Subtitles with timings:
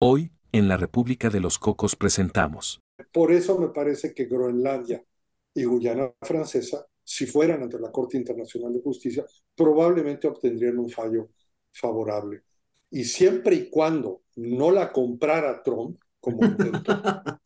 [0.00, 2.80] Hoy, en la República de los Cocos presentamos.
[3.12, 5.04] Por eso me parece que Groenlandia
[5.52, 9.26] y Guyana Francesa, si fueran ante la Corte Internacional de Justicia,
[9.56, 11.30] probablemente obtendrían un fallo
[11.72, 12.42] favorable.
[12.90, 16.92] Y siempre y cuando no la comprara Trump, como intentó,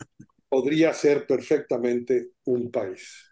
[0.50, 3.31] podría ser perfectamente un país.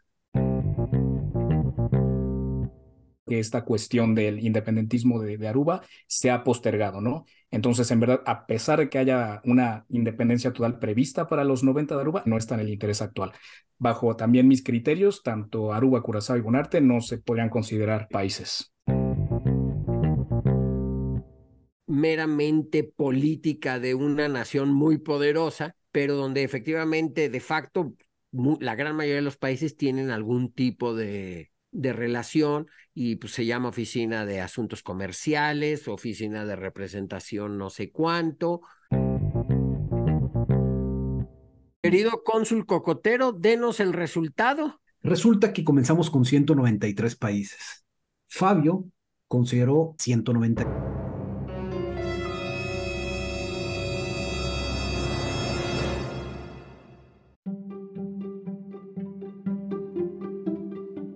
[3.30, 7.26] Que esta cuestión del independentismo de, Aruba se ha postergado, ¿no?
[7.52, 11.94] Entonces, en verdad, a pesar de que haya una independencia total prevista para los 90
[11.94, 13.30] de Aruba, no está en el interés actual.
[13.78, 18.72] Bajo también mis criterios, tanto Aruba, Curazao y Bonarte no se podrían considerar países.
[21.86, 27.94] meramente política de una nación muy poderosa, pero donde efectivamente, de facto,
[28.32, 33.46] la gran mayoría de los países tienen algún tipo de de relación y pues, se
[33.46, 38.62] llama Oficina de Asuntos Comerciales, Oficina de Representación no sé cuánto.
[41.82, 44.80] Querido cónsul Cocotero, denos el resultado.
[45.02, 47.84] Resulta que comenzamos con 193 países.
[48.28, 48.84] Fabio
[49.26, 51.09] consideró 190.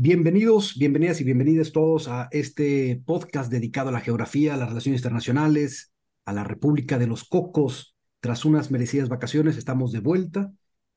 [0.00, 5.00] Bienvenidos, bienvenidas y bienvenidas todos a este podcast dedicado a la geografía, a las relaciones
[5.00, 5.92] internacionales,
[6.24, 7.96] a la República de los Cocos.
[8.20, 10.52] Tras unas merecidas vacaciones estamos de vuelta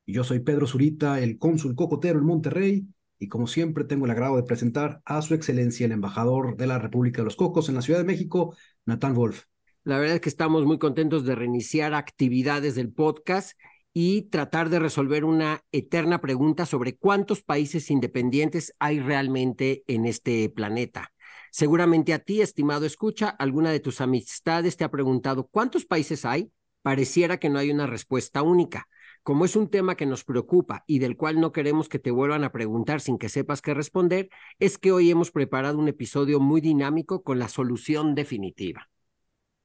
[0.06, 2.86] yo soy Pedro Zurita, el cónsul cocotero en Monterrey
[3.18, 6.78] y como siempre tengo el agrado de presentar a su excelencia el embajador de la
[6.78, 9.44] República de los Cocos en la Ciudad de México, Natán Wolf.
[9.84, 13.58] La verdad es que estamos muy contentos de reiniciar actividades del podcast
[13.92, 20.48] y tratar de resolver una eterna pregunta sobre cuántos países independientes hay realmente en este
[20.48, 21.12] planeta.
[21.50, 26.50] Seguramente a ti, estimado escucha, alguna de tus amistades te ha preguntado cuántos países hay.
[26.80, 28.88] Pareciera que no hay una respuesta única.
[29.22, 32.42] Como es un tema que nos preocupa y del cual no queremos que te vuelvan
[32.42, 36.60] a preguntar sin que sepas qué responder, es que hoy hemos preparado un episodio muy
[36.60, 38.88] dinámico con la solución definitiva.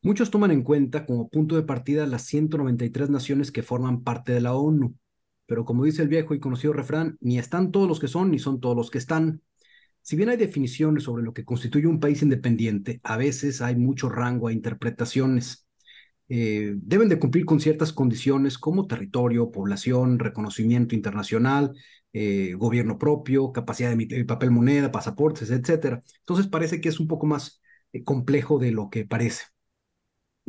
[0.08, 4.40] Muchos toman en cuenta como punto de partida las 193 naciones que forman parte de
[4.40, 4.96] la ONU,
[5.46, 8.40] pero como dice el viejo y conocido refrán, ni están todos los que son, ni
[8.40, 9.42] son todos los que están.
[10.02, 14.08] Si bien hay definiciones sobre lo que constituye un país independiente, a veces hay mucho
[14.08, 15.68] rango a interpretaciones.
[16.30, 21.74] Eh, deben de cumplir con ciertas condiciones como territorio, población, reconocimiento internacional,
[22.14, 26.02] eh, gobierno propio, capacidad de emitir papel moneda, pasaportes, etc.
[26.20, 29.57] Entonces parece que es un poco más eh, complejo de lo que parece.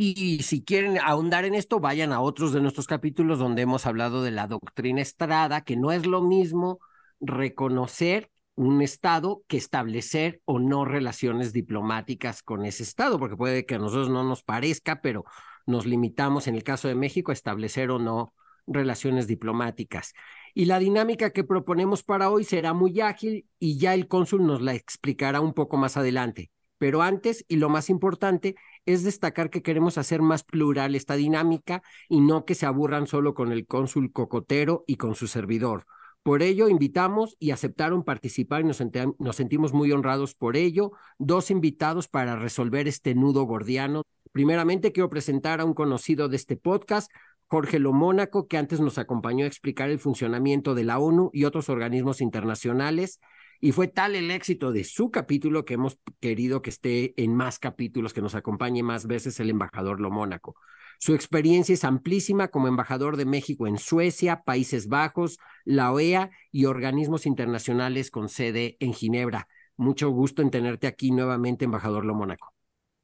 [0.01, 4.23] Y si quieren ahondar en esto, vayan a otros de nuestros capítulos donde hemos hablado
[4.23, 6.79] de la doctrina Estrada, que no es lo mismo
[7.19, 13.75] reconocer un Estado que establecer o no relaciones diplomáticas con ese Estado, porque puede que
[13.75, 15.25] a nosotros no nos parezca, pero
[15.67, 18.33] nos limitamos en el caso de México a establecer o no
[18.69, 20.13] relaciones diplomáticas.
[20.55, 24.63] Y la dinámica que proponemos para hoy será muy ágil y ya el cónsul nos
[24.63, 26.53] la explicará un poco más adelante.
[26.79, 28.55] Pero antes, y lo más importante,
[28.89, 33.35] es destacar que queremos hacer más plural esta dinámica y no que se aburran solo
[33.35, 35.85] con el cónsul cocotero y con su servidor.
[36.23, 40.93] Por ello, invitamos y aceptaron participar y nos, sentimos muy honrados por ello.
[41.19, 44.05] Dos invitados para resolver este nudo gordiano.
[44.33, 47.11] Primeramente, quiero presentar a un conocido de este podcast,
[47.47, 51.69] Jorge Lomónaco, que antes nos acompañó a explicar el funcionamiento de la ONU y otros
[51.69, 53.21] organismos internacionales.
[53.61, 57.59] Y fue tal el éxito de su capítulo que hemos querido que esté en más
[57.59, 60.55] capítulos, que nos acompañe más veces el embajador Lomónaco.
[61.01, 66.65] Su experiencia es amplísima como embajador de México en Suecia, Países Bajos, la OEA y
[66.65, 69.49] organismos internacionales con sede en Ginebra.
[69.77, 72.53] Mucho gusto en tenerte aquí nuevamente, embajador Lomónaco.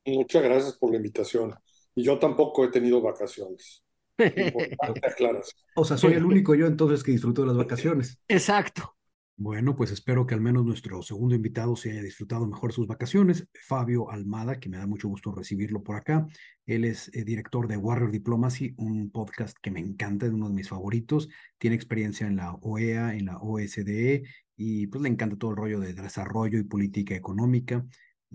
[0.06, 1.54] Muchas gracias por la invitación.
[1.94, 3.84] Y yo tampoco he tenido vacaciones.
[5.76, 8.18] o sea, soy el único yo entonces que disfruto de las vacaciones.
[8.28, 8.96] Exacto.
[9.36, 13.48] Bueno, pues espero que al menos nuestro segundo invitado se haya disfrutado mejor sus vacaciones.
[13.66, 16.28] Fabio Almada, que me da mucho gusto recibirlo por acá.
[16.66, 20.54] Él es eh, director de Warrior Diplomacy, un podcast que me encanta, es uno de
[20.54, 21.28] mis favoritos.
[21.58, 24.22] Tiene experiencia en la OEA, en la OSDE
[24.56, 27.84] y pues le encanta todo el rollo de desarrollo y política económica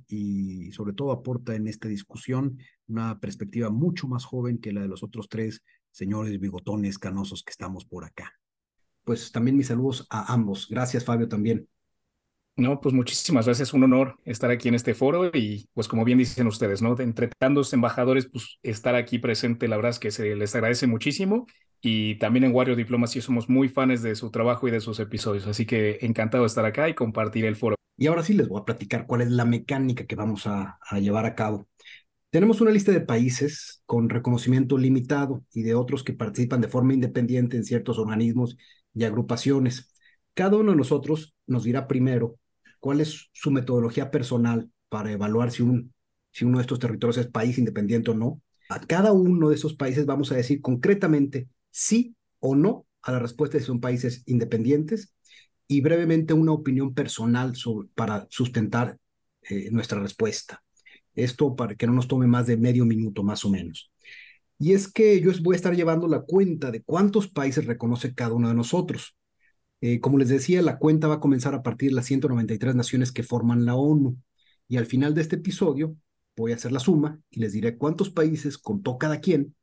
[0.08, 2.58] y sobre todo aporta en esta discusión
[2.88, 7.52] una perspectiva mucho más joven que la de los otros tres señores bigotones canosos que
[7.52, 8.39] estamos por acá.
[9.10, 10.68] Pues también mis saludos a ambos.
[10.70, 11.68] Gracias, Fabio, también.
[12.56, 13.74] No, pues muchísimas gracias.
[13.74, 16.96] Un honor estar aquí en este foro y pues como bien dicen ustedes, ¿no?
[17.00, 21.48] entre tantos embajadores, pues estar aquí presente, la verdad es que se les agradece muchísimo
[21.82, 25.48] y también en Wario Diplomacy somos muy fans de su trabajo y de sus episodios,
[25.48, 27.78] así que encantado de estar acá y compartir el foro.
[27.98, 31.00] Y ahora sí les voy a platicar cuál es la mecánica que vamos a, a
[31.00, 31.68] llevar a cabo.
[32.30, 36.94] Tenemos una lista de países con reconocimiento limitado y de otros que participan de forma
[36.94, 38.56] independiente en ciertos organismos
[38.94, 39.94] y agrupaciones.
[40.34, 42.40] Cada uno de nosotros nos dirá primero
[42.80, 45.94] cuál es su metodología personal para evaluar si, un,
[46.32, 48.42] si uno de estos territorios es país independiente o no.
[48.70, 53.20] A cada uno de esos países vamos a decir concretamente sí o no a la
[53.20, 55.14] respuesta de si son países independientes
[55.68, 57.54] y brevemente una opinión personal
[57.96, 58.98] para sustentar
[59.44, 60.64] eh, nuestra respuesta.
[61.14, 63.92] Esto para que no nos tome más de medio minuto más o menos.
[64.60, 68.34] Y es que yo voy a estar llevando la cuenta de cuántos países reconoce cada
[68.34, 69.16] uno de nosotros.
[69.82, 73.12] Eh, como les decía, la cuenta va a comenzar a partir de las 193 naciones
[73.14, 74.18] que forman la ONU.
[74.68, 75.96] Y al final de este episodio
[76.36, 79.56] voy a hacer la suma y les diré cuántos países contó cada quien.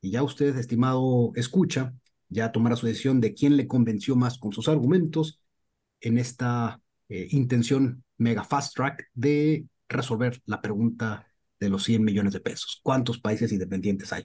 [0.00, 1.94] Y ya usted, estimado escucha,
[2.28, 5.40] ya tomará su decisión de quién le convenció más con sus argumentos
[6.00, 11.26] en esta eh, intención mega fast track de resolver la pregunta
[11.60, 12.80] de los 100 millones de pesos.
[12.82, 14.24] ¿Cuántos países independientes hay?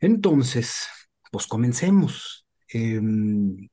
[0.00, 0.86] Entonces,
[1.30, 2.46] pues comencemos.
[2.68, 3.68] Em,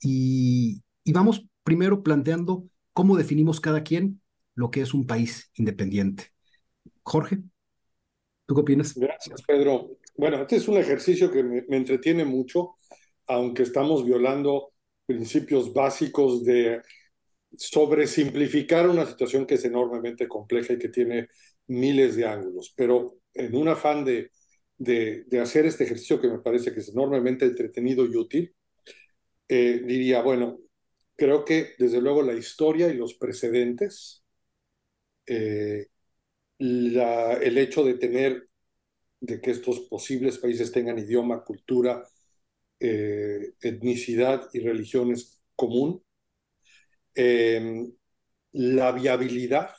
[0.00, 4.20] y, vamos primero planteando cómo definimos cada quien
[4.54, 6.30] lo que es un país independiente.
[7.02, 7.38] Jorge,
[8.46, 8.94] ¿tú qué opinas?
[8.94, 9.98] Gracias, Pedro.
[10.16, 12.76] Bueno, este es un ejercicio que me, entretiene mucho,
[13.26, 14.72] aunque estamos violando
[15.06, 16.80] principios básicos de
[17.56, 21.28] sobresimplificar una situación que es enormemente compleja y que tiene
[21.66, 22.72] miles de ángulos.
[22.76, 24.30] Pero en un afán de,
[24.78, 28.54] de, hacer este ejercicio que me parece que es enormemente entretenido y útil,
[29.48, 30.58] eh, diría, bueno,
[31.16, 34.24] creo que desde luego la historia y los precedentes,
[35.26, 35.88] eh,
[36.58, 38.48] el hecho de tener,
[39.20, 42.06] de que estos posibles países tengan idioma, cultura,
[42.80, 46.02] eh, etnicidad y religiones común,
[47.14, 47.92] em,
[48.52, 49.70] la viabilidad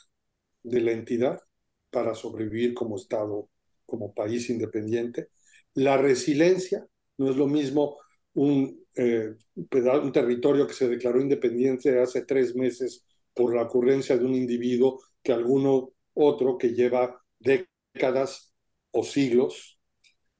[0.62, 1.40] de la entidad
[1.90, 3.48] para sobrevivir como Estado,
[3.86, 5.28] como país independiente,
[5.74, 6.86] la resiliencia,
[7.18, 7.98] no es lo mismo
[8.34, 13.04] un, eh, un territorio que se declaró independiente hace tres meses
[13.34, 18.54] por la ocurrencia de un individuo que alguno otro que lleva décadas
[18.90, 19.78] o siglos.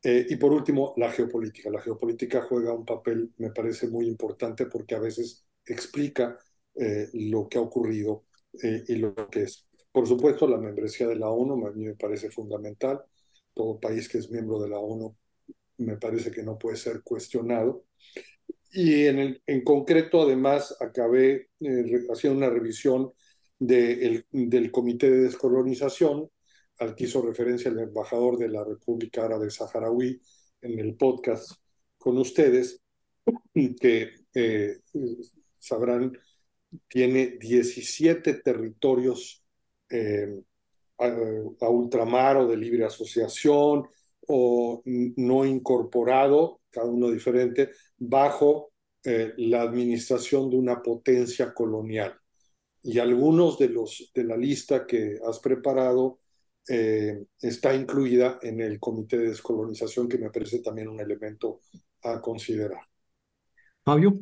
[0.02, 1.70] Eh, y por último, la geopolítica.
[1.70, 6.38] La geopolítica juega un papel, me parece, muy importante porque a veces explica
[6.74, 8.24] eh, lo que ha ocurrido
[8.88, 9.66] y lo que es.
[9.92, 13.02] Por supuesto, la membresía de la ONU a mí me parece fundamental.
[13.56, 15.16] Todo país que es miembro de la ONU
[15.78, 17.86] me parece que no puede ser cuestionado.
[18.70, 23.12] Y en, el, en concreto, además, acabé eh, haciendo una revisión
[23.58, 26.28] de del Comité de Descolonización,
[26.78, 30.20] al que hizo referencia el embajador de la República Árabe Saharaui
[30.60, 31.52] en el podcast
[31.96, 32.82] con ustedes,
[33.80, 34.80] que eh,
[35.58, 36.12] sabrán,
[36.86, 39.42] tiene 17 territorios
[39.88, 40.42] eh,
[40.98, 43.86] a, a, ultramar o de libre asociación,
[44.28, 48.72] o no incorporado, cada uno diferente, bajo
[49.04, 52.18] eh, la administración de una potencia colonial.
[52.82, 56.18] Y algunos de los de la lista que has preparado
[56.68, 61.60] eh, está incluida en el Comité de Descolonización, que me parece también un elemento
[62.02, 62.82] a considerar.
[63.84, 64.18] Fabio.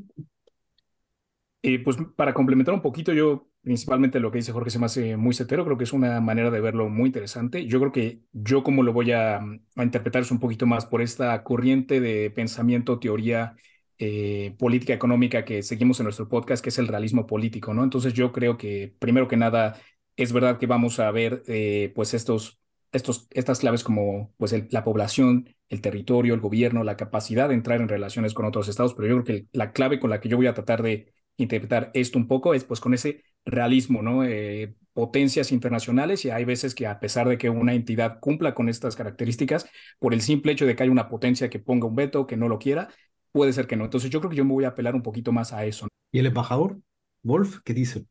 [1.63, 5.17] y pues para complementar un poquito, yo principalmente lo que dice Jorge se me hace
[5.17, 7.67] muy cetero, creo que es una manera de verlo muy interesante.
[7.67, 11.03] Yo creo que yo como lo voy a, a interpretar es un poquito más por
[11.03, 13.57] esta corriente de pensamiento, teoría
[13.99, 17.85] eh, política económica que seguimos en nuestro podcast, que es el realismo político, ¿no?
[17.85, 19.81] Entonces yo creo que primero que nada
[20.17, 22.59] es verdad que vamos a ver eh, pues estos,
[22.93, 27.81] estos, estas claves como pues la población, el territorio, el gobierno, la capacidad de entrar
[27.81, 30.37] en relaciones con otros estados, pero yo creo que la clave con la que yo
[30.37, 34.25] voy a tratar de interpretar esto un poco es pues con ese realismo, ¿no?
[34.25, 38.69] Eh, potencias internacionales y hay veces que a pesar de que una entidad cumpla con
[38.69, 39.67] estas características,
[39.99, 42.49] por el simple hecho de que hay una potencia que ponga un veto, que no
[42.49, 42.89] lo quiera,
[43.33, 43.85] puede ser que no.
[43.85, 45.89] Entonces yo creo que yo me voy a apelar un poquito más a eso.
[46.13, 46.79] ¿Y el embajador,
[47.23, 48.07] Wolf, qué dice?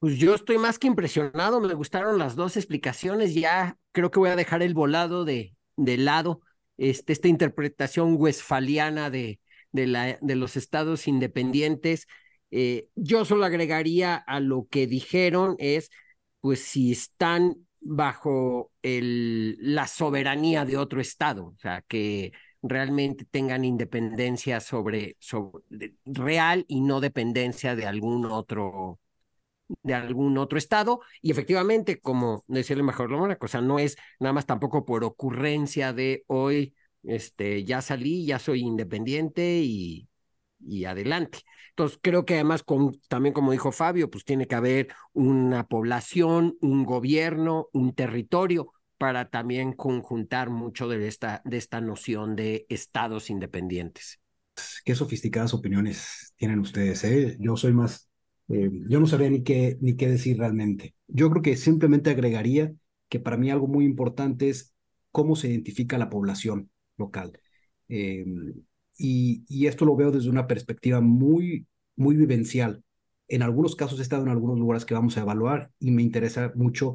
[0.00, 4.30] Pues yo estoy más que impresionado, me gustaron las dos explicaciones, ya creo que voy
[4.30, 6.40] a dejar el volado de, de lado,
[6.76, 9.40] este, esta interpretación westfaliana de,
[9.72, 12.06] de, la, de los estados independientes.
[12.50, 15.90] Eh, yo solo agregaría a lo que dijeron es,
[16.40, 23.64] pues si están bajo el, la soberanía de otro estado, o sea, que realmente tengan
[23.64, 25.16] independencia sobre,
[26.04, 28.98] real y no dependencia de algún otro
[29.82, 31.00] de algún otro estado.
[31.20, 35.92] Y efectivamente como el mejor lo o sea no es nada más tampoco por ocurrencia
[35.92, 40.08] de hoy este ya salí ya soy independiente y
[40.60, 41.40] y adelante.
[41.70, 46.56] Entonces, creo que además, con, también como dijo Fabio, pues tiene que haber una población,
[46.60, 53.30] un gobierno, un territorio para también conjuntar mucho de esta, de esta noción de estados
[53.30, 54.20] independientes.
[54.84, 57.36] Qué sofisticadas opiniones tienen ustedes, ¿eh?
[57.38, 58.08] Yo soy más,
[58.48, 60.96] eh, yo no sabría ni qué, ni qué decir realmente.
[61.06, 62.72] Yo creo que simplemente agregaría
[63.08, 64.74] que para mí algo muy importante es
[65.12, 67.38] cómo se identifica la población local.
[67.88, 68.24] Eh,
[68.98, 72.82] y, esto lo veo desde una perspectiva muy, muy vivencial.
[73.28, 76.52] En algunos casos he estado en algunos lugares que vamos a evaluar y me interesa
[76.54, 76.94] mucho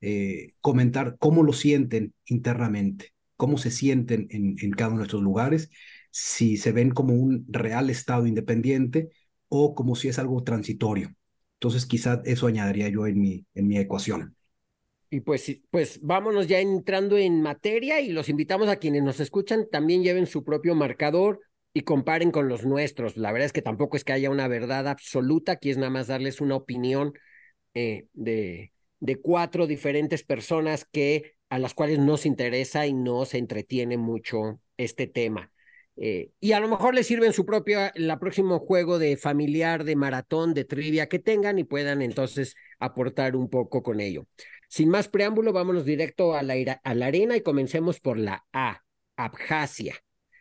[0.00, 5.22] eh, comentar cómo lo sienten internamente, cómo se sienten en, en cada uno de estos
[5.22, 5.70] lugares,
[6.10, 9.10] si se ven como un real Estado independiente
[9.48, 11.14] o como si es algo transitorio.
[11.54, 14.36] Entonces, quizá eso añadiría yo en mi, en mi ecuación.
[15.14, 19.68] Y pues, pues vámonos ya entrando en materia y los invitamos a quienes nos escuchan
[19.70, 21.38] también lleven su propio marcador
[21.72, 23.16] y comparen con los nuestros.
[23.16, 26.08] La verdad es que tampoco es que haya una verdad absoluta, aquí es nada más
[26.08, 27.12] darles una opinión
[27.74, 33.96] eh, de, de cuatro diferentes personas que a las cuales nos interesa y nos entretiene
[33.96, 35.52] mucho este tema.
[35.96, 39.94] Eh, y a lo mejor les sirven su propio, el próximo juego de familiar, de
[39.94, 44.26] maratón, de trivia que tengan y puedan entonces aportar un poco con ello.
[44.74, 48.82] Sin más preámbulo, vámonos directo a la, arena y comencemos por la A,
[49.14, 49.94] Abjasia,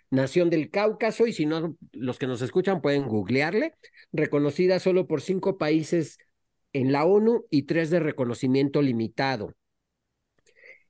[0.09, 3.75] nación del Cáucaso, y si no, los que nos escuchan pueden googlearle,
[4.11, 6.17] reconocida solo por cinco países
[6.73, 9.53] en la ONU y tres de reconocimiento limitado.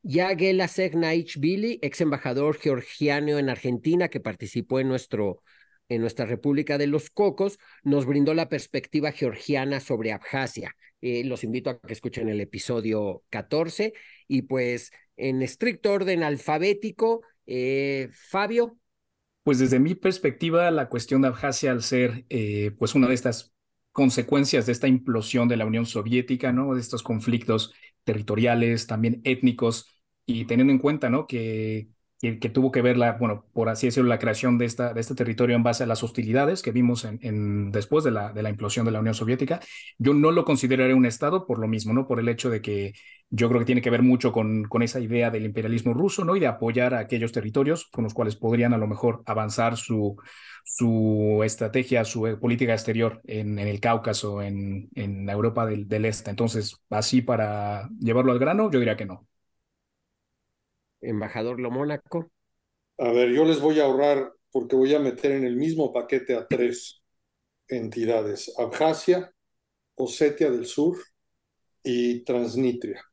[0.04, 1.38] Yagela Segnaich
[1.82, 5.44] ex embajador georgiano en Argentina, que participó en nuestro
[5.90, 10.76] en nuestra República de los Cocos, nos brindó la perspectiva georgiana sobre Abjasia.
[11.02, 13.94] Eh, los invito a que escuchen el episodio 14
[14.28, 18.78] y pues en estricto orden alfabético, eh, Fabio.
[19.44, 23.54] Pues desde mi perspectiva, la cuestión de Abjasia, al ser eh, pues una de estas
[23.92, 26.74] consecuencias de esta implosión de la Unión Soviética, ¿no?
[26.74, 27.74] De estos conflictos
[28.06, 31.28] territoriales, también étnicos, y teniendo en cuenta, ¿no?
[31.28, 31.90] Que,
[32.22, 35.14] que, tuvo que ver la, bueno, por así decirlo, la creación de, esta, de este
[35.14, 38.86] territorio en base a las hostilidades que vimos en, después de la, de la implosión
[38.86, 39.60] de la Unión Soviética.
[39.98, 42.08] Yo no lo consideraré un Estado por lo mismo, ¿no?
[42.08, 42.94] Por el hecho de que
[43.30, 46.38] yo creo que tiene que ver mucho con, con esa idea del imperialismo ruso, ¿no?
[46.38, 50.16] Y de apoyar a aquellos territorios con los cuales podrían a lo mejor avanzar su,
[50.64, 56.06] su estrategia, su eh, política exterior en, en el Cáucaso, en, en Europa del, del
[56.06, 56.30] Este.
[56.30, 59.28] Entonces, así para llevarlo al grano, yo diría que no
[61.04, 62.32] embajador Lo Mónaco?
[62.98, 66.36] A ver, yo les voy a ahorrar porque voy a meter en el mismo paquete
[66.36, 67.02] a tres
[67.68, 69.34] entidades, Abjasia,
[69.96, 70.98] Osetia del Sur
[71.84, 73.04] y Transnistria.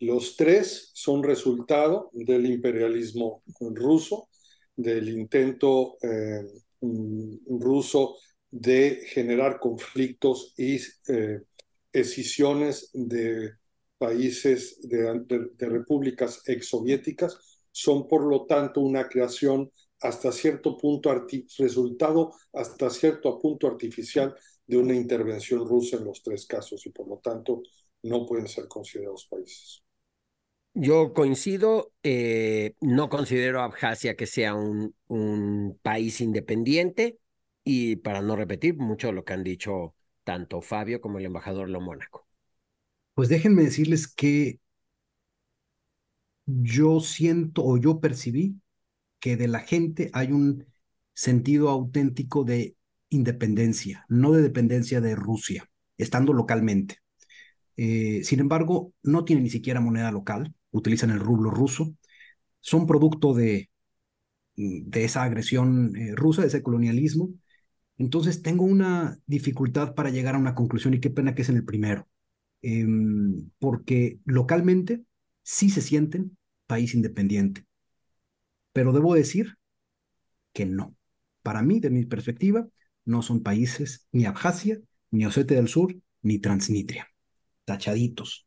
[0.00, 4.28] Los tres son resultado del imperialismo ruso,
[4.76, 6.44] del intento eh,
[6.80, 8.16] ruso
[8.50, 10.76] de generar conflictos y
[11.08, 11.40] eh,
[11.92, 13.54] escisiones de
[13.98, 17.38] países de, repúblicas exsoviéticas
[17.70, 21.12] son por lo tanto una creación hasta cierto punto,
[21.58, 24.34] resultado hasta cierto punto artificial
[24.66, 27.62] de una intervención rusa en los tres casos y por lo tanto
[28.02, 29.82] no pueden ser considerados países.
[30.74, 37.18] Yo coincido, eh, no considero Abjasia que sea un, un país independiente
[37.64, 41.80] y para no repetir mucho lo que han dicho tanto Fabio como el embajador Lo
[41.80, 42.27] Mónaco.
[43.18, 44.60] Pues déjenme decirles que
[46.46, 48.60] yo siento o yo percibí
[49.20, 50.66] que de la gente hay un
[51.14, 52.76] sentido auténtico de
[53.10, 56.98] independencia, no de dependencia de Rusia, estando localmente.
[57.76, 61.94] Eh, sin embargo, no tienen ni siquiera moneda local, utilizan el rublo ruso,
[62.60, 63.70] son producto de,
[64.56, 67.30] de esa agresión eh, rusa, de ese colonialismo.
[67.98, 71.56] Entonces tengo una dificultad para llegar a una conclusión y qué pena que es en
[71.56, 72.08] el primero.
[72.62, 75.02] Em, porque localmente
[75.42, 76.36] sí se sienten
[76.66, 77.64] país independiente.
[78.72, 79.56] Pero debo decir
[80.52, 80.94] que no.
[81.42, 82.68] Para mí, de mi perspectiva,
[83.04, 84.78] no son países ni Abjasia,
[85.10, 87.08] ni Osetia del Sur, ni Transnistria.
[87.64, 88.46] Tachaditos.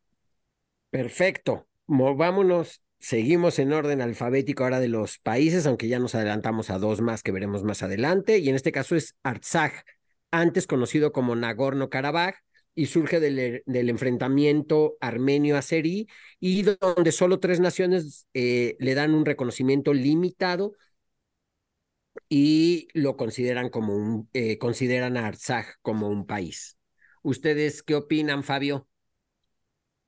[0.89, 1.67] Perfecto.
[1.87, 2.83] Movámonos.
[2.99, 7.23] Seguimos en orden alfabético ahora de los países, aunque ya nos adelantamos a dos más
[7.23, 8.37] que veremos más adelante.
[8.37, 9.71] Y en este caso es Artsaj,
[10.29, 12.35] antes conocido como Nagorno-Karabaj,
[12.75, 16.07] y surge del, del enfrentamiento armenio-azerí
[16.39, 20.73] y donde solo tres naciones eh, le dan un reconocimiento limitado
[22.29, 26.77] y lo consideran como un, eh, consideran a Artsaj como un país.
[27.23, 28.87] ¿Ustedes qué opinan, Fabio?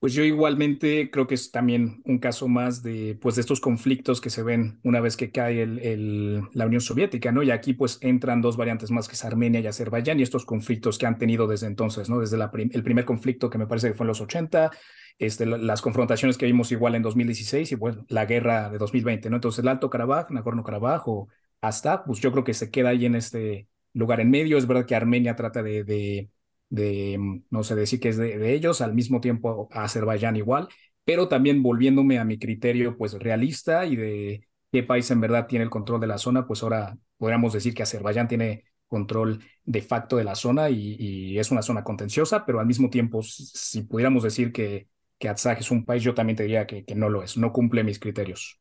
[0.04, 4.20] Pues yo igualmente creo que es también un caso más de, pues, de estos conflictos
[4.20, 7.42] que se ven una vez que cae el, la Unión Soviética, ¿no?
[7.42, 10.98] Y aquí pues entran dos variantes más que es Armenia y Azerbaiyán y estos conflictos
[10.98, 12.20] que han tenido desde entonces, ¿no?
[12.20, 14.72] Desde el primer conflicto que me parece que fue en los 80,
[15.18, 19.36] este, las confrontaciones que vimos igual en 2016 y bueno, la guerra de 2020, ¿no?
[19.36, 21.28] Entonces el Alto Karabaj, Nagorno-Karabaj o
[21.62, 24.58] hasta, pues yo creo que se queda ahí en este lugar en medio.
[24.58, 26.28] Es verdad que Armenia trata de
[26.74, 30.68] de, mm, no sé, decir que es de, ellos, al mismo tiempo Azerbaiyán igual,
[31.04, 35.64] pero también volviéndome a mi criterio pues realista y de qué país en verdad tiene
[35.64, 40.16] el control de la zona, pues ahora podríamos decir que Azerbaiyán tiene control de facto
[40.16, 44.52] de la zona y, es una zona contenciosa, pero al mismo tiempo, si pudiéramos decir
[44.52, 44.88] que,
[45.18, 47.84] que es un país, yo también te diría que, que no lo es, no cumple
[47.84, 48.60] mis criterios.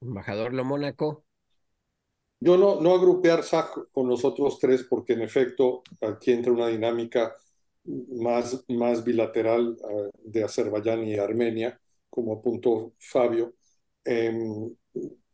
[0.00, 1.24] Embajador Lo Mónaco.
[2.44, 6.66] Yo no, no agrupé Artsaj con los otros tres porque en efecto aquí entra una
[6.66, 7.36] dinámica
[7.86, 11.80] más, bilateral uh, de Azerbaiyán y Armenia,
[12.10, 13.54] como apuntó Fabio.
[14.04, 14.76] en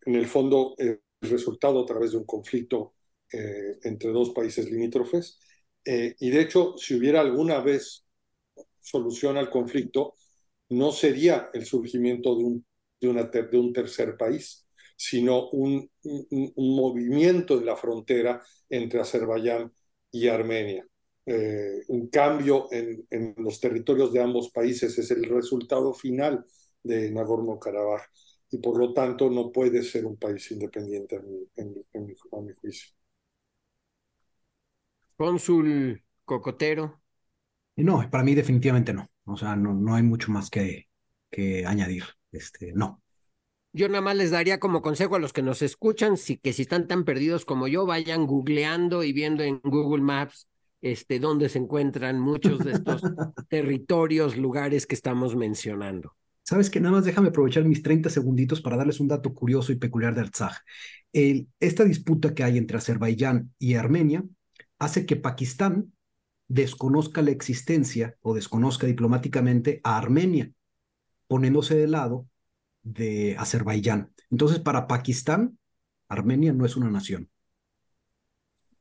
[0.04, 2.94] el fondo, el resultado a través de un conflicto
[3.32, 5.38] eh, entre dos países limítrofes.
[5.84, 8.04] Eh, y de hecho, si hubiera alguna vez
[8.80, 10.14] solución al conflicto,
[10.70, 12.36] no sería el surgimiento
[13.00, 14.67] de un tercer país,
[14.98, 19.72] sino un, un, movimiento de la frontera entre Azerbaiyán
[20.10, 20.84] y Armenia.
[21.24, 26.44] Eh, un cambio en, en, los territorios de ambos países es el resultado final
[26.82, 28.02] de Nagorno-Karabaj
[28.50, 31.20] y por lo tanto no puede ser un país independiente
[31.54, 32.90] en, en, mi, a mi juicio.
[35.16, 37.00] Cónsul Cocotero.
[37.76, 39.08] No, para mí definitivamente no.
[39.26, 40.88] O sea, no, no hay mucho más que,
[41.30, 42.02] que añadir.
[42.32, 43.00] Este, no.
[43.72, 46.62] Yo nada más les daría como consejo a los que nos escuchan, si, que si
[46.62, 50.48] están tan perdidos como yo, vayan googleando y viendo en Google Maps
[50.80, 53.02] este, dónde se encuentran muchos de estos
[53.48, 56.14] territorios, lugares que estamos mencionando.
[56.42, 59.76] Sabes que nada más déjame aprovechar mis 30 segunditos para darles un dato curioso y
[59.76, 60.56] peculiar de Artsaj.
[61.12, 64.24] esta disputa que hay entre Azerbaiyán y Armenia
[64.78, 65.92] hace que Pakistán
[66.46, 70.50] desconozca la existencia o desconozca diplomáticamente a Armenia,
[71.26, 72.26] poniéndose de lado
[72.88, 74.12] de Azerbaiyán.
[74.30, 75.58] Entonces, para Pakistán,
[76.08, 77.30] Armenia no es una nación.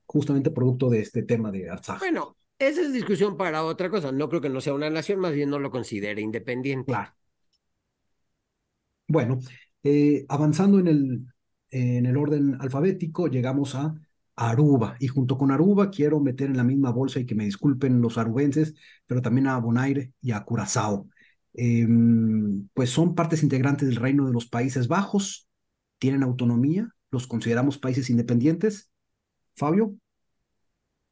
[0.05, 1.99] Justamente producto de este tema de Artsaj.
[1.99, 4.11] Bueno, esa es discusión para otra cosa.
[4.11, 6.91] No creo que no sea una nación, más bien no lo considere independiente.
[6.91, 7.11] Claro.
[9.07, 9.39] Bueno,
[9.83, 11.25] eh, avanzando en el,
[11.69, 13.95] en el orden alfabético, llegamos a
[14.35, 14.95] Aruba.
[14.99, 18.17] Y junto con Aruba quiero meter en la misma bolsa y que me disculpen los
[18.17, 21.09] arubenses, pero también a Bonaire y a Curazao.
[21.57, 25.49] Em, pues son partes integrantes del reino de los Países Bajos,
[25.97, 28.91] tienen autonomía, los consideramos países independientes.
[29.55, 29.95] Fabio.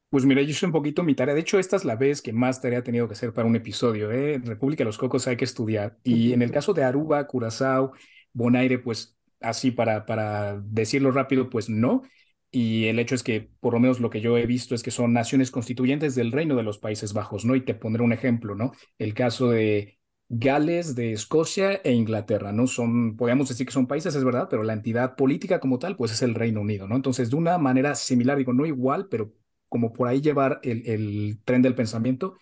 [0.10, 1.34] Pues mira, yo soy un poquito mi tarea.
[1.34, 3.56] De hecho, esta es la vez que más tarea ha tenido que hacer para un
[3.56, 4.12] episodio.
[4.12, 4.36] ¿eh?
[4.36, 5.98] En República de los Cocos hay que estudiar.
[6.04, 7.94] Y en el caso de Aruba, Curazao,
[8.32, 12.04] Bonaire, pues así para, para decirlo rápido, pues no.
[12.52, 14.92] Y el hecho es que, por lo menos lo que yo he visto es que
[14.92, 17.56] son naciones constituyentes del reino de los Países Bajos, ¿no?
[17.56, 18.72] Y te pondré un ejemplo, ¿no?
[18.98, 19.98] El caso de
[20.30, 22.68] Gales de Escocia e Inglaterra, ¿no?
[22.68, 26.12] Son, podríamos decir que son países, es verdad, pero la entidad política como tal, pues
[26.12, 26.96] es el Reino Unido, ¿no?
[26.96, 29.34] Entonces, de una manera similar, digo, no igual, pero
[29.70, 32.38] como por ahí llevar el, el tren del pensamiento,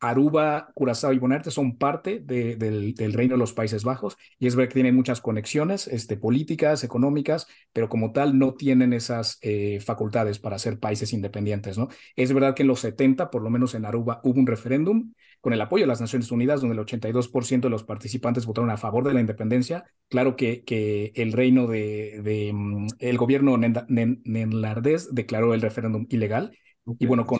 [0.00, 4.46] Aruba, Curazao y Bonarte son parte de, del, del, reino de los Países Bajos y
[4.46, 9.38] es verdad que tienen muchas conexiones este, políticas, económicas, pero como tal no tienen esas
[9.42, 11.76] eh, facultades para ser países independientes.
[11.76, 11.88] ¿no?
[12.16, 15.52] Es verdad que en los 70, por lo menos en Aruba, hubo un referéndum con
[15.52, 19.06] el apoyo de las Naciones Unidas, donde el 82% de los participantes votaron a favor
[19.06, 19.84] de la independencia.
[20.08, 26.52] Claro que, que el reino de, de mm, el gobierno neerlandés declaró el referéndum ilegal
[26.98, 27.38] y bueno, con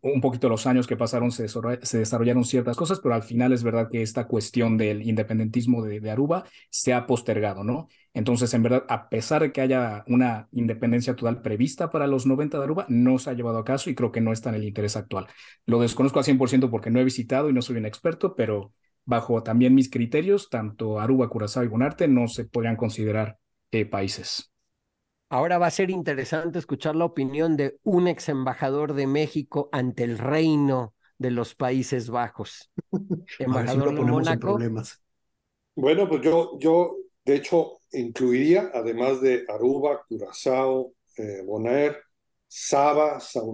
[0.00, 3.62] un poquito los años que pasaron se, se, desarrollaron ciertas cosas, pero al final es
[3.62, 7.88] verdad que esta cuestión del independentismo de, de, Aruba se ha postergado, ¿no?
[8.14, 12.58] Entonces, en verdad, a pesar de que haya una independencia total prevista para los 90
[12.58, 14.64] de Aruba, no se ha llevado a caso y creo que no está en el
[14.64, 15.26] interés actual.
[15.66, 18.72] Lo desconozco al 100% porque no he visitado y no soy un experto, pero
[19.04, 23.38] bajo también mis criterios, tanto Aruba, Curazao y Bonarte no se podrían considerar
[23.70, 24.50] eh, países.
[25.28, 30.04] Ahora va a ser interesante escuchar la opinión de un ex embajador de México ante
[30.04, 32.70] el reino de los Países Bajos.
[33.38, 34.58] Embajador de Mónaco.
[35.74, 41.96] Bueno, pues yo, yo de hecho incluiría, además de Aruba, Curazao, eh, Bonaire,
[42.46, 43.46] Saba, San,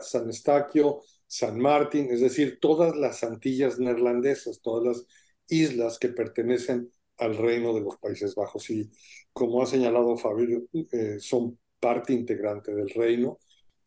[0.00, 5.06] San Estaquio, San Martín, es decir, todas las Antillas neerlandesas, todas las
[5.48, 8.70] islas que pertenecen al reino de los Países Bajos.
[8.70, 8.90] Y
[9.32, 13.38] como ha señalado Fabio, eh, son parte integrante del reino,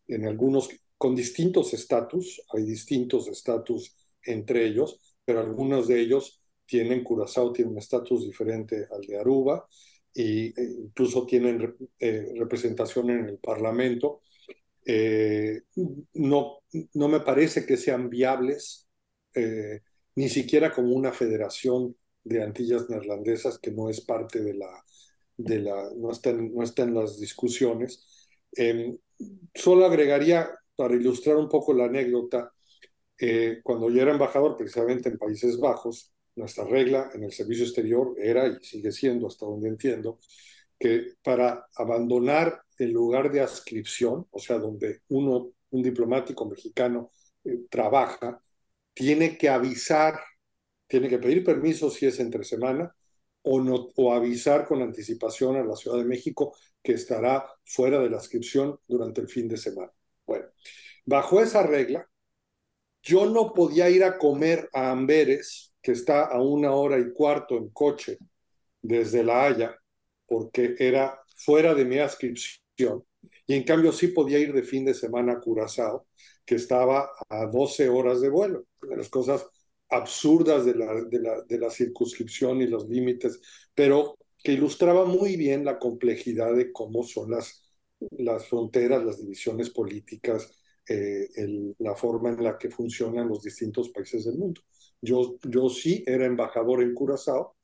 [0.08, 7.04] en algunos con distintos estatus, hay distintos estatus entre ellos, pero algunos de ellos tienen,
[7.04, 9.68] Curazao tiene un estatus diferente al de Aruba,
[10.16, 14.22] e incluso tienen eh, representación en el Parlamento.
[14.86, 15.62] Eh,
[16.14, 16.60] no,
[16.94, 18.88] no me parece que sean viables,
[20.16, 24.84] ni siquiera como una federación de Antillas neerlandesas que no es parte de la,
[25.38, 28.28] de la no, está en, no está las discusiones.
[28.52, 28.98] Em,
[29.54, 32.52] solo agregaría, para ilustrar un poco la anécdota,
[33.20, 38.16] eh, cuando yo era embajador precisamente en Países Bajos, nuestra regla en el servicio exterior
[38.18, 40.20] era y sigue siendo, hasta donde entiendo,
[40.80, 47.12] que para abandonar el lugar de adscripción, o sea, donde uno, un diplomático mexicano
[47.44, 48.42] eh, trabaja,
[48.94, 50.20] tiene que avisar,
[50.88, 52.94] tiene que pedir permiso si es entre semana
[53.44, 58.10] o, no, o avisar con anticipación a la Ciudad de México que estará fuera de
[58.10, 59.92] la inscripción durante el fin de semana.
[60.26, 60.48] Bueno,
[61.06, 62.10] bajo esa regla,
[63.02, 67.58] yo no podía ir a comer a Amberes, que está a una hora y cuarto
[67.58, 68.18] en coche
[68.82, 69.78] desde La Haya,
[70.26, 73.04] porque era fuera de mi adscripción.
[73.46, 76.08] Y en cambio sí podía ir de fin de semana a Curazao,
[76.46, 78.66] que estaba a 12 horas de vuelo.
[78.82, 79.46] De las cosas
[79.94, 83.40] absurdas de la, circunscripción y los límites,
[83.74, 87.64] pero que ilustraba muy bien la complejidad de cómo son las,
[88.50, 90.52] fronteras, las divisiones políticas,
[90.90, 91.30] eh,
[91.80, 94.62] la forma en la que funcionan los distintos países del mundo.
[95.02, 95.38] Yo,
[95.70, 97.56] sí era embajador en Curazao,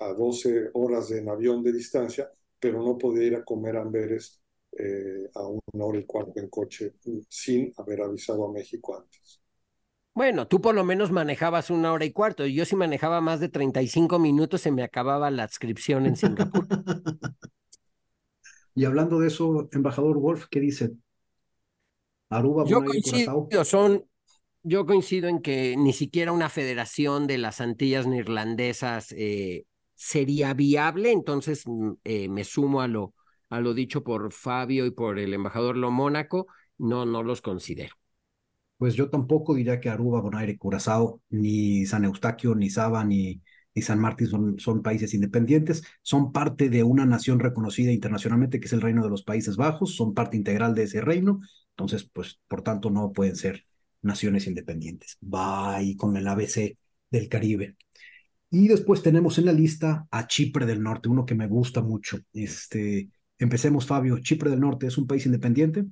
[0.00, 4.40] a 12 horas en avión de distancia, pero no podía ir a comer Amberes
[4.72, 6.94] eh, a una hora y cuarto en coche
[7.28, 9.40] sin haber avisado a México antes.
[10.18, 12.44] Bueno, tú por lo menos manejabas una hora y cuarto.
[12.44, 16.66] Yo si manejaba más de 35 minutos, se me acababa la adscripción en Singapur.
[18.74, 20.90] y hablando de eso, embajador Wolf, ¿qué dice?
[22.30, 24.06] Aruba, yo coincido, son,
[24.64, 31.12] yo coincido en que ni siquiera una federación de las Antillas neerlandesas eh, sería viable,
[31.12, 33.14] entonces mm, eh, me sumo a lo,
[33.50, 37.97] a lo dicho por Fabio y por el embajador Lo Mónaco, no, no los considero
[38.78, 43.42] pues yo tampoco diría que Aruba, Bonaire, Curazao, ni San Eustaquio, ni Saba, ni,
[43.82, 48.72] San Martín son, son países independientes, son parte de una nación reconocida internacionalmente que es
[48.72, 51.40] el Reino de los Países Bajos, son parte integral de ese reino,
[51.78, 53.64] entonces, pues, por tanto, no pueden ser
[54.02, 55.16] naciones independientes.
[55.22, 56.76] Va con el ABC
[57.10, 57.76] del Caribe.
[58.50, 62.18] Y después tenemos en la lista a Chipre del Norte, uno que me gusta mucho.
[62.32, 64.18] Este, empecemos, Fabio.
[64.20, 65.84] ¿Chipre del Norte es un país independiente?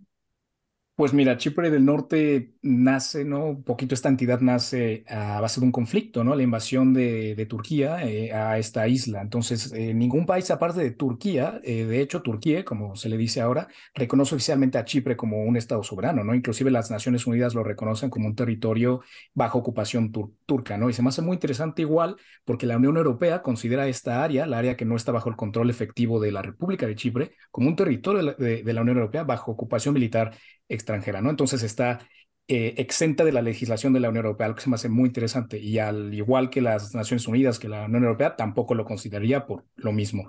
[0.96, 3.44] Pues mira, Chipre del Norte nace, ¿no?
[3.48, 6.34] Un poquito esta entidad nace a base de un conflicto, ¿no?
[6.34, 9.20] La invasión de, Turquía eh, a esta isla.
[9.20, 13.42] Entonces, eh, ningún país aparte de Turquía, eh, de hecho, Turquía, como se le dice
[13.42, 16.34] ahora, reconoce oficialmente a Chipre como un Estado soberano, ¿no?
[16.34, 19.02] Inclusive las Naciones Unidas lo reconocen como un territorio
[19.34, 20.10] bajo ocupación
[20.46, 20.88] turca, ¿no?
[20.88, 24.56] Y se me hace muy interesante igual porque la Unión Europea considera esta área, la
[24.58, 27.76] área que no está bajo el control efectivo de la República de Chipre, como un
[27.76, 30.32] territorio de la Unión Europea bajo ocupación militar
[30.68, 31.30] extranjera, ¿no?
[31.30, 32.06] Entonces está
[32.48, 35.08] eh, exenta de la legislación de la Unión Europea, lo que se me hace muy
[35.08, 35.58] interesante.
[35.58, 39.64] Y al igual que las Naciones Unidas, que la Unión Europea, tampoco lo consideraría por
[39.74, 40.28] lo mismo.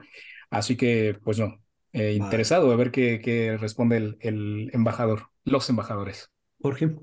[0.50, 1.62] Así que, pues no,
[1.93, 6.32] eh, interesado a ver qué, qué responde el, el, embajador, los embajadores.
[6.60, 6.95] Jorge.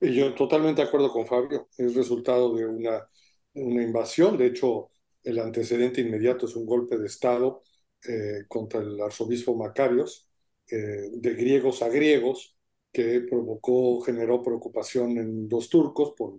[0.00, 1.68] Yo totalmente de acuerdo con Fabio.
[1.76, 3.08] Es resultado de una,
[3.54, 4.36] una invasión.
[4.36, 4.90] De hecho,
[5.24, 7.62] el antecedente inmediato es un golpe de Estado
[8.06, 10.23] eh, contra el arzobispo Macarios,
[10.68, 12.56] eh, de griegos a griegos
[12.90, 16.38] que provocó, generó preocupación en los turcos por,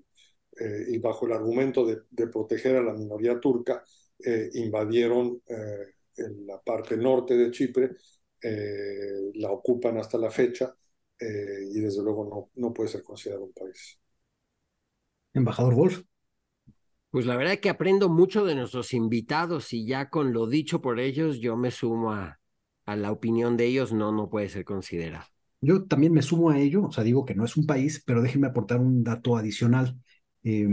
[0.59, 3.83] eh, y bajo el argumento de, de, proteger a la minoría turca,
[4.23, 5.41] eh, invadieron
[6.17, 7.91] en la parte norte de Chipre,
[9.33, 10.73] la ocupan hasta la fecha
[11.19, 12.23] y desde luego
[12.55, 13.99] no, no puede ser considerado un país.
[15.33, 16.03] Embajador Wolf.
[17.09, 20.81] Pues la verdad es que aprendo mucho de nuestros invitados y ya con lo dicho
[20.81, 22.39] por ellos yo me sumo a,
[22.85, 25.25] a la opinión de ellos, no, no puede ser considerado.
[25.61, 28.21] Yo también me sumo a ello, o sea, digo que no es un país, pero
[28.21, 29.99] déjenme aportar un dato adicional.
[30.43, 30.67] Eh,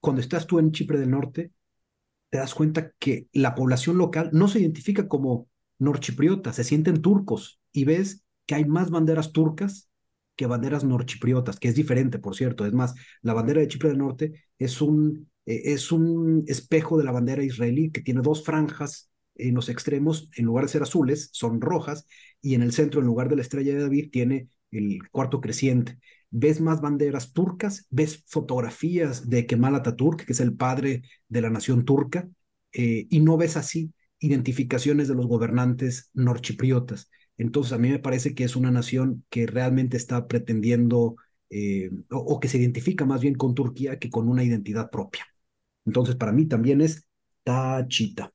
[0.00, 1.52] cuando estás tú en Chipre del Norte,
[2.30, 7.60] te das cuenta que la población local no se identifica como norchipriota, se sienten turcos
[7.72, 9.88] y ves que hay más banderas turcas
[10.36, 12.66] que banderas norchipriotas, que es diferente, por cierto.
[12.66, 17.04] Es más, la bandera de Chipre del Norte es un, eh, es un espejo de
[17.04, 21.30] la bandera israelí que tiene dos franjas en los extremos, en lugar de ser azules,
[21.32, 22.06] son rojas,
[22.40, 25.98] y en el centro, en lugar de la estrella de David, tiene el cuarto creciente.
[26.30, 31.50] Ves más banderas turcas, ves fotografías de Kemal Atatürk, que es el padre de la
[31.50, 32.28] nación turca,
[32.72, 37.10] eh, y no ves así identificaciones de los gobernantes norchipriotas.
[37.36, 41.16] Entonces, a mí me parece que es una nación que realmente está pretendiendo
[41.50, 45.26] eh, o, que se identifica más bien con Turquía que con una identidad propia.
[45.86, 47.06] Entonces, para mí también es
[47.44, 48.33] tachita.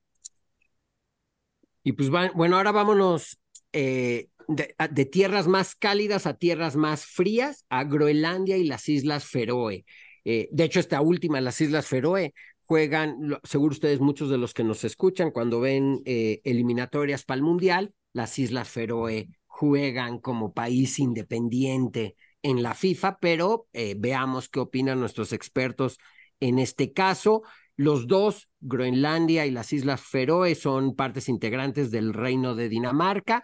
[1.90, 3.40] Y pues bueno, ahora vámonos
[3.74, 9.86] eh, de, tierras más cálidas a tierras más frías, a Groenlandia y las Islas Feroe.
[10.24, 14.64] Eh, de hecho, esta última, las Islas Feroe, juegan, seguro ustedes muchos de los que
[14.64, 21.00] nos escuchan, cuando ven eh, eliminatorias para el Mundial, las Islas Feroe juegan como país
[21.00, 23.66] independiente en la FIFA, pero
[23.98, 25.98] veamos qué opinan nuestros expertos
[26.40, 27.42] en este caso.
[27.80, 33.42] Los dos, Groenlandia y las Islas Feroe, son partes integrantes del Reino de Dinamarca.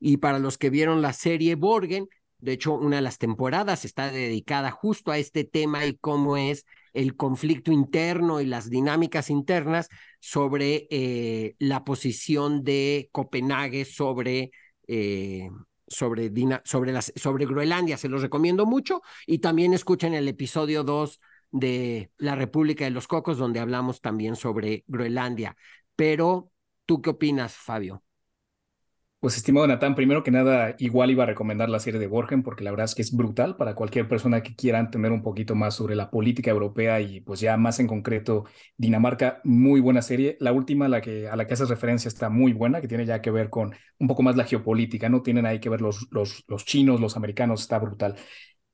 [0.00, 4.10] Y para los que vieron la serie Borgen, de hecho, una de las temporadas está
[4.10, 9.88] dedicada justo a este tema y cómo es el conflicto interno y las dinámicas internas
[10.18, 14.50] sobre eh, la posición de Copenhague sobre,
[14.88, 15.48] eh,
[15.86, 16.32] sobre,
[16.92, 17.98] las, sobre Groenlandia.
[17.98, 21.20] Se los recomiendo mucho y también escuchen el episodio 2
[21.58, 25.56] de la República de los Cocos, donde hablamos también sobre Groenlandia.
[25.96, 26.50] Pero,
[26.86, 28.02] ¿tú qué opinas, Fabio?
[29.18, 32.62] Pues estimado Natán, primero que nada, igual iba a recomendar la serie de Borgen porque
[32.62, 35.74] la verdad es que es brutal para cualquier persona que quiera entender un poquito más
[35.74, 38.44] sobre la política europea y pues ya más en concreto
[38.76, 40.36] Dinamarca, muy buena serie.
[40.38, 43.06] La última a la que, a la que haces referencia está muy buena, que tiene
[43.06, 45.22] ya que ver con un poco más la geopolítica, ¿no?
[45.22, 48.16] Tienen ahí que ver los, los, los chinos, los americanos, está brutal.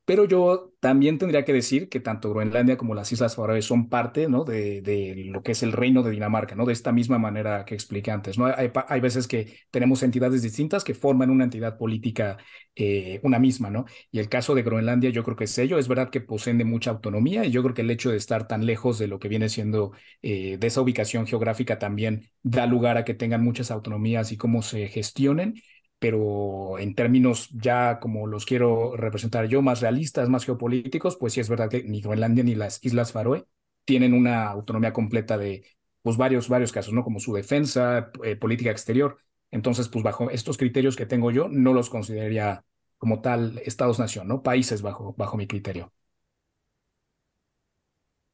[0.05, 4.29] Pero yo también tendría que decir que tanto Groenlandia como las Islas Faroe son parte
[4.29, 4.45] ¿no?
[4.45, 6.67] de, lo que es el reino de Dinamarca, ¿no?
[6.67, 8.37] de esta misma manera que expliqué antes.
[8.37, 8.47] ¿no?
[8.47, 12.39] Hay, hay veces que tenemos entidades distintas que forman una entidad política
[12.75, 13.85] eh, una misma, ¿no?
[14.11, 16.91] Y el caso de Groenlandia yo creo que es ello, es verdad que poseen mucha
[16.91, 19.51] autonomía y yo creo que el hecho de estar tan lejos de lo que viene
[19.51, 24.39] siendo eh, de esa ubicación geográfica también da lugar a que tengan muchas autonomías y
[24.39, 25.55] cómo se gestionen
[26.03, 31.39] pero en términos ya como los quiero representar yo, más realistas, más geopolíticos, pues sí
[31.39, 33.47] es verdad que ni Groenlandia ni las Islas Faroe
[33.85, 35.65] tienen una autonomía completa de
[36.03, 37.05] pues varios, varios casos, ¿no?
[37.05, 39.19] Como su defensa, eh, política exterior.
[39.53, 42.65] Entonces, pues bajo estos criterios que tengo yo, no los consideraría
[42.99, 44.43] como tal estados-nación, ¿no?
[44.43, 45.93] Países bajo, bajo mi criterio.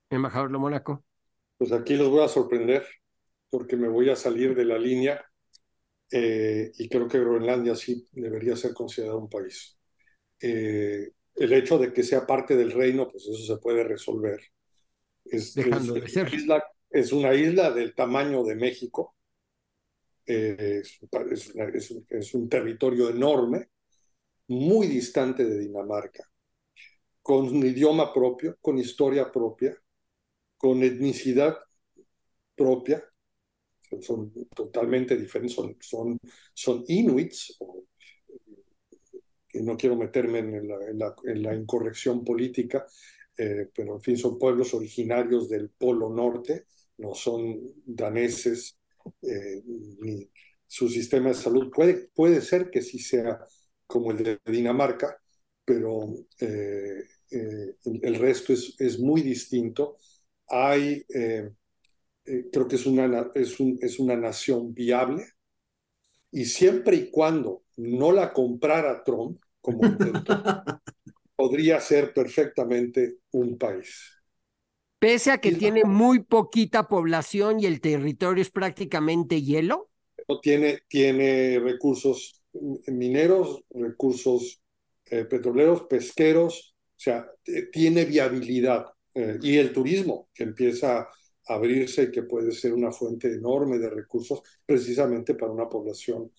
[0.08, 1.04] Embajador de Mónaco.
[1.58, 2.86] Pues aquí los voy a sorprender
[3.50, 5.22] porque me voy a salir de la línea
[6.10, 9.78] eh, y creo que Groenlandia sí debería ser considerado un país.
[10.40, 14.40] Eh, el hecho de que sea parte del reino, pues eso se puede resolver.
[15.24, 16.32] Es, Dejando de ser.
[16.32, 19.14] Isla, es una isla del tamaño de México,
[20.26, 21.54] eh, es,
[22.10, 23.70] es, un territorio enorme,
[24.48, 26.24] muy distante de Dinamarca,
[27.22, 29.76] con un idioma propio, con historia propia,
[30.56, 31.56] con etnicidad
[32.54, 33.02] propia,
[34.00, 36.18] son totalmente diferentes, son, son,
[36.54, 37.58] son inuits,
[39.48, 42.86] que no quiero meterme en la, en la, incorrección política,
[43.36, 46.66] eh, pero en fin, son pueblos originarios del Polo Norte,
[46.98, 48.78] no son daneses,
[49.22, 50.28] eh, ni
[50.66, 53.40] su sistema de salud puede, puede ser que sí sea
[53.86, 55.18] como el de Dinamarca,
[55.64, 59.96] pero eh, el, resto es, es muy distinto.
[60.46, 61.50] Hay eh,
[62.52, 65.24] creo que es una, es, un, es una nación viable
[66.30, 69.80] y siempre y cuando no la comprara Trump, como
[71.36, 74.14] podría ser perfectamente un país.
[74.98, 79.90] Pese a que tiene muy poquita población y el territorio es prácticamente hielo.
[80.42, 82.42] Tiene, tiene recursos
[82.88, 84.60] mineros, recursos
[85.06, 87.30] eh, petroleros, pesqueros, o sea,
[87.72, 88.86] tiene viabilidad.
[89.14, 91.08] Eh, y el turismo, que empieza
[91.48, 96.30] abrirse y que puede ser una fuente enorme de recursos precisamente para una población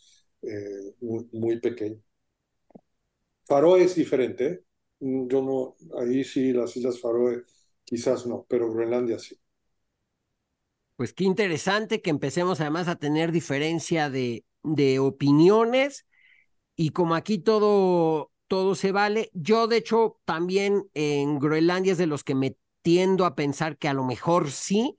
[0.42, 2.00] eh, muy, pequeña.
[3.46, 4.64] Faroe es diferente, ¿eh?
[5.00, 7.44] yo no, ahí sí las Islas Faroe
[7.84, 9.40] quizás no, pero Groenlandia sí.
[10.96, 16.06] Pues qué interesante que empecemos además a tener diferencia de, de opiniones
[16.76, 22.08] y como aquí todo, todo se vale, yo de hecho también en Groenlandia es de
[22.08, 24.99] los que me tiendo a pensar que a lo mejor sí,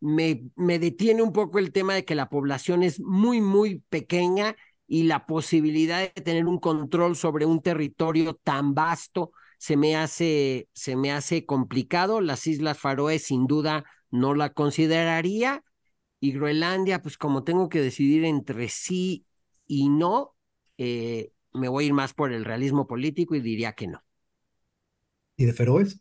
[0.00, 4.56] me, me detiene un poco el tema de que la población es muy, muy pequeña
[4.86, 10.68] y la posibilidad de tener un control sobre un territorio tan vasto se me hace,
[10.72, 12.20] se me hace complicado.
[12.20, 15.62] Las Islas Faroe sin duda no la consideraría
[16.20, 19.26] y Groenlandia, pues como tengo que decidir entre sí
[19.66, 20.34] y no,
[20.78, 24.02] eh, me voy a ir más por el realismo político y diría que no.
[25.36, 26.00] ¿Y de Feroes?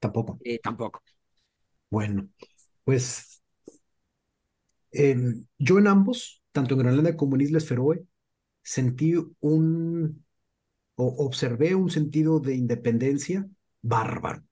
[0.00, 0.40] Tampoco.
[0.40, 1.02] Eh, tampoco.
[1.90, 2.28] Bueno,
[2.84, 3.42] pues
[5.58, 8.04] yo en ambos, tanto en Groenlandia como en Islas Feroe,
[8.62, 10.24] sentí un,
[10.96, 13.48] o observé un sentido de independencia
[13.82, 14.44] bárbaro,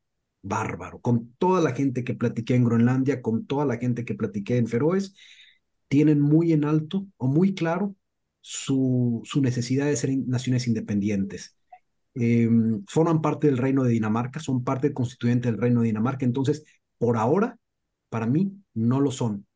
[0.43, 4.57] bárbaro, con toda la gente que platiqué en Groenlandia, con toda la gente que platiqué
[4.57, 5.15] en Feroes,
[5.89, 7.95] tienen muy en alto o muy claro
[8.41, 11.57] su, su necesidad de ser naciones independientes.
[12.15, 16.65] Em, forman parte del reino de Dinamarca, son parte constituyente del reino de Dinamarca, entonces,
[16.99, 17.59] por ahora,
[18.11, 19.47] para mí, no lo son.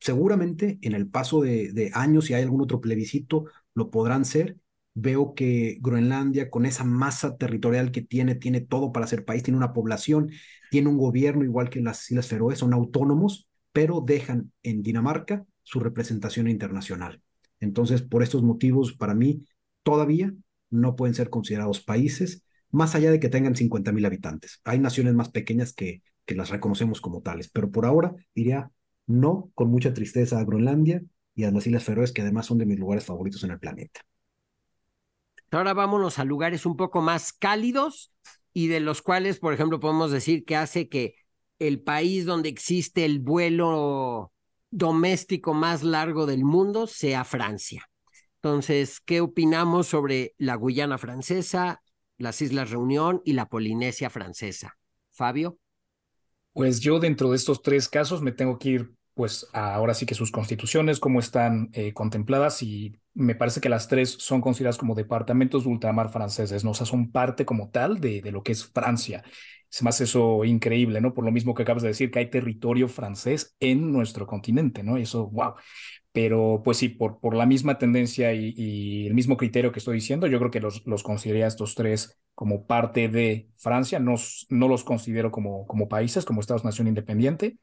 [0.00, 4.56] Seguramente en el paso de, años, si hay algún otro plebiscito, lo podrán ser.
[4.94, 9.58] Veo que Groenlandia, con esa masa territorial que tiene, tiene todo para ser país, tiene
[9.58, 10.30] una población,
[10.70, 15.80] tiene un gobierno igual que las Islas Feroe, son autónomos, pero dejan en Dinamarca su
[15.80, 17.22] representación internacional.
[17.60, 19.44] Entonces, por estos motivos, para mí,
[19.82, 20.34] todavía
[20.70, 24.60] no pueden ser considerados países, más allá de que tengan 50 mil habitantes.
[24.64, 28.70] Hay naciones más pequeñas que, que las reconocemos como tales, pero por ahora diría
[29.08, 31.02] no con mucha tristeza a Groenlandia
[31.34, 34.02] y a las Islas Feroes, que además son de mis lugares favoritos en el planeta.
[35.50, 38.12] Ahora vámonos a lugares un poco más cálidos
[38.52, 41.16] y de los cuales, por ejemplo, podemos decir que hace que
[41.58, 44.32] el país donde existe el vuelo
[44.70, 47.90] doméstico más largo del mundo sea Francia.
[48.36, 51.82] Entonces, ¿qué opinamos sobre la Guyana francesa,
[52.18, 54.78] las Islas Reunión y la Polinesia francesa?
[55.10, 55.58] Fabio.
[56.52, 60.14] Pues yo dentro de estos tres casos me tengo que ir pues ahora sí que
[60.14, 64.94] sus constituciones, cómo están eh, contempladas y me parece que las tres son consideradas como
[64.94, 66.70] departamentos de ultramar franceses, ¿no?
[66.70, 69.22] O sea, son parte como tal de, de lo que es Francia.
[69.70, 71.12] Es más eso increíble, ¿no?
[71.12, 74.96] Por lo mismo que acabas de decir, que hay territorio francés en nuestro continente, ¿no?
[74.98, 75.54] Y eso, wow.
[76.12, 80.26] Pero pues sí, por, por la misma tendencia y, el mismo criterio que estoy diciendo,
[80.26, 84.14] yo creo que los, los consideraría estos tres como parte de Francia, no,
[84.48, 87.58] no los considero como, como países, como Estados-Nación independiente.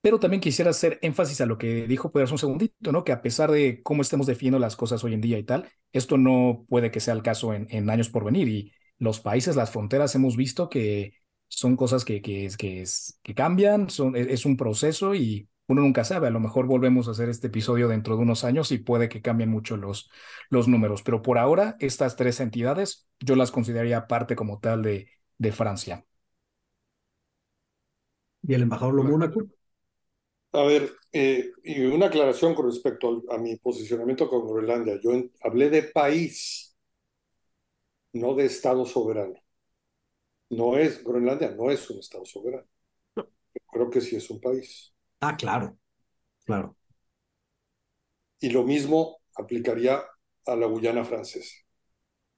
[0.00, 3.04] Pero también quisiera hacer énfasis a lo que dijo Pedro un segundito, ¿no?
[3.04, 6.18] Que a pesar de cómo estemos definiendo las cosas hoy en día y tal, esto
[6.18, 8.48] no puede que sea el caso en, en años por venir.
[8.48, 11.14] Y los países, las fronteras, hemos visto que
[11.48, 12.84] son cosas que, que, que,
[13.22, 17.12] que cambian, son, es un proceso y uno nunca sabe, a lo mejor volvemos a
[17.12, 20.10] hacer este episodio dentro de unos años y puede que cambien mucho los,
[20.50, 25.08] los números, pero por ahora estas tres entidades yo las consideraría parte como tal de,
[25.38, 26.04] de Francia.
[28.42, 29.46] ¿Y el embajador lo Mónaco?
[30.52, 34.98] A ver, eh, y una aclaración con respecto a, mi posicionamiento con Groenlandia.
[35.02, 35.10] Yo
[35.42, 36.76] hablé de país,
[38.14, 39.34] no de Estado soberano.
[40.50, 42.68] No es, Groenlandia no es un Estado soberano.
[43.72, 44.91] Creo que sí es un país.
[45.22, 45.78] Ah, claro,
[46.46, 46.76] claro.
[48.40, 50.02] Y lo mismo aplicaría
[50.46, 51.56] a la Guyana francesa.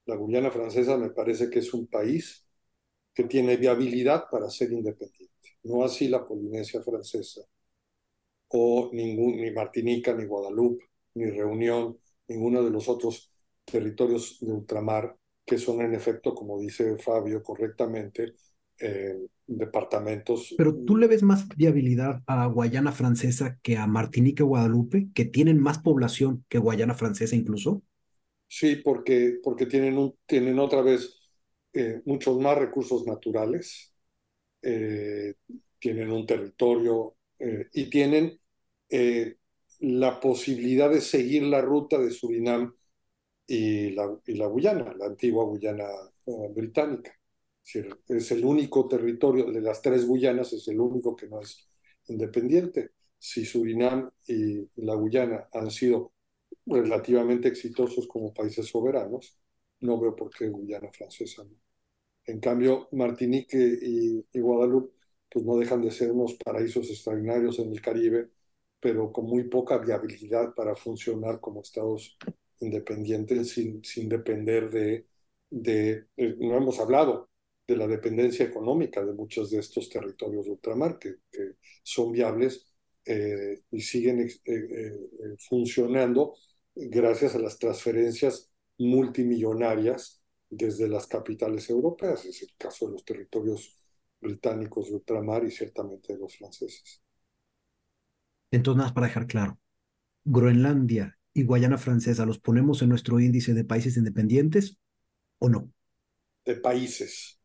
[0.05, 2.47] La Guyana francesa me parece que es un país
[3.13, 7.41] que tiene viabilidad para ser independiente, no así la Polinesia francesa,
[8.49, 13.31] o ningún, ni Martinica, ni Guadalupe, ni Reunión, ninguno de los otros
[13.65, 18.33] territorios de ultramar que son en efecto, como dice Fabio correctamente,
[18.79, 19.15] eh,
[19.47, 20.53] departamentos.
[20.57, 25.25] Pero tú le ves más viabilidad a Guayana Francesa que a Martinica y Guadalupe, que
[25.25, 27.81] tienen más población que Guayana Francesa incluso.
[28.47, 31.19] Sí, porque, porque tienen, un, tienen otra vez
[31.73, 33.93] eh, muchos más recursos naturales,
[34.61, 35.35] eh,
[35.79, 37.15] tienen un territorio
[37.73, 38.39] y tienen
[39.79, 42.73] la posibilidad de seguir la ruta de Surinam
[43.45, 45.85] y la, y la Guyana, la antigua Guyana
[46.55, 47.11] británica
[48.07, 51.67] es el único territorio de las tres Guyanas, es el único que no es
[52.07, 52.91] independiente.
[53.17, 56.13] Si Surinam y la Guyana han sido
[56.65, 59.37] relativamente exitosos como países soberanos,
[59.81, 61.55] no veo por qué Guyana francesa no.
[62.25, 64.93] En cambio, Martinique y, y, Guadalupe
[65.29, 68.29] pues no dejan de ser unos paraísos extraordinarios en el Caribe,
[68.79, 72.17] pero con muy poca viabilidad para funcionar como estados
[72.59, 75.07] independientes sin, sin depender de,
[75.49, 77.29] de, eh, no hemos hablado,
[77.67, 81.15] de la dependencia económica de muchos de estos territorios de ultramar que,
[81.83, 82.65] son viables
[83.05, 84.91] eh, y siguen eh, eh,
[85.47, 86.35] funcionando
[86.75, 92.25] gracias a las transferencias multimillonarias desde las capitales europeas.
[92.25, 93.79] Es el caso de los territorios
[94.19, 97.03] británicos de ultramar y ciertamente de los franceses.
[98.51, 99.59] Entonces, nada para dejar claro,
[100.23, 104.77] Groenlandia y Guayana Francesa, ¿los ponemos en nuestro índice de países independientes
[105.39, 105.71] o no?
[106.45, 107.39] De países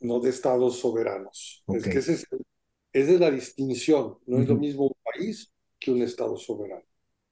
[0.00, 1.64] no de estados soberanos.
[1.68, 2.12] Es que esa
[2.92, 4.18] es, la distinción.
[4.26, 6.84] No es lo mismo un país que un estado soberano.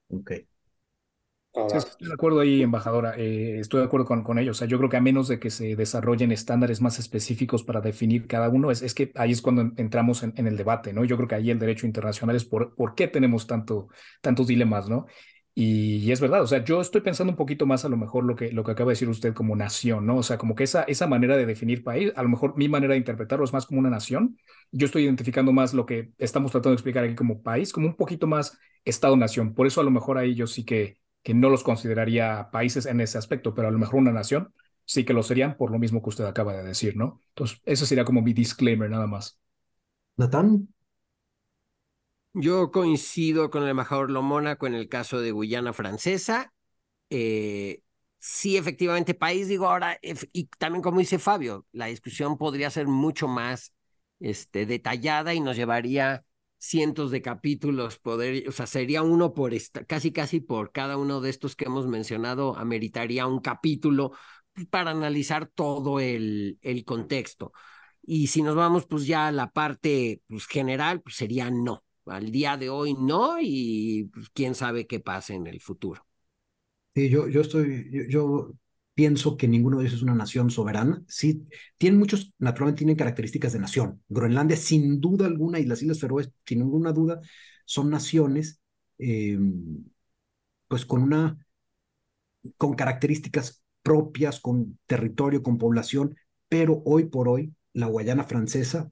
[0.09, 0.31] Ok.
[1.73, 3.15] estoy de acuerdo ahí, embajadora.
[3.17, 4.57] Eh, estoy de acuerdo con, con ellos.
[4.57, 7.81] O sea, yo creo que a menos de que se desarrollen estándares más específicos para
[7.81, 11.05] definir cada uno, es, es que ahí es cuando entramos en, el debate, ¿no?
[11.05, 13.89] Yo creo que ahí el derecho internacional es por, por qué tenemos tanto,
[14.21, 15.07] tantos dilemas, ¿no?
[15.57, 18.35] Y, es verdad, o sea, yo estoy pensando un poquito más a lo mejor lo
[18.35, 20.17] que, lo que acaba de decir usted como nación, ¿no?
[20.17, 22.91] O sea, como que esa, esa manera de definir país, a lo mejor mi manera
[22.91, 24.37] de interpretarlo es más como una nación.
[24.71, 27.95] Yo estoy identificando más lo que estamos tratando de explicar aquí como país, como un
[27.95, 29.53] poquito más Estado-nación.
[29.55, 32.99] Por eso a lo mejor ahí yo sí que, que no los consideraría países en
[32.99, 34.53] ese aspecto, pero a lo mejor una nación
[34.83, 37.21] sí que lo serían por lo mismo que usted acaba de decir, ¿no?
[37.29, 39.39] Entonces, ese sería como mi disclaimer nada más.
[40.17, 40.67] Natán.
[42.37, 46.53] Yo coincido con el embajador Lomónaco en el caso de Guyana Francesa.
[47.09, 47.81] Eh,
[48.19, 49.97] sí, efectivamente, país, digo ahora,
[50.33, 53.73] y también como dice Fabio, la discusión podría ser mucho más
[54.19, 56.25] este, detallada y nos llevaría
[56.57, 61.21] cientos de capítulos, poder, o sea, sería uno por esta, casi casi por cada uno
[61.21, 64.11] de estos que hemos mencionado, ameritaría un capítulo
[64.69, 67.53] para analizar todo el, el contexto.
[68.01, 72.31] Y si nos vamos pues ya a la parte pues, general, pues sería no al
[72.31, 76.05] día de hoy no y pues, quién sabe qué pase en el futuro.
[76.93, 78.51] Sí, yo, yo estoy, yo,
[78.93, 81.03] pienso que ninguno de ellos es una nación soberana.
[81.07, 81.45] Sí,
[81.77, 84.01] tienen muchos, naturalmente tienen características de nación.
[84.07, 87.19] Groenlandia, sin duda alguna, y las Islas Feroe, sin ninguna duda,
[87.65, 88.61] son naciones,
[88.97, 89.37] eh,
[90.67, 91.37] pues con una,
[92.57, 96.15] con características propias, con territorio, con población,
[96.47, 98.91] pero hoy por hoy la Guayana francesa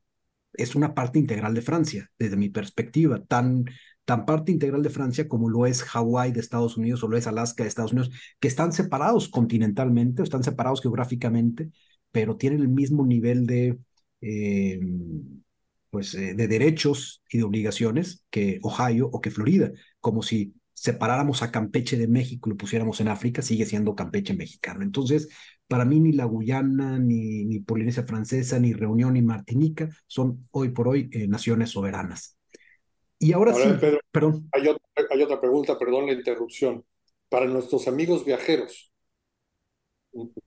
[0.53, 3.65] es una parte integral de Francia, desde mi perspectiva, tan,
[4.05, 7.27] tan parte integral de Francia como lo es Hawái de Estados Unidos o lo es
[7.27, 11.71] Alaska de Estados Unidos, que están separados continentalmente, están separados geográficamente,
[12.11, 13.77] pero tienen el mismo nivel de,
[14.21, 14.79] eh,
[15.89, 21.43] pues, eh, de derechos y de obligaciones que Ohio o que Florida, como si separáramos
[21.43, 24.83] a Campeche de México y lo pusiéramos en África, sigue siendo Campeche mexicano.
[24.83, 25.29] Entonces,
[25.67, 30.69] para mí ni la Guyana, ni, ni Polinesia Francesa, ni Reunión, ni Martinica son hoy
[30.69, 32.37] por hoy eh, naciones soberanas.
[33.19, 33.69] Y ahora, sí,
[34.11, 34.49] perdón.
[34.51, 36.83] Hay otra, hay otra pregunta, perdón la interrupción.
[37.29, 38.91] Para nuestros amigos viajeros,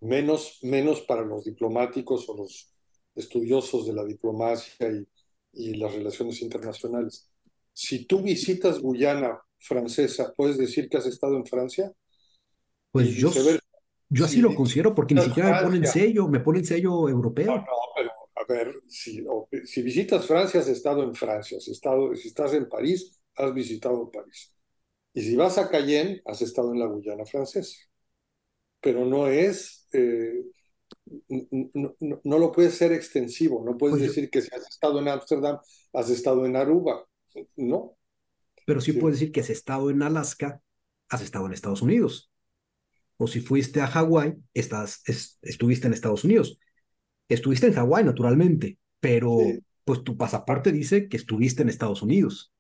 [0.01, 2.73] menos, menos para los diplomáticos o los
[3.15, 5.09] estudiosos de la diplomacia y,
[5.53, 7.31] y las relaciones internacionales.
[7.73, 11.93] Si tú visitas Guyana francesa, ¿puedes decir que has estado en Francia?
[12.91, 13.31] Pues yo,
[14.09, 17.47] yo así lo considero porque ni siquiera me ponen sello, me ponen sello europeo.
[17.47, 19.25] No, no, pero a ver, si,
[19.65, 21.59] si visitas Francia, has estado en Francia.
[21.61, 24.53] Si, estado, si estás en París, has visitado París.
[25.13, 27.77] Y si vas a Cayenne, has estado en la Guyana francesa.
[28.81, 30.45] Pero no es, eh,
[31.29, 33.65] no, no, lo puedes ser extensivo.
[33.65, 35.59] No puedes decir que si has estado en Ámsterdam,
[35.93, 37.07] has estado en Aruba.
[37.57, 37.97] No.
[38.67, 38.99] Pero sí, sí.
[38.99, 40.61] puedes decir que has estado en Alaska,
[41.09, 42.31] has estado en Estados Unidos
[43.19, 45.03] o si fuiste a Hawái, estás,
[45.43, 46.59] estuviste en Estados Unidos.
[47.29, 49.39] Estuviste en Hawái, naturalmente, pero
[49.85, 52.53] pues tu pasaporte dice que estuviste en Estados Unidos.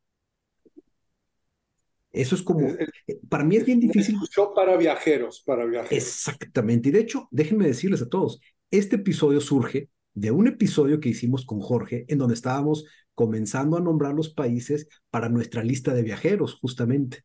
[2.10, 2.86] Eso es como, eh,
[3.28, 4.16] para mí es bien difícil.
[4.54, 5.92] Para viajeros, para viajeros.
[5.92, 6.88] Exactamente.
[6.88, 8.40] Y de hecho, déjenme decirles a todos,
[8.70, 12.86] este episodio surge de un episodio que hicimos con Jorge, en donde estábamos
[13.16, 17.24] comenzando a nombrar los países para nuestra lista de viajeros, justamente.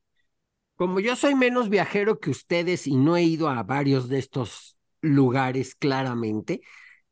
[0.76, 4.78] Como yo soy menos viajero que ustedes y no he ido a varios de estos
[5.02, 6.62] lugares claramente,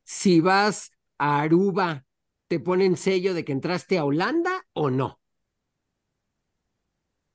[0.03, 2.05] si vas a Aruba,
[2.47, 5.19] ¿te ponen sello de que entraste a Holanda o no?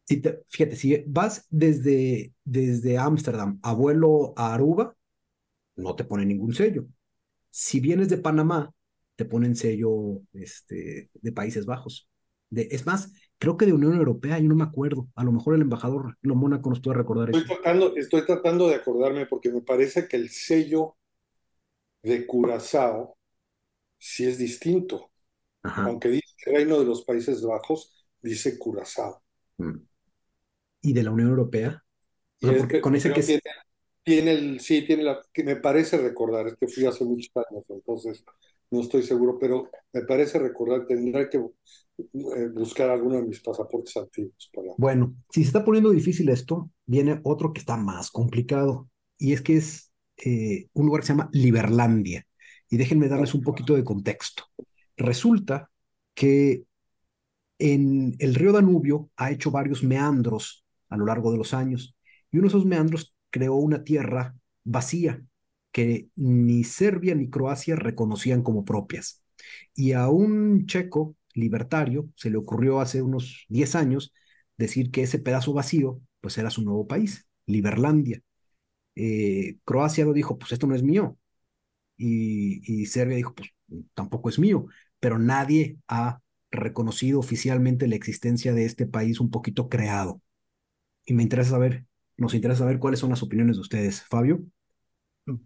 [0.05, 4.95] Si fíjate, si vas desde desde Ámsterdam a vuelo a Aruba,
[5.77, 6.87] no te ponen ningún sello.
[7.51, 8.73] Si vienes de Panamá,
[9.17, 12.09] te ponen sello este, de Países Bajos.
[12.51, 15.09] De, es más, creo que de Unión Europea, yo no me acuerdo.
[15.15, 17.55] A lo mejor el embajador Lo Mónaco nos puede recordar estoy eso.
[17.55, 20.97] Tratando, estoy tratando de acordarme porque me parece que el sello
[22.03, 23.17] de Curazao
[23.99, 25.11] sí es distinto.
[25.63, 25.85] Ajá.
[25.85, 29.23] Aunque dice Reino de los Países Bajos, dice Curazao.
[29.59, 29.79] Mm.
[30.83, 31.83] ¿Y de la Unión Europea?
[32.83, 33.43] Con ese que tiene,
[34.03, 37.65] tiene, el, sí, tiene la, que me parece recordar, es que fui hace muchos años,
[37.71, 38.23] entonces
[38.75, 43.97] no estoy seguro, pero me parece recordar, tendré que eh, buscar alguno de mis pasaportes
[43.97, 44.51] antiguos.
[44.53, 44.73] Para...
[44.77, 49.43] Bueno, si se está poniendo difícil esto, viene otro que está más complicado, y es
[49.43, 49.93] que es
[50.25, 52.27] eh, un lugar que se llama Liberlandia.
[52.69, 54.45] Y déjenme darles un poquito de contexto.
[54.97, 55.71] Resulta
[56.15, 56.65] que
[57.59, 61.97] en el río Danubio ha hecho varios meandros a lo largo de los años,
[62.31, 65.25] y uno de esos meandros creó una tierra vacía
[65.75, 69.25] que ni Serbia ni Croacia reconocían como propias.
[69.77, 74.15] Y a un checo libertario, se le ocurrió hace unos 10 años
[74.59, 78.23] decir que ese pedazo vacío pues era su nuevo país, Liberlandia.
[78.97, 81.19] Eh, Croacia lo dijo, pues esto no es mío.
[81.97, 83.51] Y, y Serbia dijo, pues
[83.95, 84.67] tampoco es mío,
[85.01, 86.21] pero nadie ha
[86.51, 90.23] reconocido oficialmente la existencia de este país un poquito creado.
[91.07, 94.03] y me interesa saber, nos interesa saber cuáles son las opiniones de ustedes.
[94.05, 94.45] Fabio.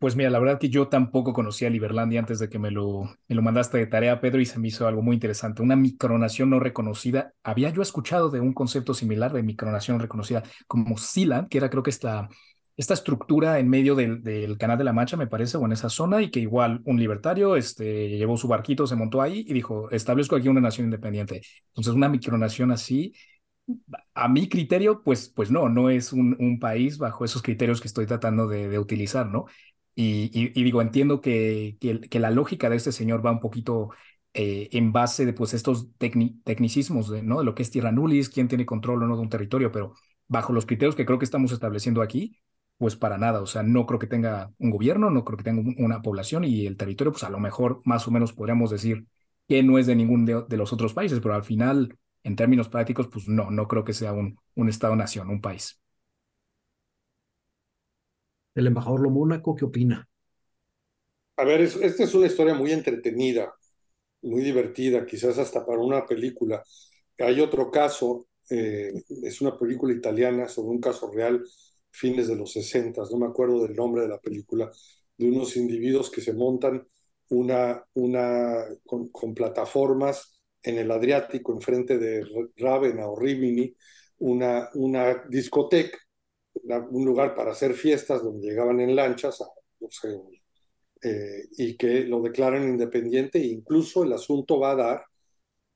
[0.01, 3.37] Pues mira, la verdad que yo tampoco conocía Liberlandia antes de que me lo, me
[3.37, 5.63] lo mandaste de tarea, Pedro, y se me hizo algo muy interesante.
[5.63, 7.33] Una micronación no reconocida.
[7.45, 11.85] Había yo escuchado de un concepto similar de micronación reconocida como Sealand, que era creo
[11.85, 12.29] que esta,
[12.77, 15.89] esta estructura en medio del, del, Canal de la Mancha, me parece, o en esa
[15.89, 19.89] zona, y que igual un libertario este, llevó su barquito, se montó ahí y dijo,
[19.93, 21.43] establezco aquí una nación independiente.
[21.69, 23.13] Entonces, una micronación así
[24.15, 28.07] a mi criterio, pues, pues no, no es un, país bajo esos criterios que estoy
[28.07, 29.47] tratando de, de utilizar, ¿no?
[29.95, 33.91] Y, digo, entiendo que, que, la lógica de este señor va un poquito
[34.33, 37.41] eh, en base de pues, estos tecni, tecnicismos, de, ¿no?
[37.41, 39.95] De lo que es tierra nullis, quién tiene control o no de un territorio, pero
[40.29, 42.39] bajo los criterios que creo que estamos estableciendo aquí,
[42.77, 45.63] pues para nada, o sea, no creo que tenga un gobierno, no creo que tenga
[45.79, 49.07] una población y el territorio, pues a lo mejor más o menos podríamos decir
[49.49, 51.99] que no es de ningún de los otros países, pero al final
[52.29, 55.81] en términos prácticos, pues no, no creo que sea un, un Estado-nación, un país.
[58.55, 60.07] El embajador Lo Mónaco, ¿qué opina?
[61.37, 63.55] A ver, es, esta es una historia muy entretenida,
[64.23, 66.63] muy divertida, quizás hasta para una película.
[67.19, 68.93] Hay otro caso, eh,
[69.25, 71.45] es una película italiana sobre un caso real,
[71.91, 74.71] fines de los 60, no me acuerdo del nombre de la película,
[75.19, 76.87] de unos individuos que se montan
[77.31, 82.25] una, una con, con plataformas en el Adriático, enfrente de
[82.57, 83.75] Rávena o Rimini,
[84.19, 85.99] una, una discoteca,
[86.91, 89.43] un lugar para hacer fiestas donde llegaban en lanchas,
[89.81, 90.09] no sé,
[91.03, 95.05] eh, y que lo declaran independiente, e incluso el asunto va a dar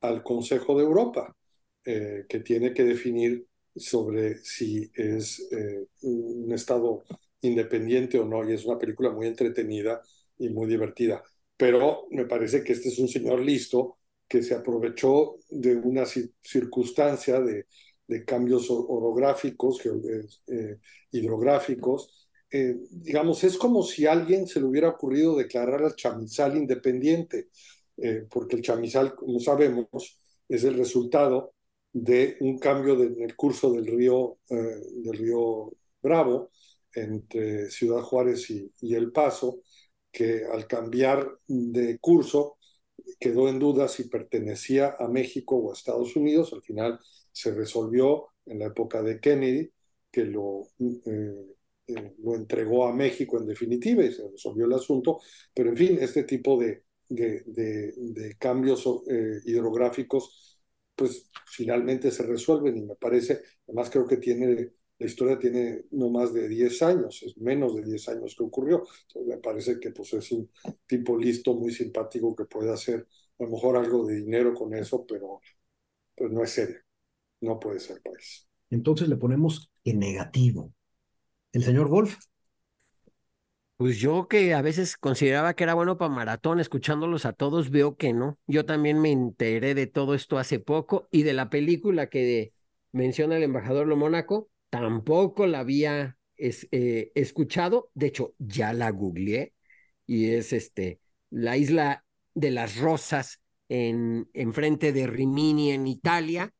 [0.00, 1.36] al Consejo de Europa,
[1.84, 7.04] eh, que tiene que definir sobre si es eh, un Estado
[7.40, 10.02] independiente o no, y es una película muy entretenida
[10.38, 11.22] y muy divertida.
[11.56, 13.98] Pero me parece que este es un señor listo
[14.32, 17.66] que se aprovechó de una circunstancia de,
[18.06, 20.78] de cambios orográficos, eh,
[21.10, 22.30] hidrográficos.
[22.50, 27.50] Eh, digamos, es como si a alguien se le hubiera ocurrido declarar al chamizal independiente,
[27.98, 30.18] eh, porque el chamizal, como sabemos,
[30.48, 31.52] es el resultado
[31.92, 36.52] de un cambio de, en el curso del río, del río Bravo
[36.94, 39.60] entre Ciudad Juárez y, y El Paso,
[40.10, 42.56] que al cambiar de curso
[43.18, 46.52] quedó en duda si pertenecía a México o a Estados Unidos.
[46.52, 46.98] Al final
[47.32, 49.70] se resolvió en la época de Kennedy,
[50.10, 55.20] que lo, eh, eh, lo entregó a México en definitiva y se resolvió el asunto.
[55.54, 60.60] Pero en fin, este tipo de, de, de, cambios eh, hidrográficos,
[60.94, 64.72] pues finalmente se resuelven y me parece, además creo que tiene
[65.02, 68.84] la historia tiene no más de 10 años, es menos de 10 años que ocurrió.
[69.08, 70.48] Entonces me parece que pues, es un
[70.86, 73.08] tipo listo, muy simpático, que puede hacer
[73.40, 75.40] a lo mejor algo de dinero con eso, pero
[76.14, 76.76] pues, no es serio.
[77.40, 78.46] No puede ser país.
[78.70, 80.72] Entonces le ponemos en negativo.
[81.52, 82.16] ¿El señor Wolf?
[83.76, 87.96] Pues yo que a veces consideraba que era bueno para maratón, escuchándolos a todos, veo
[87.96, 88.38] que no.
[88.46, 92.52] Yo también me enteré de todo esto hace poco y de la película que
[92.92, 99.52] menciona el embajador Lo Mónaco, tampoco la había eh, escuchado, de hecho ya la googleé
[100.06, 100.98] y es este,
[101.28, 106.54] la isla de las Rosas en, en frente de Rimini en Italia,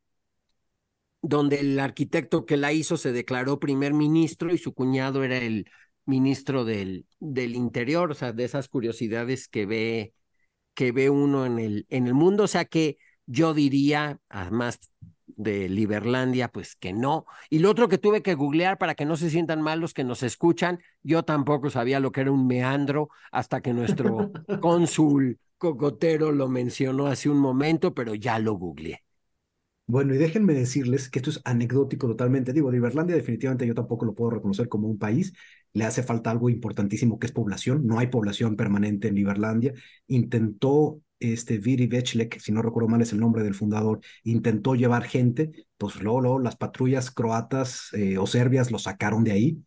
[1.23, 5.65] donde el arquitecto que la hizo se declaró primer ministro y su cuñado era el
[6.05, 10.13] ministro del, del interior, o sea, de esas curiosidades que ve,
[10.75, 14.81] que ve uno en el, en el mundo, o sea que yo diría, además
[15.43, 17.27] de Liberlandia, pues que no.
[17.51, 20.05] Y lo otro que tuve que googlear para que no se sientan mal los que
[20.05, 26.33] nos escuchan, yo tampoco sabía lo que era un meandro hasta que nuestro cónsul cocotero
[26.33, 29.03] lo mencionó hace un momento, pero ya lo googleé.
[29.87, 32.53] Bueno, y déjenme decirles que esto es anecdótico totalmente.
[32.53, 35.33] Digo, Liberlandia definitivamente yo tampoco lo puedo reconocer como un país.
[35.75, 37.87] Le hace falta algo importantísimo que es población.
[37.87, 39.75] No hay población permanente en Liberlandia.
[40.07, 45.05] Intentó este Viri Vechlek, si no recuerdo mal es el nombre del fundador, intentó llevar
[45.05, 49.63] gente, pues luego, las patrullas croatas eh, o serbias lo sacaron de ahí.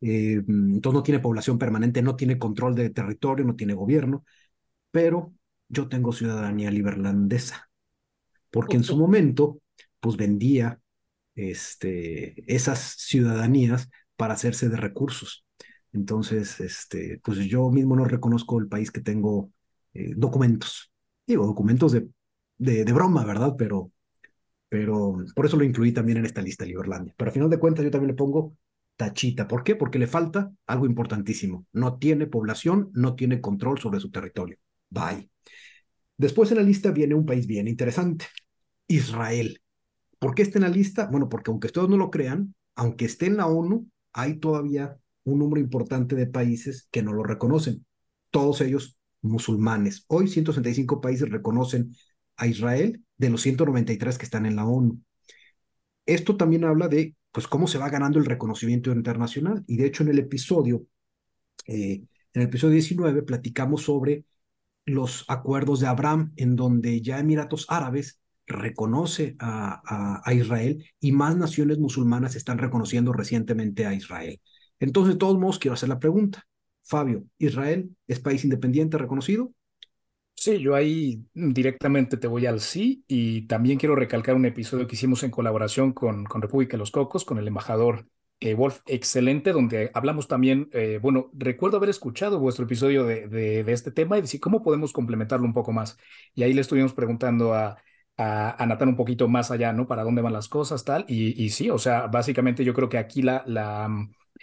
[0.00, 4.24] Eh, entonces no tiene población permanente, no tiene control de territorio, no tiene gobierno,
[4.90, 5.34] pero
[5.68, 7.70] yo tengo ciudadanía liberlandesa,
[8.50, 9.60] porque en su momento,
[10.00, 10.80] pues vendía
[11.34, 15.44] este, esas ciudadanías para hacerse de recursos.
[15.92, 19.52] Entonces, este, pues yo mismo no reconozco el país que tengo
[19.94, 20.89] eh, documentos
[21.30, 22.08] digo, documentos de,
[22.58, 23.54] de, broma, ¿verdad?
[23.56, 23.92] Pero,
[24.68, 27.14] pero por eso lo incluí también en esta lista, Liberlandia.
[27.16, 28.56] Pero a final de cuentas yo también le pongo
[28.96, 29.48] tachita.
[29.48, 29.76] ¿Por qué?
[29.76, 31.66] Porque le falta algo importantísimo.
[31.72, 34.58] No tiene población, no tiene control sobre su territorio.
[34.90, 35.30] Bye.
[36.18, 38.26] Después en la lista viene un país bien interesante,
[38.88, 39.62] Israel.
[40.18, 41.06] ¿Por qué está en la lista?
[41.06, 45.38] Bueno, porque aunque ustedes no lo crean, aunque esté en la ONU, hay todavía un
[45.38, 47.86] número importante de países que no lo reconocen,
[48.30, 50.04] todos ellos musulmanes.
[50.08, 51.94] Hoy 165 países reconocen
[52.36, 55.00] a Israel de los 193 que están en la ONU.
[56.06, 60.02] Esto también habla de pues cómo se va ganando el reconocimiento internacional y de hecho
[60.02, 60.86] en el episodio
[61.66, 62.02] eh,
[62.32, 64.24] en el episodio 19 platicamos sobre
[64.86, 71.36] los acuerdos de Abraham en donde ya Emiratos Árabes reconoce a, a, Israel y más
[71.36, 74.40] naciones musulmanas están reconociendo recientemente a Israel.
[74.80, 76.44] Entonces, de todos modos, quiero hacer la pregunta.
[76.90, 79.52] Fabio, ¿Israel es país independiente reconocido?
[80.34, 84.96] Sí, yo ahí directamente te voy al sí y también quiero recalcar un episodio que
[84.96, 88.06] hicimos en colaboración con, con República de los Cocos, con el embajador
[88.40, 93.70] eh, Wolf, excelente, donde hablamos también, eh, bueno, recuerdo haber escuchado vuestro episodio de, de,
[93.70, 95.96] este tema y decir cómo podemos complementarlo un poco más.
[96.34, 97.76] Y ahí le estuvimos preguntando a,
[98.16, 99.86] a, un poquito más allá, ¿no?
[99.86, 101.04] Para dónde van las cosas, tal.
[101.06, 103.88] Y, y sí, o sea, básicamente yo creo que aquí la, la,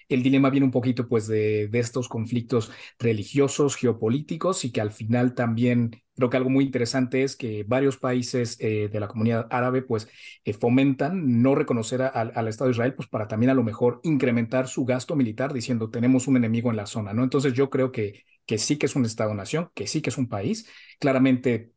[0.10, 4.92] el dilema viene un poquito, pues, de, de estos conflictos religiosos, geopolíticos y que al
[4.92, 9.48] final también creo que algo muy interesante es que varios países eh, de la comunidad
[9.52, 10.08] árabe pues
[10.46, 14.00] eh, fomentan no reconocer a, al Estado de Israel pues para también a lo mejor
[14.04, 17.24] incrementar su gasto militar diciendo tenemos un enemigo en la zona, ¿no?
[17.24, 20.28] Entonces yo creo que, que sí que es un Estado-nación, que sí que es un
[20.30, 20.68] país.
[21.00, 21.72] Claramente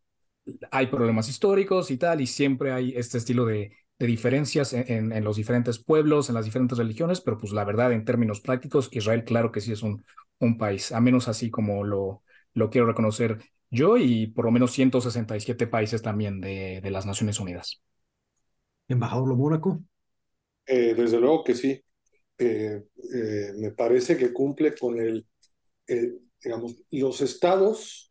[0.71, 5.13] hay problemas históricos y tal, y siempre hay este estilo de, de diferencias en, en,
[5.13, 8.89] en, los diferentes pueblos, en las diferentes religiones, pero pues la verdad, en términos prácticos,
[8.91, 10.05] Israel claro que sí es un,
[10.41, 12.25] un país, a menos así como lo,
[12.55, 13.39] lo quiero reconocer
[13.71, 17.81] yo y por lo menos 167 países también de, de las Naciones Unidas.
[18.89, 19.81] Embajador Lo Mónaco.
[20.67, 21.81] Eh, desde luego que sí.
[22.39, 22.83] Eh,
[23.15, 25.25] eh, me parece que cumple con el,
[26.43, 28.09] digamos, los estados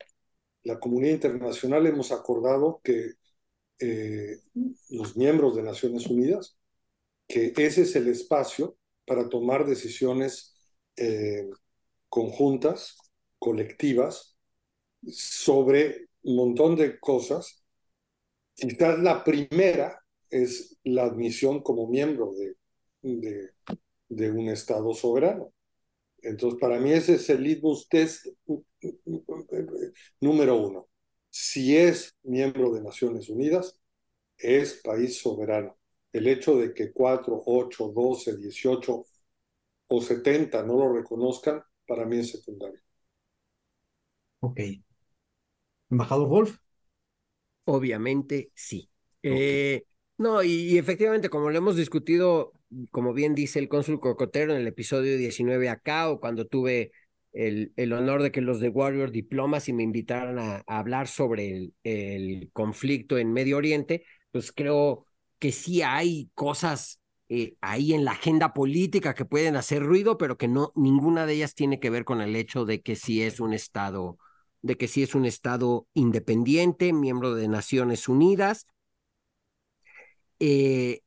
[0.64, 3.14] la comunidad internacional hemos acordado que
[3.80, 4.38] eh,
[4.90, 6.58] los miembros de Naciones Unidas,
[7.28, 10.56] que ese es el espacio para tomar decisiones
[10.96, 11.50] eh,
[12.10, 12.98] conjuntas,
[13.40, 14.38] colectivas,
[15.08, 17.64] sobre un montón de cosas.
[18.56, 20.00] Quizás la primera
[20.30, 22.56] es la admisión como miembro de,
[23.02, 23.50] de,
[24.10, 25.54] de un Estado soberano.
[26.22, 28.26] Entonces, para mí ese es el litmus test
[30.20, 30.88] número uno.
[31.30, 33.80] Si es miembro de Naciones Unidas,
[34.38, 35.78] es país soberano.
[36.12, 39.06] El hecho de que 4, 8, 12, 18
[39.88, 42.80] o 70 no lo reconozcan, para mí es secundario.
[44.42, 44.60] Ok.
[45.90, 46.58] ¿Embajador Wolf?
[47.66, 48.90] Obviamente sí.
[49.20, 49.32] Okay.
[49.34, 49.86] Eh,
[50.18, 52.54] no, y, y, efectivamente, como lo hemos discutido
[52.92, 56.92] como bien dice el cónsul Cocotero en el episodio 19 acá, o cuando tuve
[57.34, 61.52] el, el honor de que los de Warrior Diplomas y me invitaran a, hablar sobre
[61.52, 65.06] el, el, conflicto en Medio Oriente, pues creo
[65.40, 67.00] que sí hay cosas
[67.30, 71.34] eh, ahí en la agenda política que pueden hacer ruido, pero que no, ninguna de
[71.34, 74.18] ellas tiene que ver con el hecho de que sí es un Estado,
[74.62, 78.66] de que sí es un Estado independiente, miembro de Naciones Unidas.
[80.40, 81.02] Eh,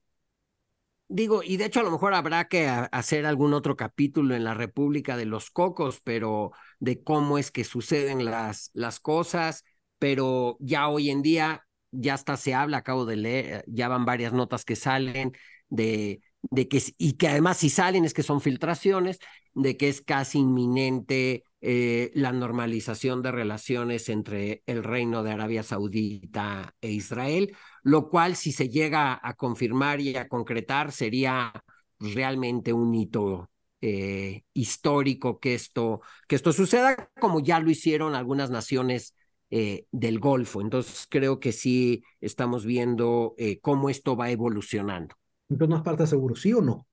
[1.15, 4.55] Digo, y de hecho a lo mejor habrá que hacer algún otro capítulo en la
[4.55, 9.63] República de los Cocos, pero de cómo es que suceden las, las cosas,
[9.99, 14.33] pero ya hoy en día ya hasta se habla, acabo de leer, ya van varias
[14.33, 15.33] notas que salen
[15.69, 19.19] de, de que, y que además si salen es que son filtraciones,
[19.53, 25.63] de que es casi inminente eh, la normalización de relaciones entre el Reino de Arabia
[25.63, 31.53] Saudita e Israel, lo cual si se llega a confirmar y a concretar sería
[31.99, 38.51] realmente un hito eh, histórico que esto, que esto suceda, como ya lo hicieron algunas
[38.51, 39.17] naciones
[39.51, 40.61] eh, del Golfo.
[40.61, 45.17] Entonces creo que sí estamos viendo eh, cómo esto va evolucionando.
[45.49, 46.87] Entonces, ¿no es parte seguro, sí o no?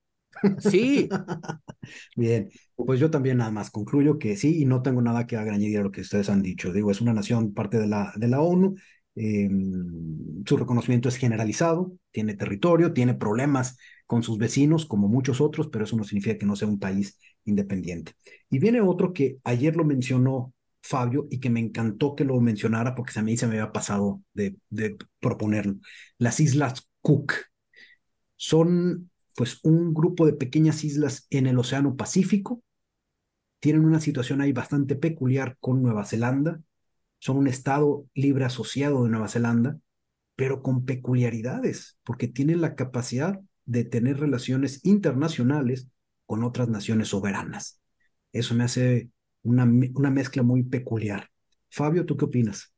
[0.58, 1.08] Sí.
[2.16, 5.78] Bien, pues yo también nada más concluyo que sí y no tengo nada que añadir
[5.78, 6.72] a lo que ustedes han dicho.
[6.72, 8.74] Digo, es una nación parte de la, de la ONU
[9.16, 9.48] eh,
[10.46, 15.84] su reconocimiento es generalizado, tiene territorio, tiene problemas con sus vecinos, como muchos otros, pero
[15.84, 18.12] eso no significa que no sea un país independiente.
[18.50, 20.52] Y viene otro que ayer lo mencionó
[20.82, 24.22] Fabio y que me encantó que lo mencionara porque a mí se me había pasado
[24.34, 25.76] de, de proponerlo.
[26.18, 27.34] Las Islas Cook
[28.36, 32.62] son pues un grupo de pequeñas islas en el Océano Pacífico.
[33.60, 36.60] Tienen una situación ahí bastante peculiar con Nueva Zelanda,
[37.20, 39.78] son un estado libre asociado de Nueva Zelanda,
[40.34, 45.88] pero con peculiaridades, porque tienen la capacidad de tener relaciones internacionales
[46.26, 47.80] con otras naciones soberanas.
[48.32, 49.10] Eso me hace
[49.42, 49.64] una,
[49.94, 51.30] una mezcla muy peculiar.
[51.70, 52.72] Fabio, ¿tú qué opinas?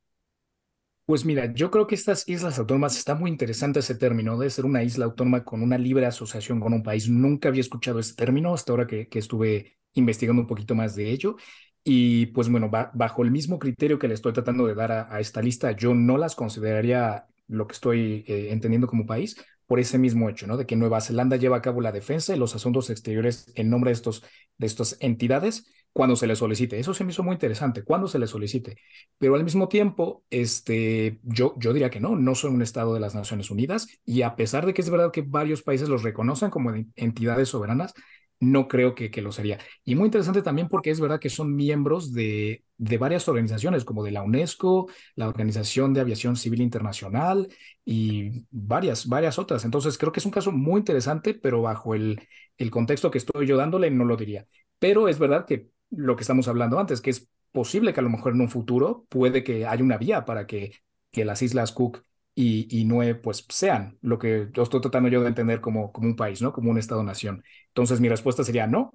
[1.04, 4.64] Pues mira, yo creo que estas islas autónomas está muy interesante ese término de ser
[4.64, 7.08] una isla autónoma con una libre asociación con un país.
[7.08, 11.10] Nunca había escuchado ese término hasta ahora que, que estuve investigando un poquito más de
[11.10, 11.36] ello.
[11.84, 15.42] Y pues bueno, bajo el mismo criterio que le estoy tratando de dar a, esta
[15.42, 20.28] lista, yo no las consideraría lo que estoy eh, entendiendo como país por ese mismo
[20.28, 20.56] hecho, ¿no?
[20.56, 23.88] De que Nueva Zelanda lleva a cabo la defensa y los asuntos exteriores en nombre
[23.88, 24.22] de, estos,
[24.58, 26.78] de estas entidades cuando se le solicite.
[26.78, 28.76] Eso se me hizo muy interesante, cuando se le solicite.
[29.18, 33.00] Pero al mismo tiempo, este, yo, yo diría que no, no son un Estado de
[33.00, 36.50] las Naciones Unidas y a pesar de que es verdad que varios países los reconocen
[36.50, 37.94] como entidades soberanas,
[38.42, 39.58] no creo que, que, lo sería.
[39.84, 44.02] Y muy interesante también porque es verdad que son miembros de, de varias organizaciones, como
[44.02, 47.46] de la UNESCO, la Organización de Aviación Civil Internacional
[47.84, 49.64] y varias, varias otras.
[49.64, 52.20] Entonces creo que es un caso muy interesante, pero bajo el,
[52.58, 54.48] el contexto que estoy yo dándole, no lo diría.
[54.80, 58.10] Pero es verdad que lo que estamos hablando antes, que es posible que a lo
[58.10, 60.72] mejor en un futuro puede que haya una vía para que,
[61.12, 62.02] que las Islas Cook
[62.34, 66.08] y, y Nue pues sean lo que yo estoy tratando yo de entender como, como
[66.08, 66.52] un país, ¿no?
[66.52, 67.44] Como un Estado-nación.
[67.68, 68.94] Entonces mi respuesta sería no,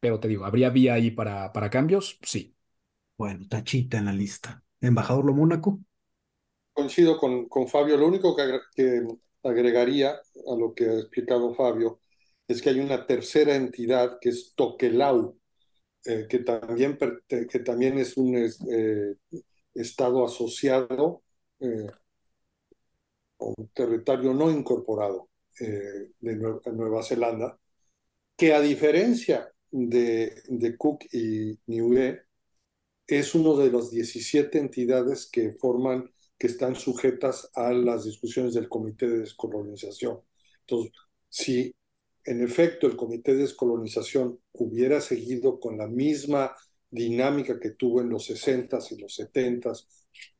[0.00, 2.18] pero te digo, ¿habría vía ahí para, para cambios?
[2.22, 2.56] Sí.
[3.18, 4.64] Bueno, tachita en la lista.
[4.80, 5.80] Embajador Lo Mónaco.
[6.72, 7.96] Coincido con, con Fabio.
[7.96, 9.02] Lo único que, que
[9.42, 12.00] agregaría a lo que ha explicado Fabio
[12.46, 15.38] es que hay una tercera entidad que es Tokelau,
[16.06, 16.98] eh, que, también,
[17.28, 19.16] que también es un eh,
[19.74, 21.22] estado asociado
[21.60, 21.86] eh,
[23.38, 25.28] un territorio no incorporado
[25.60, 27.58] eh, de Nueva, Zelanda,
[28.36, 32.22] que a diferencia de, Cook y Niue,
[33.06, 38.68] es uno de las 17 entidades que forman, que están sujetas a las discusiones del
[38.68, 40.20] Comité de Descolonización.
[40.60, 40.92] Entonces,
[41.28, 41.74] si
[42.24, 46.54] en efecto el Comité de Descolonización hubiera seguido con la misma
[46.90, 49.86] dinámica que tuvo en los 60s y los 70s,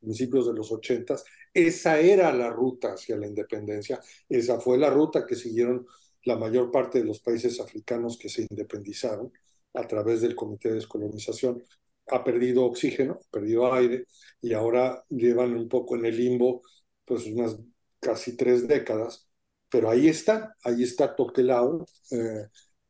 [0.00, 5.26] principios de los 80s, esa era la ruta hacia la independencia, esa fue la ruta
[5.26, 5.86] que siguieron
[6.24, 9.32] la mayor parte de los países africanos que se independizaron
[9.74, 11.62] a través del Comité de Descolonización.
[12.08, 14.06] Ha perdido oxígeno, ha perdido aire
[14.40, 16.62] y ahora llevan un poco en el limbo,
[17.04, 17.58] pues unas
[18.00, 19.28] casi tres décadas,
[19.68, 22.48] pero ahí está, ahí está Tokelau eh,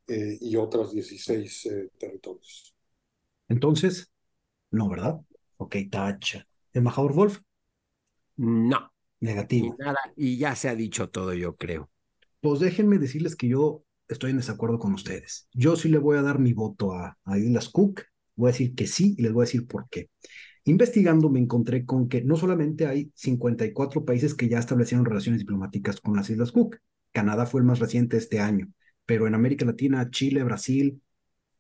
[0.09, 2.75] eh, y otros 16 eh, territorios.
[3.49, 4.11] Entonces,
[4.71, 5.21] no, ¿verdad?
[5.57, 6.47] Ok, tacha.
[6.73, 7.41] Embajador Wolf.
[8.39, 8.91] No.
[9.21, 9.77] Negativo.
[9.79, 11.91] Y nada, y ya se ha dicho todo, yo creo.
[12.41, 15.49] Pues déjenme decirles que yo estoy en desacuerdo con ustedes.
[15.53, 18.03] Yo sí le voy a dar mi voto a, a Islas Cook.
[18.37, 20.09] Voy a decir que sí y les voy a decir por qué.
[20.65, 26.01] Investigando me encontré con que no solamente hay 54 países que ya establecieron relaciones diplomáticas
[26.01, 26.79] con las Islas Cook.
[27.13, 28.69] Canadá fue el más reciente este año,
[29.05, 31.01] pero en América Latina, Chile, Brasil,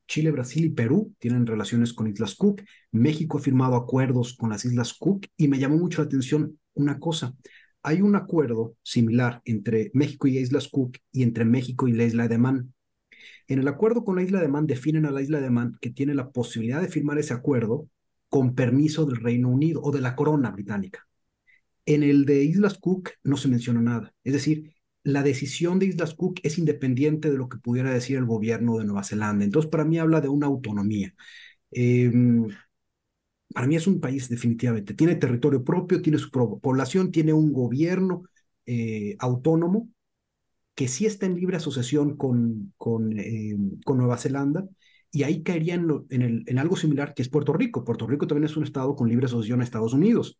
[0.07, 2.62] Chile, Brasil y Perú tienen relaciones con Islas Cook.
[2.93, 6.99] México ha firmado acuerdos con las Islas Cook y me llamó mucho la atención una
[6.99, 7.35] cosa.
[7.83, 12.29] Hay un acuerdo similar entre México y Islas Cook y entre México y la isla
[12.29, 12.74] de Man.
[13.47, 15.91] En el acuerdo con la isla de Man definen a la isla de Man que
[15.91, 17.89] tiene la posibilidad de firmar ese acuerdo
[18.29, 21.07] con permiso del Reino Unido o de la corona británica.
[21.87, 24.14] En el de Islas Cook no se menciona nada.
[24.22, 28.26] Es decir, la decisión de Islas Cook es independiente de lo que pudiera decir el
[28.26, 29.45] gobierno de Nueva Zelanda.
[29.45, 31.14] Entonces, para mí habla de una autonomía.
[31.70, 32.49] Em,
[33.53, 34.95] para mí es un país definitivamente.
[34.95, 38.25] Tiene territorio propio, tiene su población, tiene un gobierno
[38.67, 39.89] eh, autónomo
[40.75, 44.65] que sí está en libre asociación con, con, em, con Nueva Zelanda.
[45.11, 47.85] Y ahí caería en, en, algo similar que es Puerto Rico.
[47.85, 50.39] Puerto Rico también es un estado con libre asociación a Estados Unidos,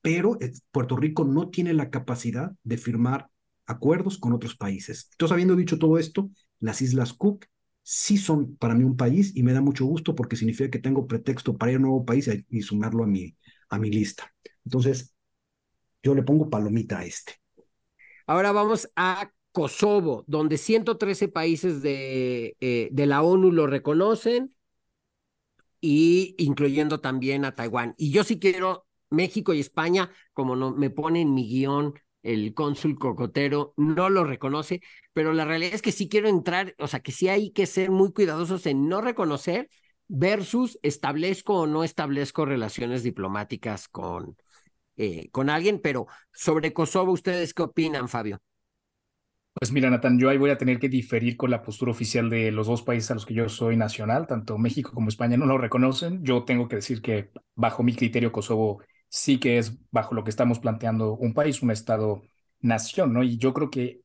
[0.00, 3.28] pero eh, Puerto Rico no tiene la capacidad de firmar
[3.66, 5.08] acuerdos con otros países.
[5.12, 6.30] Entonces, habiendo dicho todo esto,
[6.60, 7.44] las Islas Cook
[7.88, 11.06] sí son para mí un país y me da mucho gusto porque significa que tengo
[11.06, 13.36] pretexto para ir a un nuevo país y sumarlo a mi,
[13.68, 14.34] a mi lista.
[14.64, 15.14] Entonces,
[16.02, 17.34] yo le pongo palomita a este.
[18.26, 24.56] Ahora vamos a Kosovo, donde 113 países de, eh, de la ONU lo reconocen
[25.80, 27.94] y incluyendo también a Taiwán.
[27.98, 31.94] Y yo sí quiero México y España, como no, me pone en mi guion
[32.26, 34.80] el cónsul cocotero no lo reconoce,
[35.12, 37.90] pero la realidad es que sí quiero entrar, o sea, que sí hay que ser
[37.90, 39.68] muy cuidadosos en no reconocer
[40.08, 44.36] versus establezco o no establezco relaciones diplomáticas con,
[44.96, 48.40] eh, con alguien, pero sobre Kosovo, ¿ustedes qué opinan, Fabio?
[49.58, 52.52] Pues mira, Natán, yo ahí voy a tener que diferir con la postura oficial de
[52.52, 55.56] los dos países a los que yo soy nacional, tanto México como España no lo
[55.56, 56.22] reconocen.
[56.22, 58.82] Yo tengo que decir que bajo mi criterio Kosovo
[59.16, 63.22] sí que es bajo lo que estamos planteando un país, un Estado-nación, ¿no?
[63.22, 64.02] Y yo creo que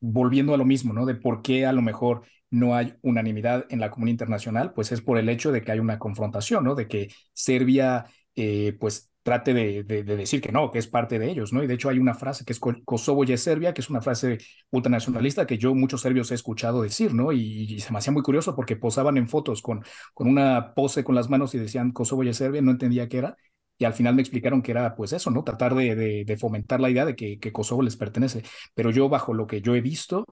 [0.00, 1.04] volviendo a lo mismo, ¿no?
[1.04, 5.00] De por qué a lo mejor no hay unanimidad en la comunidad internacional, pues es
[5.00, 6.74] por el hecho de que hay una confrontación, ¿no?
[6.76, 8.06] De que Serbia,
[8.36, 11.62] eh, pues trate de, de, decir que no, que es parte de ellos, ¿no?
[11.62, 14.00] Y de hecho hay una frase que es Kosovo y es Serbia, que es una
[14.00, 14.38] frase
[14.70, 17.32] ultranacionalista que yo muchos serbios he escuchado decir, ¿no?
[17.32, 19.84] Y, se me hacía muy curioso porque posaban en fotos con,
[20.14, 23.18] con una pose con las manos y decían Kosovo y es Serbia, no entendía qué
[23.18, 23.36] era.
[23.82, 25.42] Y al final me explicaron que era pues eso, ¿no?
[25.44, 28.42] Tratar de, de fomentar la idea de que, que, Kosovo les pertenece.
[28.74, 30.24] Pero yo bajo lo que yo he visto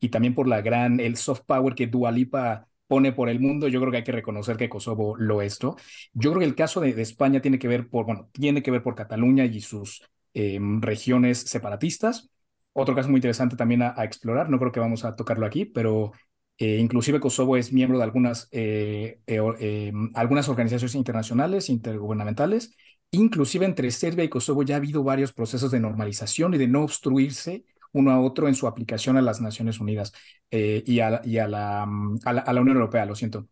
[0.00, 3.80] y también por la gran, el soft power que Dualipa pone por el mundo, yo
[3.80, 5.76] creo que hay que reconocer que Kosovo lo es, ¿no?
[6.12, 8.82] Yo creo que el caso de, España tiene que ver por, bueno, tiene que ver
[8.82, 10.02] por Cataluña y sus
[10.32, 12.30] em, regiones separatistas.
[12.72, 16.12] Otro caso muy interesante también a, explorar, no creo que vamos a tocarlo aquí, pero
[16.58, 22.76] eh, inclusive Kosovo es miembro de algunas, eh, eh, em, algunas organizaciones internacionales, intergubernamentales,
[23.14, 26.82] inclusive entre Serbia y Kosovo ya ha habido varios procesos de normalización y de no
[26.82, 30.12] obstruirse uno a otro en su aplicación a las Naciones Unidas
[30.50, 33.48] eh, y, a, y a, la, Unión Europea, lo siento.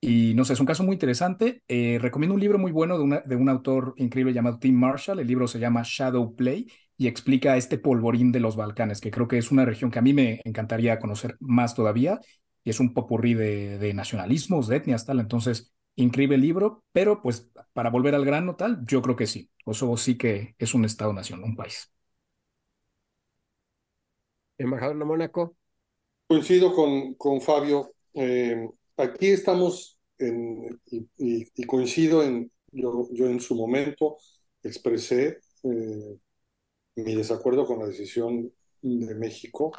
[0.00, 1.62] Y no sé, es un caso muy interesante.
[1.68, 5.18] Eh, recomiendo un libro muy bueno de un autor increíble llamado Tim Marshall.
[5.18, 9.28] El libro se llama Shadow Play y explica este polvorín de los Balcanes, que creo
[9.28, 12.20] que es una región que a mí me encantaría conocer más todavía.
[12.64, 15.20] Y es un popurrí de, de nacionalismos, de etnias, tal.
[15.20, 19.50] Entonces, increíble libro, pero pues para volver al grano, tal, yo creo que sí.
[19.64, 21.92] Kosovo sí que es un Estado-nación, un país.
[24.58, 25.56] Embajador de Mónaco.
[26.26, 27.94] Coincido con, con Fabio.
[28.14, 34.18] Eh, aquí estamos en, y, coincido en, yo, yo, en su momento
[34.62, 36.16] expresé eh,
[36.96, 39.72] mi desacuerdo con la decisión de México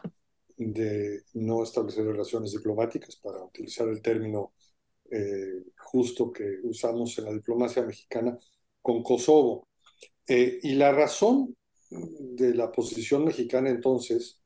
[0.58, 4.54] de no establecer relaciones diplomáticas, para utilizar el término
[5.12, 8.38] eh, justo que usamos en la diplomacia mexicana,
[8.82, 9.68] con Kosovo.
[10.28, 11.56] y la razón
[11.90, 14.42] de la posición mexicana entonces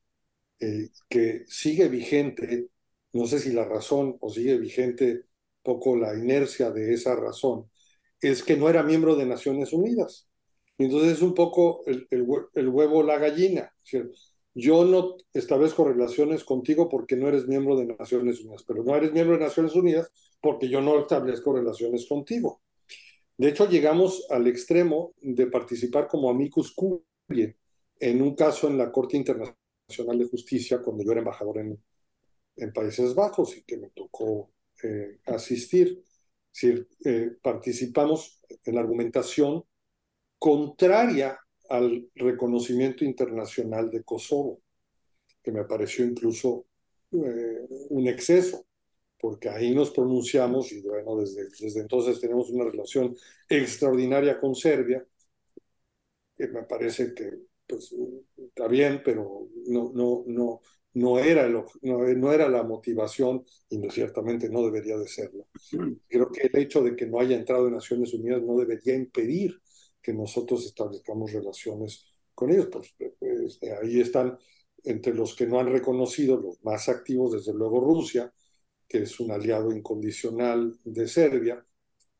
[0.60, 2.70] eh, que sigue vigente,
[3.14, 5.26] no sé si la razón o sigue vigente
[5.62, 7.70] poco la inercia de esa razón,
[8.22, 10.30] es que no era miembro de Naciones Unidas.
[10.78, 13.74] Entonces es un poco el, el, huevo la gallina.
[14.54, 19.12] Yo no establezco relaciones contigo porque no eres miembro de Naciones Unidas, pero no eres
[19.12, 20.12] miembro de Naciones Unidas
[20.46, 22.62] porque yo no establezco relaciones contigo.
[23.36, 27.58] De hecho, llegamos al extremo de participar como amicus curiae
[28.00, 29.58] en un caso en la Corte Internacional
[29.90, 31.84] Nacional de Justicia cuando yo era embajador en,
[32.58, 34.52] en Países Bajos y que me tocó
[34.84, 36.04] eh, asistir.
[36.54, 36.64] Es
[37.04, 39.64] eh, participamos en la argumentación
[40.38, 41.40] contraria
[41.70, 44.62] al reconocimiento internacional de Kosovo,
[45.42, 46.68] que me pareció incluso
[47.14, 48.64] eh, un exceso,
[49.26, 53.16] porque ahí nos pronunciamos y bueno, desde, desde entonces tenemos una relación
[53.50, 55.04] extraordinaria con Serbia,
[56.38, 57.32] que me parece que
[57.66, 57.92] pues
[58.38, 60.62] está bien, pero no, no, no,
[60.94, 65.48] no, era, no, no, era la motivación y no, ciertamente no debería de serlo.
[66.08, 69.60] Creo que el hecho de que no haya entrado en Naciones Unidas no debería impedir
[70.04, 72.06] que nosotros establezcamos relaciones
[72.36, 72.68] con ellos.
[72.72, 74.38] Pues, pues, ahí están
[74.84, 78.32] entre los que no han reconocido, los más activos, desde luego Rusia,
[78.88, 81.66] que es un aliado incondicional de Serbia,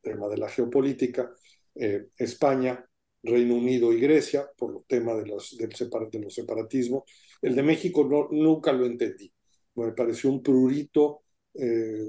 [0.00, 1.32] tema de la geopolítica,
[1.74, 2.84] eh, España,
[3.22, 7.04] Reino Unido y Grecia, por el tema de los, del de los separatismos.
[7.42, 9.32] El de México no, nunca lo entendí.
[9.74, 11.22] Me pareció un prurito
[11.54, 12.08] eh,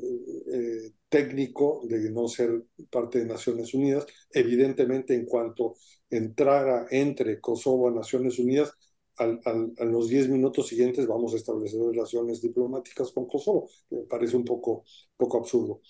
[0.52, 4.06] eh, técnico de no ser parte de Naciones Unidas.
[4.32, 5.76] Evidentemente, en cuanto
[6.10, 8.74] entrara entre Kosovo a Naciones Unidas,
[9.18, 9.42] al,
[9.78, 13.70] a los 10 minutos siguientes vamos a establecer relaciones diplomáticas con Kosovo.
[13.90, 14.84] Me parece un poco,
[15.16, 15.82] poco absurdo.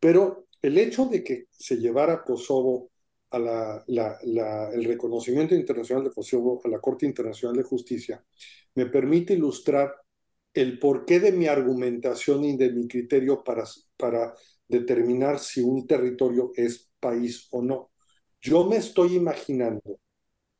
[0.00, 2.90] Pero el hecho de que se llevara Kosovo
[3.30, 8.24] a la, el reconocimiento internacional de Kosovo, a la Corte Internacional de Justicia,
[8.74, 9.92] me permite ilustrar
[10.54, 13.64] el porqué de mi argumentación y de mi criterio para,
[13.96, 14.34] para
[14.68, 17.90] determinar si un territorio es país o no.
[18.40, 20.00] Yo me estoy imaginando,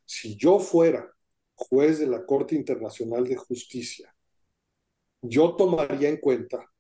[0.05, 1.16] si yo fuera
[1.57, 4.15] juez de la Corte Internacional de Justicia,
[5.23, 6.71] yo tomaría en cuenta,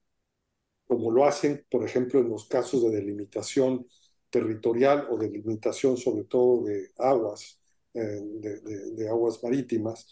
[0.86, 3.86] como lo hacen, por ejemplo, en los casos de delimitación
[4.30, 7.60] territorial o de limitación sobre todo de aguas,
[7.94, 10.06] eh, de, aguas marítimas,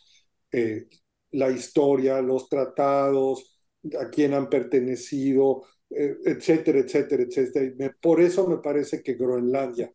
[0.51, 0.89] eh,
[1.33, 3.61] la historia, los tratados,
[4.01, 7.97] a quién han pertenecido, eh, etcétera, etcétera, etcétera.
[8.01, 9.93] Por eso me parece que Groenlandia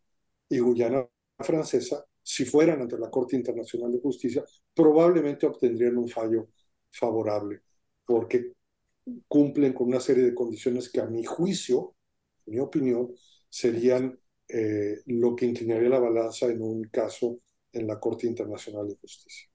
[0.48, 1.06] y Guyana
[1.38, 6.50] Francesa, si fueran ante la Corte Internacional de Justicia, probablemente obtendrían un fallo
[6.88, 7.62] favorable,
[8.06, 8.52] porque
[9.26, 11.96] cumplen con una serie de condiciones que a mi juicio,
[12.46, 13.12] en mi opinión,
[13.48, 14.16] serían
[14.46, 17.40] eh, lo que inclinaría la balanza en un caso
[17.72, 19.48] en la Corte Internacional de Justicia.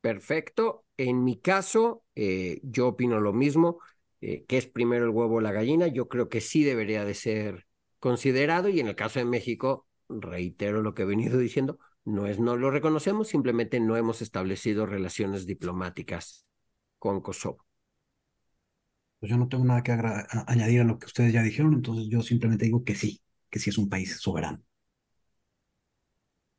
[0.00, 0.84] Perfecto.
[0.96, 3.78] En mi caso, eh, yo opino lo mismo,
[4.20, 5.86] eh, que es primero el huevo o la gallina.
[5.86, 7.66] Yo creo que sí debería de ser
[8.00, 12.38] considerado y en el caso de México, reitero lo que he venido diciendo, no es
[12.40, 16.46] no lo reconocemos, simplemente no hemos establecido relaciones diplomáticas
[16.98, 17.64] con Kosovo.
[19.18, 22.22] Pues yo no tengo nada que añadir a lo que ustedes ya dijeron, entonces yo
[22.22, 24.62] simplemente digo que sí, que sí es un país soberano.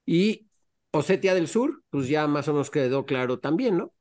[0.06, 0.48] Y
[0.92, 3.94] Osetia del Sur, pues ya más o menos quedó claro también, ¿no?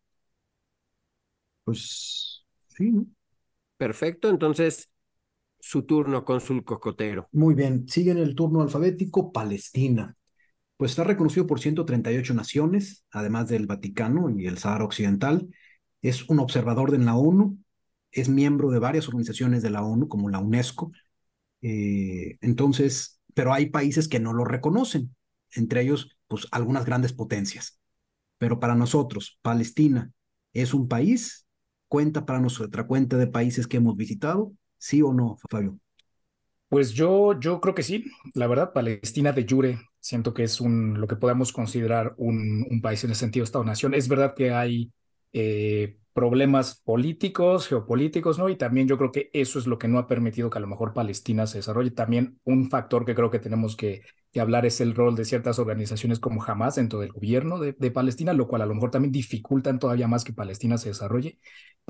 [1.64, 3.06] Pues sí, ¿no?
[3.76, 4.90] Perfecto, entonces
[5.60, 7.28] su turno, cónsul Cocotero.
[7.32, 10.16] Muy bien, sigue en el turno alfabético Palestina.
[10.76, 15.48] Pues está reconocido por 138 naciones, además del Vaticano y el Sahara Occidental.
[16.00, 17.58] Es un observador de la ONU,
[18.10, 20.90] es miembro de varias organizaciones de la ONU, como la UNESCO.
[21.60, 25.14] Eh, entonces, pero hay países que no lo reconocen,
[25.52, 27.78] entre ellos, pues algunas grandes potencias.
[28.38, 30.10] Pero para nosotros, Palestina
[30.54, 31.46] es un país,
[31.88, 35.78] cuenta para nuestra cuenta de países que hemos visitado, ¿Sí o no, Fabio?
[36.68, 38.04] Pues yo, yo creo que sí.
[38.34, 42.80] La verdad, Palestina de jure siento que es un, lo que podemos considerar un, un
[42.80, 43.92] país en el sentido Estado-nación.
[43.94, 44.90] Es verdad que hay
[45.32, 48.48] eh, problemas políticos, geopolíticos, ¿no?
[48.48, 50.66] Y también yo creo que eso es lo que no ha permitido que a lo
[50.66, 51.90] mejor Palestina se desarrolle.
[51.90, 54.02] También un factor que creo que tenemos que,
[54.32, 57.90] que hablar es el rol de ciertas organizaciones como Hamas dentro del gobierno de, de,
[57.90, 61.38] Palestina, lo cual a lo mejor también dificultan todavía más que Palestina se desarrolle.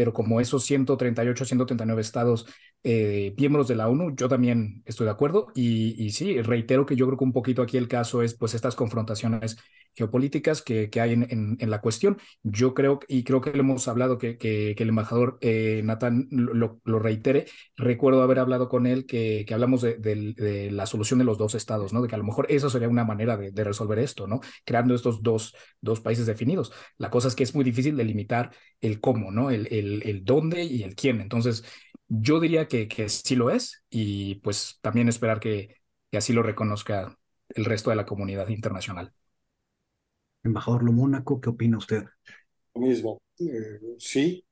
[0.01, 2.46] Pero como esos 138, 139 estados
[2.82, 7.05] eh, miembros de la ONU, yo también estoy de acuerdo y, sí, reitero que yo
[7.07, 9.59] creo que un poquito aquí el caso es pues estas confrontaciones
[9.94, 12.18] geopolíticas que, que hay en, en, la cuestión.
[12.42, 16.80] Yo creo, y creo que le hemos hablado que, que, el embajador eh, Natán lo,
[16.84, 17.46] lo, reitere,
[17.76, 21.92] recuerdo haber hablado con él que, hablamos de, de, la solución de los dos estados,
[21.92, 22.03] ¿no?
[22.03, 24.40] De que a lo mejor eso sería una manera de, resolver esto, ¿no?
[24.64, 26.72] Creando estos dos, dos países definidos.
[26.96, 29.51] La cosa es que es muy difícil delimitar el cómo, ¿no?
[29.51, 29.66] El,
[30.05, 31.20] el dónde y el quién.
[31.20, 31.64] Entonces,
[32.09, 35.76] yo diría que, que sí lo es y pues también esperar que,
[36.11, 37.16] que, así lo reconozca
[37.51, 39.12] el resto de la comunidad internacional.
[40.43, 42.05] Embajador Lo Mónaco, ¿qué opina usted?
[42.74, 44.45] Lo mismo, eh, sí,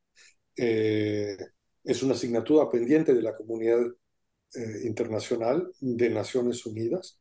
[0.56, 1.36] eh,
[1.84, 3.80] es una asignatura pendiente de la comunidad
[4.54, 7.20] eh, internacional de Naciones Unidas,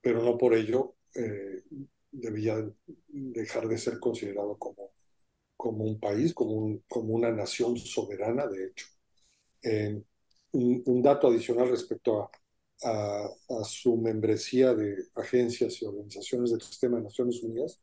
[0.00, 0.94] pero no por ello
[2.10, 2.56] debía
[3.06, 4.90] dejar de ser considerado como,
[5.56, 8.86] como un país, como, un, como una nación soberana, de hecho.
[9.62, 10.02] Eh,
[10.52, 12.30] un, un, dato adicional respecto a,
[12.84, 13.26] a,
[13.60, 17.80] a, su membresía de agencias y organizaciones del sistema de Naciones Unidas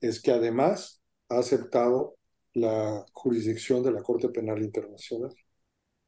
[0.00, 2.16] es que además ha aceptado
[2.54, 5.34] la jurisdicción de la Corte Penal Internacional.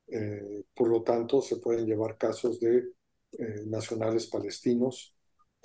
[0.09, 2.79] Eh, por lo tanto, se pueden llevar casos de
[3.33, 5.15] eh, nacionales palestinos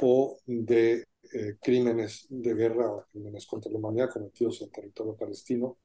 [0.01, 5.77] o de eh, crímenes de guerra o crímenes contra la humanidad cometidos en territorio palestino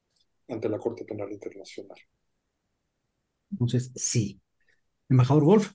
[0.49, 1.99] ante la Corte Penal Internacional.
[3.51, 4.41] Entonces, sí.
[5.09, 5.73] Embajador Wolf.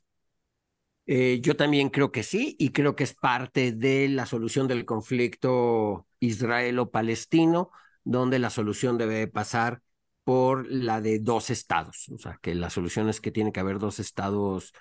[1.07, 4.85] Eh, yo también creo que sí, y creo que es parte de la solución del
[4.85, 7.69] conflicto israelo-palestino,
[8.03, 9.81] donde la solución debe pasar
[10.23, 12.09] por la de dos estados.
[12.09, 14.73] O sea, que la solución es que tiene que haber dos estados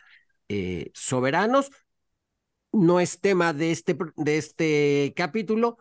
[0.49, 1.71] eh, soberanos.
[2.75, 5.79] No es tema de este, de este capítulo,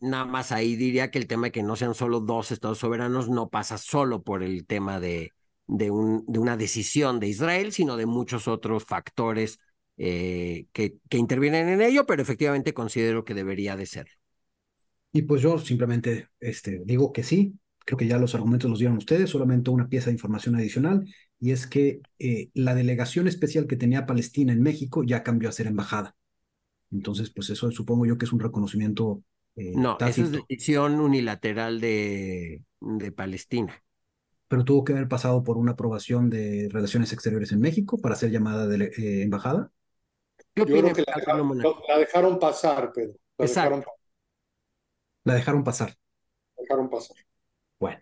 [0.00, 3.28] nada más ahí diría que el tema de que no sean solo dos estados soberanos
[3.28, 5.32] no pasa solo por el tema de,
[5.66, 9.58] de, un, de una decisión de Israel, sino de muchos otros factores
[9.96, 14.06] eh, que, que intervienen en ello, pero efectivamente considero que debería de ser.
[15.12, 18.98] Y pues yo simplemente este, digo que sí, creo que ya los argumentos los dieron
[18.98, 21.04] ustedes, solamente una pieza de información adicional,
[21.40, 25.52] y es que eh, la delegación especial que tenía Palestina en México ya cambió a
[25.52, 26.14] ser embajada.
[26.90, 29.22] Entonces, pues eso supongo yo que es un reconocimiento.
[29.56, 30.28] Eh, no, tácito.
[30.28, 33.82] esa es decisión unilateral de, de Palestina
[34.50, 38.32] pero tuvo que haber pasado por una aprobación de Relaciones Exteriores en México para ser
[38.32, 39.70] llamada de eh, embajada.
[40.56, 43.14] Yo creo que la dejaron, la dejaron, pasar, Pedro.
[43.38, 43.84] La dejaron,
[45.22, 45.96] la dejaron pasar.
[46.56, 47.16] La dejaron pasar.
[47.78, 48.00] Bueno,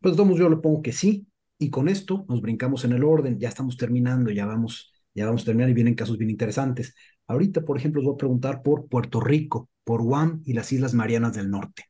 [0.00, 1.26] pues todos yo le pongo que sí,
[1.58, 5.42] y con esto nos brincamos en el orden, ya estamos terminando, ya vamos, ya vamos
[5.42, 6.94] a terminar y vienen casos bien interesantes.
[7.30, 10.94] Ahorita, por ejemplo, os voy a preguntar por Puerto Rico, por Guam y las Islas
[10.94, 11.84] Marianas del Norte.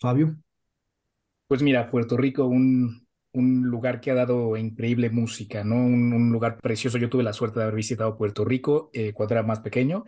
[0.00, 0.36] Fabio.
[1.46, 5.76] Pues mira, Puerto Rico, un, un lugar que ha dado increíble música, ¿no?
[5.76, 6.98] Un, lugar precioso.
[6.98, 10.02] Yo tuve la suerte de haber visitado Puerto Rico eh, cuando era más pequeño,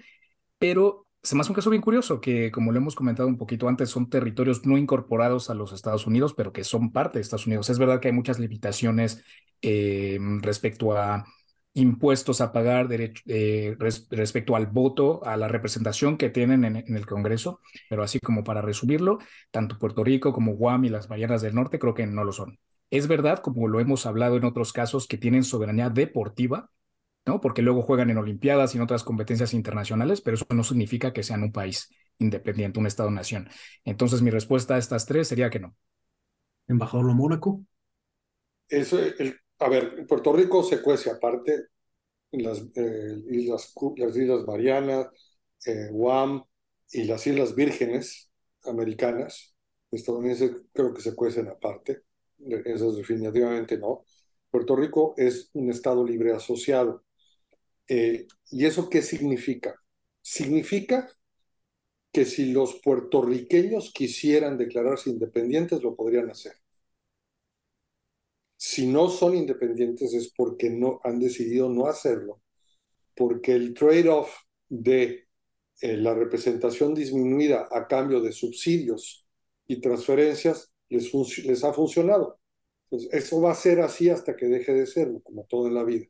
[0.59, 3.69] pero se me hace un caso bien curioso que, como lo hemos comentado un poquito
[3.69, 7.47] antes, son territorios no incorporados a los Estados Unidos, pero que son parte de Estados
[7.47, 7.71] Unidos.
[7.71, 9.23] Es verdad que hay muchas limitaciones
[9.63, 11.25] eh, respecto a
[11.75, 16.77] impuestos a pagar derecho, eh, res, respecto al voto, a la representación que tienen en,
[16.77, 17.61] en, el Congreso,
[17.91, 19.19] pero así como para resumirlo,
[19.51, 22.59] tanto Puerto Rico como Guam y las Marianas del Norte creo que no lo son.
[22.91, 26.71] Es verdad, como lo hemos hablado en otros casos, que tienen soberanía deportiva,
[27.27, 27.41] ¿no?
[27.41, 31.23] Porque luego juegan en Olimpiadas y en otras competencias internacionales, pero eso no significa que
[31.23, 33.49] sean un país independiente, un Estado-nación.
[33.85, 35.75] Entonces, mi respuesta a estas tres sería que no.
[36.69, 37.65] Embajador Lo Mónaco.
[38.69, 41.69] Eso, el, a ver, Puerto Rico se cuece aparte,
[42.33, 45.09] las, eh, islas, las Islas Marianas,
[45.67, 46.45] eh, Guam
[46.93, 48.31] y las Islas Vírgenes
[48.65, 49.55] americanas,
[49.91, 52.03] estadounidenses creo que se cuecen aparte,
[52.67, 54.05] esas definitivamente no.
[54.51, 57.05] Puerto Rico es un Estado libre asociado.
[57.89, 59.75] Eh, ¿Y eso qué significa?
[60.23, 61.09] Significa
[62.13, 66.55] que si los puertorriqueños quisieran declararse independientes, lo podrían hacer.
[68.67, 72.41] Si no son independientes es porque no han decidido no hacerlo,
[73.15, 74.35] porque el trade-off
[74.71, 75.29] de
[75.83, 79.27] eh, la representación disminuida a cambio de subsidios
[79.67, 81.13] y transferencias les,
[81.45, 82.41] les ha funcionado.
[82.85, 85.85] Entonces, eso va a ser así hasta que deje de serlo, como todo en la
[85.85, 86.07] vida.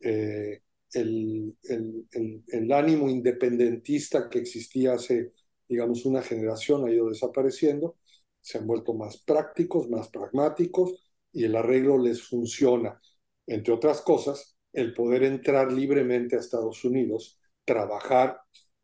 [0.00, 0.60] Eh,
[0.92, 5.32] el, el, el, ánimo independentista que existía hace,
[5.66, 7.96] digamos, una generación ha ido desapareciendo,
[8.42, 11.07] se han vuelto más prácticos, más pragmáticos
[11.38, 13.00] y el arreglo les funciona.
[13.46, 18.40] Entre otras cosas, el poder entrar libremente a Estados Unidos, trabajar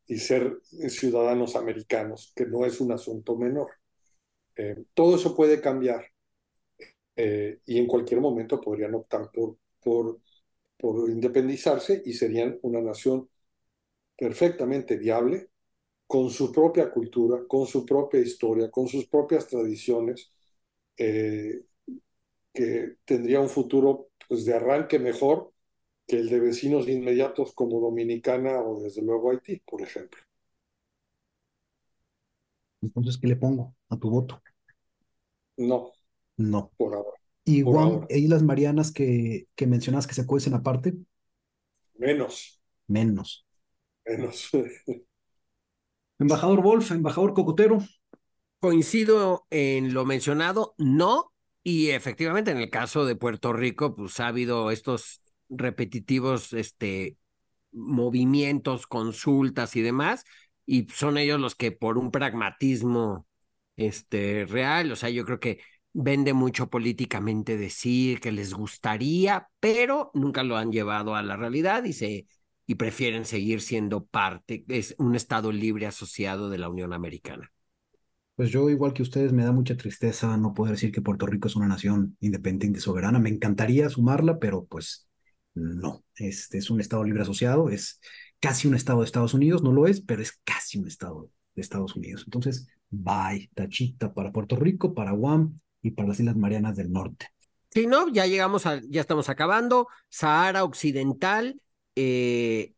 [0.07, 3.72] y ser ciudadanos americanos, que no es un asunto menor.
[4.55, 6.07] Eh, todo eso puede cambiar
[7.16, 10.20] eh, y en cualquier momento podrían optar por,
[10.76, 13.28] por independizarse y serían una nación
[14.16, 15.48] perfectamente viable,
[16.07, 20.30] con su propia cultura, con su propia historia, con sus propias tradiciones,
[20.96, 21.64] eh,
[22.55, 25.52] que tendría un futuro pues, de arranque mejor
[26.07, 30.20] que el de vecinos inmediatos como Dominicana o desde luego Haití, por ejemplo.
[32.80, 34.42] Entonces, ¿qué le pongo a tu voto?
[35.57, 35.92] No.
[36.36, 36.70] No.
[36.76, 37.18] Por ahora.
[37.44, 40.94] ¿Y Guam e Islas Marianas que, que mencionas que se cuecen aparte?
[41.96, 42.61] Menos.
[42.86, 43.46] Menos.
[44.05, 44.50] Menos.
[46.18, 47.78] embajador Wolf, embajador Cocotero.
[48.61, 51.34] Coincido en lo mencionado, no,
[51.64, 57.16] y efectivamente en el caso de Puerto Rico, pues ha habido estos repetitivos este,
[57.72, 60.24] movimientos, consultas y demás,
[60.66, 63.26] y son ellos los que por un pragmatismo
[63.76, 65.60] este, real, o sea, yo creo que
[65.92, 71.84] vende mucho políticamente decir que les gustaría, pero nunca lo han llevado a la realidad
[71.84, 72.26] y se
[72.66, 77.53] y prefieren seguir siendo parte, es un estado libre asociado de la Unión Americana.
[78.37, 81.49] Pues yo, igual que ustedes, me da mucha tristeza no poder decir que Puerto Rico
[81.49, 83.18] es una nación independiente y soberana.
[83.18, 85.09] Me encantaría sumarla, pero pues
[85.55, 86.05] no.
[86.16, 88.01] Este es un estado libre asociado, es
[88.41, 91.62] casi un estado de Estados Unidos, no lo es, pero es casi un estado de
[91.62, 92.22] Estados Unidos.
[92.24, 97.28] Entonces, bye, tachita para Puerto Rico, para Guam, y para las Islas Marianas del Norte.
[97.70, 99.87] Sí, no, ya llegamos a, ya estamos acabando.
[100.09, 101.61] Sahara Occidental,
[101.95, 102.72] eh,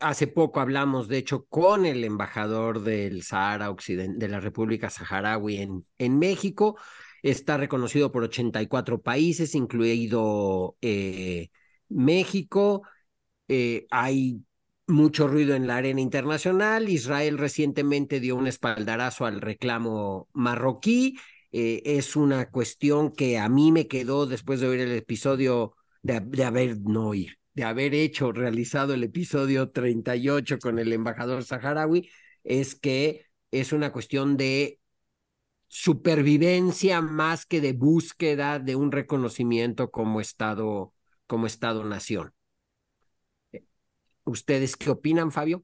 [0.00, 5.58] hace poco hablamos, de hecho, con el embajador del Sahara Occidental, de la República Saharaui
[5.58, 6.76] en, en México.
[7.22, 11.50] Está reconocido por 84 países, incluido eh,
[11.88, 12.82] México.
[13.48, 14.42] Eh, hay
[14.86, 16.88] mucho ruido en la arena internacional.
[16.88, 21.16] Israel recientemente dio un espaldarazo al reclamo marroquí
[21.52, 26.20] eh, es una cuestión que a mí me quedó después de oír el episodio, de,
[26.20, 32.10] de haber, no oír, de haber hecho, realizado el episodio 38 con el embajador saharaui,
[32.42, 34.80] es que es una cuestión de
[35.68, 40.94] supervivencia más que de búsqueda de un reconocimiento como Estado,
[41.26, 42.32] como Estado-nación.
[44.24, 45.62] ¿Ustedes qué opinan, Fabio?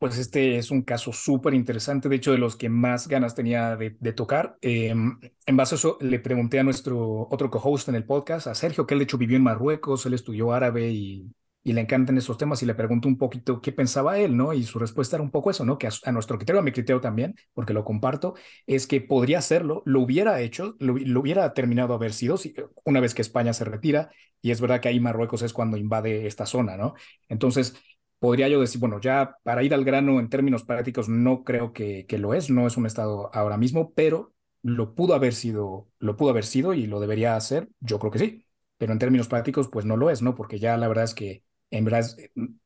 [0.00, 3.76] Pues este es un caso súper interesante, de hecho de los que más ganas tenía
[3.76, 4.56] de, tocar.
[4.62, 8.54] Em, en base a eso le pregunté a nuestro otro co-host en el podcast, a
[8.54, 11.30] Sergio, que él de hecho vivió en Marruecos, él estudió árabe y,
[11.62, 14.54] y le encantan esos temas y le pregunto un poquito qué pensaba él, ¿no?
[14.54, 15.76] Y su respuesta era un poco eso, ¿no?
[15.76, 18.34] Que a, nuestro criterio, a mi criterio también, porque lo comparto,
[18.66, 22.54] es que podría hacerlo, lo hubiera hecho, lo, hubiera terminado haber sido si,
[22.84, 24.10] una vez que España se retira,
[24.40, 26.94] y es verdad que ahí Marruecos es cuando invade esta zona, ¿no?
[27.28, 27.74] Entonces,
[28.20, 32.06] podría yo decir, bueno, ya para ir al grano en términos prácticos, no creo que,
[32.06, 36.16] que lo es, no es un estado ahora mismo, pero lo pudo haber sido, lo
[36.16, 38.46] pudo haber sido y lo debería hacer, yo creo que sí,
[38.78, 40.36] pero en términos prácticos, pues no lo es, ¿no?
[40.36, 42.04] Porque ya la verdad es que en verdad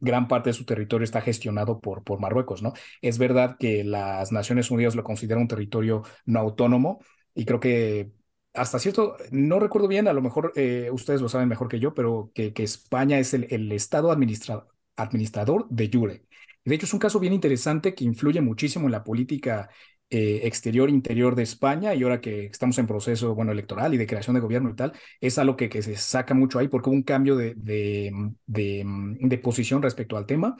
[0.00, 2.72] gran parte de su territorio está gestionado por, por Marruecos, ¿no?
[3.02, 7.00] Es verdad que las Naciones Unidas lo consideran un territorio no autónomo
[7.34, 8.12] y creo que
[8.54, 11.92] hasta cierto, no recuerdo bien, a lo mejor eh, ustedes lo saben mejor que yo,
[11.94, 16.22] pero que, que España es el, el Estado administrado administrador de Jure.
[16.64, 19.68] De hecho, es un caso bien interesante que influye muchísimo en la política
[20.10, 24.06] eh, exterior interior de España y ahora que estamos en proceso bueno electoral y de
[24.06, 27.02] creación de gobierno y tal es algo que, se saca mucho ahí porque hubo un
[27.02, 30.56] cambio de, de, posición respecto al tema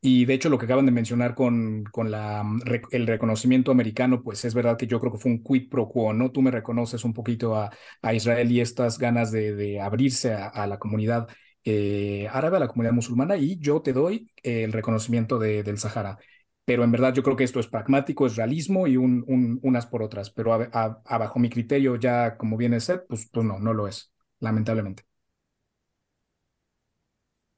[0.00, 2.44] y de hecho, lo que acaban de mencionar con, con la,
[2.92, 6.12] el reconocimiento americano, pues es verdad que yo creo que fue un quid pro quo,
[6.12, 6.30] ¿no?
[6.30, 7.70] Tú me reconoces un poquito a,
[8.02, 11.26] a Israel y estas ganas de, abrirse a, la comunidad
[11.66, 16.18] eh, árabe, a la comunidad musulmana, y yo te doy el reconocimiento de, del Sahara.
[16.64, 19.86] Pero en verdad yo creo que esto es pragmático, es realismo y un, un, unas
[19.86, 20.30] por otras.
[20.30, 23.88] Pero a, bajo mi criterio, ya como viene a ser, pues, pues no, no lo
[23.88, 25.04] es, lamentablemente.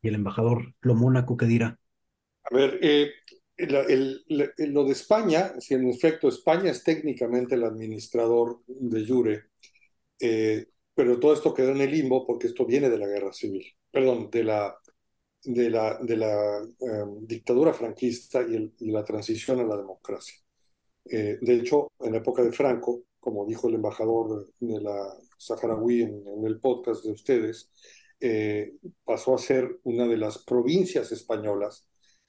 [0.02, 1.78] ¿Y el embajador Lo Mónaco qué dirá?
[2.44, 3.10] A ver, eh,
[3.56, 4.24] el,
[4.56, 9.44] el, lo de España, si en efecto España es técnicamente el administrador de Jure,
[10.20, 13.66] eh, pero todo esto quedó en el limbo porque esto viene de la guerra civil,
[13.90, 14.76] perdón, de la,
[15.44, 20.36] de la, de la um, dictadura franquista y, la transición a la democracia.
[21.04, 26.02] Eh, de hecho, en la época de Franco, como dijo el embajador de la saharaui
[26.02, 27.70] en, el podcast de ustedes,
[28.20, 28.74] eh,
[29.04, 31.86] pasó a ser una de las provincias españolas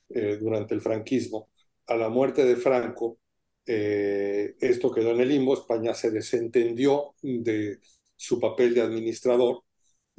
[0.10, 1.50] eh, durante el franquismo.
[1.88, 3.18] A la muerte de Franco,
[3.66, 7.78] esto quedó en el limbo, España se desentendió de
[8.16, 9.64] su papel de administrador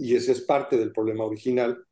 [0.01, 1.85] y ese es parte del problema original.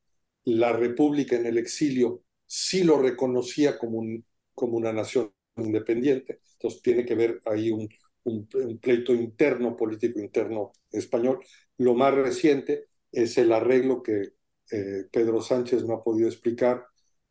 [0.45, 4.25] La República en el exilio sí lo reconocía como, un,
[4.55, 7.89] como una nación independiente, entonces tiene que ver ahí un,
[8.25, 11.41] un, un pleito interno, político interno español.
[11.79, 14.31] Lo más reciente es el arreglo que
[14.71, 16.85] eh, Pedro Sánchez no ha podido explicar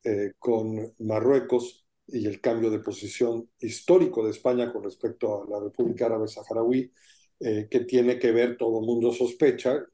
[0.03, 5.59] eh, con Marruecos y el cambio de posición histórico de España con respecto a la
[5.59, 6.91] República Árabe Saharaui,
[7.39, 9.85] eh, que tiene que ver, todo el mundo sospecha,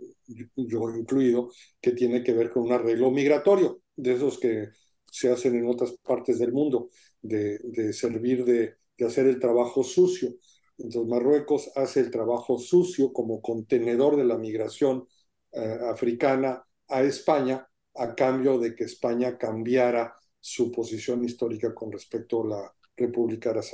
[0.55, 1.51] yo incluido,
[1.81, 4.69] que tiene que ver con un arreglo migratorio, de esos que
[5.05, 6.89] se hacen en otras partes del mundo,
[7.21, 10.33] de, de servir de, de hacer el trabajo sucio.
[10.77, 15.07] Entonces Marruecos hace el trabajo sucio como contenedor de la migración
[15.51, 22.43] eh, africana a España a cambio de que España cambiara su posición histórica con respecto
[22.43, 23.67] a la República Árabe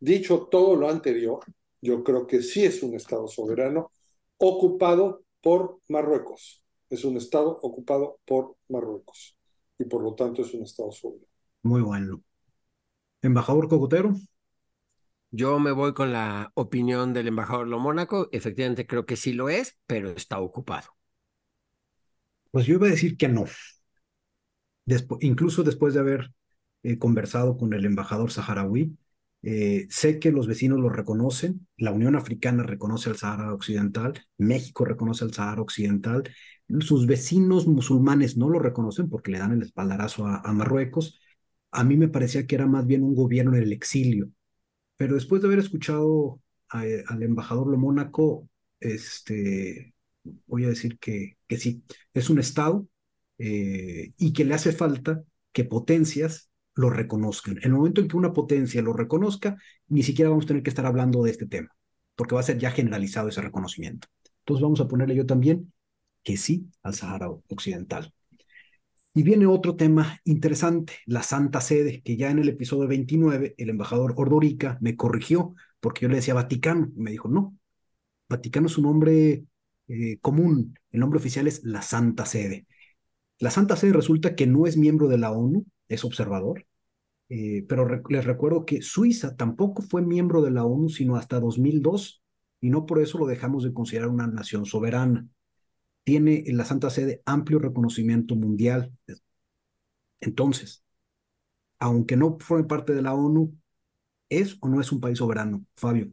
[0.00, 1.40] Dicho todo lo anterior,
[1.80, 3.90] yo creo que sí es un Estado soberano
[4.36, 6.64] ocupado por Marruecos.
[6.90, 9.36] Es un Estado ocupado por Marruecos
[9.78, 11.26] y por lo tanto es un Estado soberano.
[11.62, 12.22] Muy bueno.
[13.22, 14.14] Embajador Cocotero.
[15.30, 18.28] Yo me voy con la opinión del embajador Lo Mónaco.
[18.32, 20.88] Efectivamente creo que sí lo es, pero está ocupado.
[22.50, 23.44] Pues yo iba a decir que no.
[25.20, 26.32] Incluso después de haber
[26.82, 28.96] eh, conversado con el embajador saharaui,
[29.42, 34.84] eh, sé que los vecinos lo reconocen, la Unión Africana reconoce al Sahara Occidental, México
[34.84, 36.24] reconoce al Sahara Occidental,
[36.80, 41.18] sus vecinos musulmanes no lo reconocen porque le dan el espaldarazo a, Marruecos.
[41.70, 44.30] A mí me parecía que era más bien un gobierno en el exilio,
[44.96, 48.48] pero después de haber escuchado al embajador Lo Mónaco,
[48.80, 49.94] este,
[50.46, 51.82] voy a decir que, que sí,
[52.12, 52.86] es un Estado
[53.38, 56.47] eh, y que le hace falta que potencias
[56.78, 57.56] lo reconozcan.
[57.58, 59.56] En el momento en que una potencia lo reconozca,
[59.88, 61.70] ni siquiera vamos a tener que estar hablando de este tema,
[62.14, 64.06] porque va a ser ya generalizado ese reconocimiento.
[64.40, 65.72] Entonces vamos a ponerle yo también
[66.22, 68.14] que sí al Sahara Occidental.
[69.12, 73.70] Y viene otro tema interesante, la Santa Sede, que ya en el episodio 29 el
[73.70, 77.56] embajador Ordorica me corrigió porque yo le decía Vaticano, y me dijo, no,
[78.28, 79.44] Vaticano es un nombre
[79.88, 82.68] eh, común, el nombre oficial es la Santa Sede.
[83.40, 86.67] La Santa Sede resulta que no es miembro de la ONU, es observador,
[87.28, 92.22] eh, pero les recuerdo que Suiza tampoco fue miembro de la ONU sino hasta 2002
[92.60, 95.28] y no por eso lo dejamos de considerar una nación soberana.
[96.04, 98.92] Tiene en la Santa Sede amplio reconocimiento mundial.
[100.20, 100.82] Entonces,
[101.78, 103.54] aunque no forme parte de la ONU,
[104.28, 106.10] ¿es o no es un país soberano, Fabio?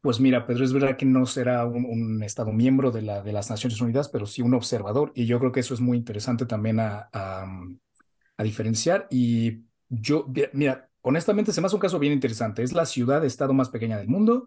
[0.00, 3.50] Pues mira, Pedro, es verdad que no será un, Estado miembro de, la, de las
[3.50, 5.12] Naciones Unidas, pero sí un observador.
[5.14, 9.06] Y yo creo que eso es muy interesante también a, a diferenciar.
[9.10, 12.62] Y yo, mira, honestamente se me hace un caso bien interesante.
[12.62, 14.46] Es la ciudad-estado más pequeña del mundo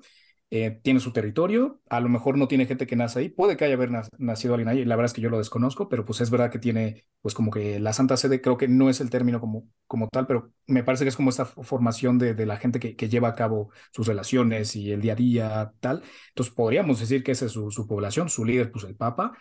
[0.51, 3.65] eh, tiene su territorio, a lo mejor no tiene gente que nace ahí, puede que
[3.65, 3.89] haya haber
[4.19, 6.59] nacido alguien ahí, la verdad es que yo lo desconozco, pero pues es verdad que
[6.59, 10.07] tiene, pues como que la Santa Sede, creo que no es el término como, como
[10.07, 13.09] tal, pero me parece que es como esta formación de, de la gente que, que,
[13.09, 16.03] lleva a cabo sus relaciones y el día a día, tal.
[16.30, 19.35] Entonces podríamos decir que esa es su, su población, su líder, pues el Papa,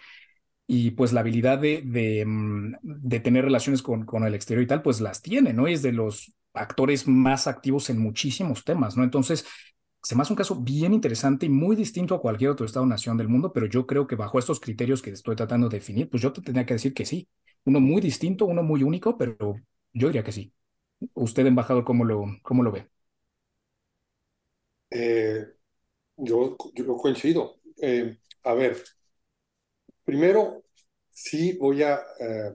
[0.67, 4.67] y pues la habilidad de, de, mm, de tener relaciones con, con el exterior y
[4.67, 5.69] tal, pues las tiene, ¿no?
[5.69, 9.05] Y es de los actores más activos en muchísimos temas, ¿no?
[9.05, 9.47] Entonces,
[10.03, 13.29] se me hace un caso bien interesante y muy distinto a cualquier otro Estado-nación del
[13.29, 16.33] mundo, pero yo creo que bajo estos criterios que estoy tratando de definir, pues yo
[16.33, 17.29] te tendría que decir que sí.
[17.65, 19.37] Uno muy distinto, uno muy único, pero
[19.93, 20.53] Yo diría que sí.
[21.15, 22.89] ¿Usted, embajador, cómo lo, cómo lo ve?
[24.91, 25.47] Eh,
[26.17, 27.61] yo, yo coincido.
[27.83, 28.83] Eh, a ver,
[30.05, 30.65] primero,
[31.11, 32.53] sí voy a eh,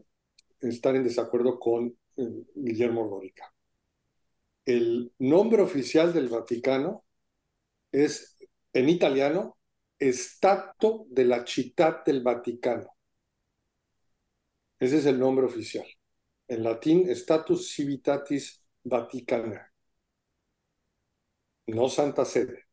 [0.62, 3.54] estar en desacuerdo con Guillermo Ordórica.
[4.66, 7.06] El nombre oficial del Vaticano
[7.92, 8.38] es,
[8.74, 9.58] en italiano,
[10.00, 12.96] Stato de la Città del Vaticano.
[14.80, 15.86] Ese es el nombre oficial.
[16.48, 19.72] En latín, Status Civitatis Vaticana.
[21.68, 22.69] No Santa Sede.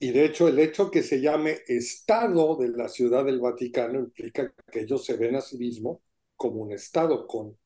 [0.00, 4.52] Y de hecho, el hecho que se llame Estado de la Ciudad del Vaticano implica
[4.70, 5.98] que ellos se ven a sí mismos
[6.36, 7.56] como un Estado con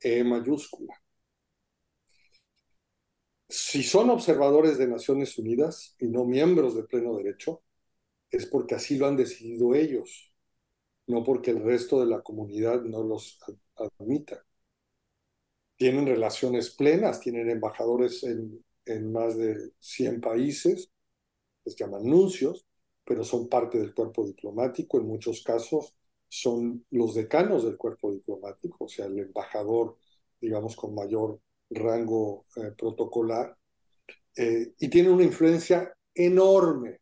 [0.00, 0.94] E mayúscula.
[3.48, 7.62] Si son observadores de Naciones Unidas y no miembros de pleno derecho,
[8.30, 10.32] es porque así lo han decidido ellos,
[11.08, 13.38] no porque el resto de la comunidad no los
[13.76, 14.44] admita.
[15.76, 20.90] Tienen relaciones plenas, tienen embajadores en, en más de 100 países,
[21.64, 22.66] les llaman nuncios,
[23.04, 25.94] pero son parte del cuerpo diplomático, en muchos casos
[26.28, 29.96] son los decanos del cuerpo diplomático, o sea, el embajador,
[30.40, 33.56] digamos, con mayor rango eh, protocolar,
[34.36, 37.00] eh, y tienen una influencia enorme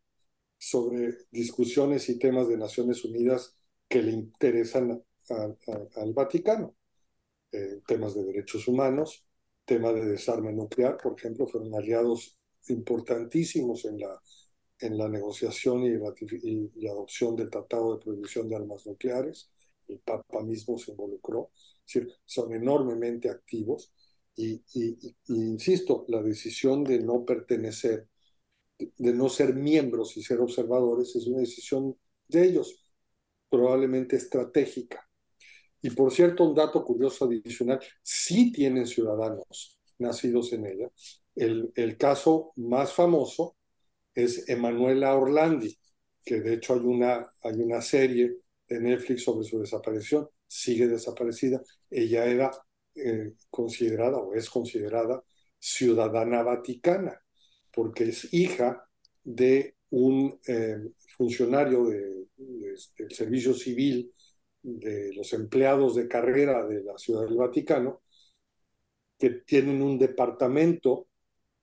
[0.57, 3.55] sobre discusiones y temas de Naciones Unidas
[3.87, 6.75] que le interesan al Vaticano.
[7.51, 9.25] Eh, temas de derechos humanos,
[9.65, 12.37] temas de desarme nuclear, por ejemplo, fueron aliados
[12.67, 14.19] importantísimos en la,
[14.83, 19.49] en la negociación y, y, adopción del Tratado de Prohibición de Armas Nucleares.
[19.87, 21.51] El Papa mismo se involucró.
[21.55, 23.93] Es decir, son enormemente activos.
[24.35, 28.09] Y, y, insisto, la decisión de no pertenecer,
[28.77, 31.95] de no ser miembros y ser observadores es una decisión
[32.27, 32.75] de ellos,
[33.49, 35.07] probablemente estratégica.
[35.81, 40.89] Y por cierto, un dato curioso adicional, sí tienen ciudadanos nacidos en ella.
[41.35, 43.55] El, el caso más famoso
[44.13, 45.77] es Emanuela Orlandi,
[46.23, 48.37] que de hecho hay una, hay una serie
[48.67, 51.61] de Netflix sobre su desaparición, sigue desaparecida.
[51.89, 52.51] Ella era
[52.95, 55.23] eh, considerada o es considerada
[55.59, 57.19] ciudadana vaticana,
[57.71, 58.87] porque es hija
[59.23, 60.77] de un eh,
[61.17, 64.11] funcionario de, del servicio civil
[64.61, 68.01] de los empleados de carrera de la Ciudad del Vaticano,
[69.17, 71.07] que tienen un departamento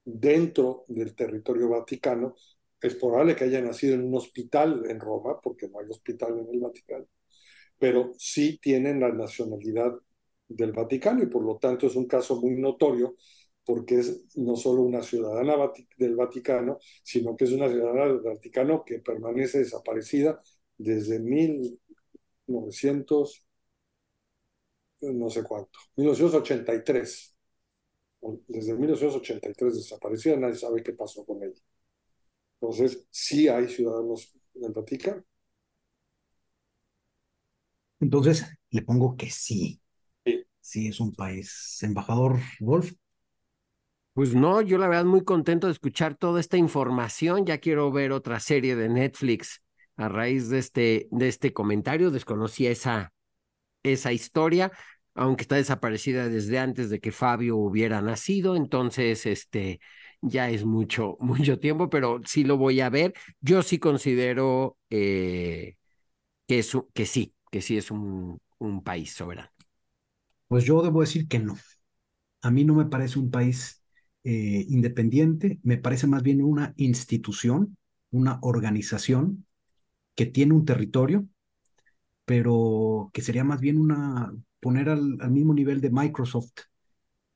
[0.05, 2.35] dentro del territorio vaticano.
[2.81, 6.49] Es probable que haya nacido en un hospital en Roma, porque no hay hospital en
[6.55, 7.07] el Vaticano,
[7.79, 9.93] pero sí tienen la nacionalidad
[10.49, 13.17] del Vaticano y por lo tanto es un caso muy notorio
[13.65, 15.55] porque es no solo una ciudadana
[15.97, 20.41] del Vaticano, sino que es una ciudadana del Vaticano que permanece desaparecida
[20.77, 23.45] desde 1900,
[25.03, 27.35] no sé cuánto, 1983
[28.49, 31.61] desde 1983 desaparecida, nadie sabe qué pasó con ella.
[32.61, 35.25] Entonces, sí hay ciudadanos en Vaticano.
[38.01, 39.81] Entonces, le pongo que sí.
[40.25, 41.79] Sí, sí es un país.
[41.83, 42.93] Embajador Wolf.
[44.15, 47.47] Pues no, yo la verdad muy contento de escuchar toda esta información.
[47.47, 49.63] Ya quiero ver otra serie de Netflix
[49.97, 52.11] a raíz de este, de este comentario.
[52.11, 53.13] Desconocía esa,
[53.83, 54.73] esa historia
[55.15, 59.81] aunque está desaparecida desde antes de que Fabio hubiera nacido, entonces este
[60.23, 63.15] ya es mucho, mucho tiempo, pero sí lo voy a ver.
[63.41, 65.77] Yo sí considero eh,
[66.49, 69.51] que, es, que sí, que sí es un, un país soberano.
[70.49, 71.57] Pues yo debo decir que no.
[72.43, 73.83] A mí no me parece un país
[74.25, 77.77] eh, independiente, me parece más bien una institución,
[78.11, 79.47] una organización
[80.17, 81.27] que tiene un territorio,
[82.25, 86.53] pero que sería más bien una poner al, mismo nivel de Microsoft,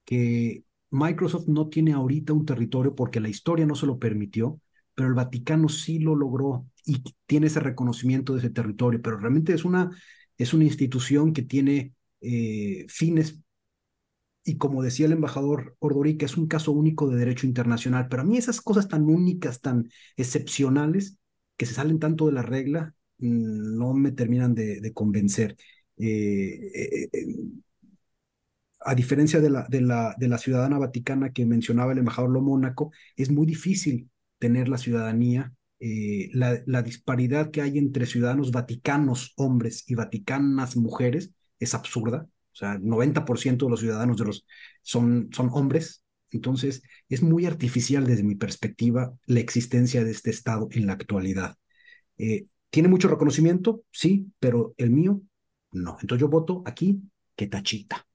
[0.04, 4.60] que Microsoft no tiene ahorita un territorio porque la historia no se lo permitió,
[4.94, 9.54] pero el Vaticano sí lo logró y tiene ese reconocimiento de ese territorio, pero realmente
[9.54, 9.90] es una,
[10.38, 13.40] es una institución que tiene eh, fines.
[14.46, 18.24] Y como decía el embajador Ordorica, es un caso único de derecho internacional, pero a
[18.26, 21.18] mí esas cosas tan únicas, tan excepcionales,
[21.56, 25.56] que se salen tanto de la regla, mm, no me terminan de convencer.
[25.96, 27.26] Eh, eh, eh,
[28.80, 34.10] a diferencia de la, ciudadana vaticana que mencionaba el embajador Lo Mónaco, es muy difícil
[34.38, 35.52] tener la ciudadanía.
[35.80, 42.26] la, disparidad que hay entre ciudadanos vaticanos hombres y vaticanas mujeres es absurda.
[42.52, 44.46] O sea, 90% de los ciudadanos de los,
[44.82, 46.04] son hombres.
[46.30, 51.56] Entonces, es muy artificial desde mi perspectiva la existencia de este Estado en la actualidad.
[52.70, 53.84] ¿Tiene mucho reconocimiento?
[53.92, 55.22] Sí, pero el mío
[55.74, 55.98] no.
[56.00, 57.02] Entonces yo voto aquí
[57.36, 58.06] que tachita.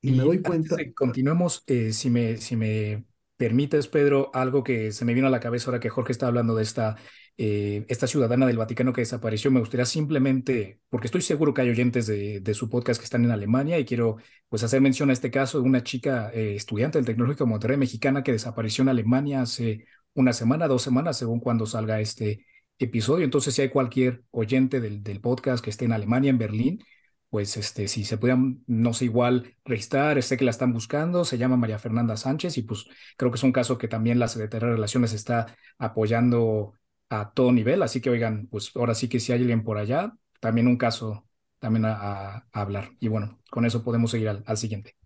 [0.00, 0.76] Y, me doy cuenta.
[0.94, 3.04] continuemos, eh, si, me, si me
[3.36, 6.56] permites, Pedro, algo que se me vino a la cabeza ahora que Jorge está hablando
[6.56, 6.96] de esta,
[7.38, 9.50] eh, esta ciudadana del Vaticano que desapareció.
[9.50, 13.24] Me gustaría simplemente, porque estoy seguro que hay oyentes de, de, su podcast que están
[13.24, 14.16] en Alemania y quiero
[14.48, 17.76] pues hacer mención a este caso de una chica eh, estudiante del Tecnológico de Monterrey
[17.76, 22.44] mexicana que desapareció en Alemania hace una semana, dos semanas, según cuando salga este
[22.84, 23.24] episodio.
[23.24, 26.84] Entonces, si hay cualquier oyente del, del podcast que esté en Alemania, en Berlín,
[27.32, 31.38] pues este, si se pudieran, no sé, igual registrar, sé que la están buscando, se
[31.38, 32.84] llama María Fernanda Sánchez y pues
[33.16, 36.74] creo que es un caso que también la Secretaría de Relaciones está apoyando
[37.08, 40.12] a todo nivel, así que oigan, pues ahora sí que si hay alguien por allá,
[40.40, 41.26] también un caso
[41.58, 42.90] también a, hablar.
[43.00, 44.96] Y bueno, con eso podemos seguir al, al siguiente.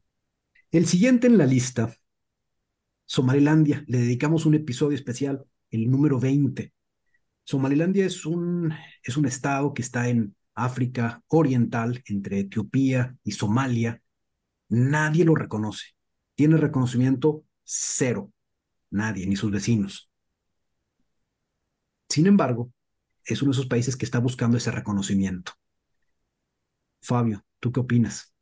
[0.73, 1.95] El siguiente en la lista,
[3.05, 6.73] Somalilandia, le dedicamos un episodio especial, el número 20.
[7.47, 8.75] Somalilandia es un,
[9.05, 14.03] es un estado que está en África Oriental, entre Etiopía y Somalia,
[14.69, 15.95] nadie lo reconoce.
[16.35, 18.33] Tiene reconocimiento cero.
[18.91, 20.11] Nadie, ni sus vecinos.
[22.09, 22.73] Sin embargo,
[23.25, 25.53] es uno de esos países que está buscando ese reconocimiento.
[27.01, 28.35] Fabio, ¿tú qué opinas?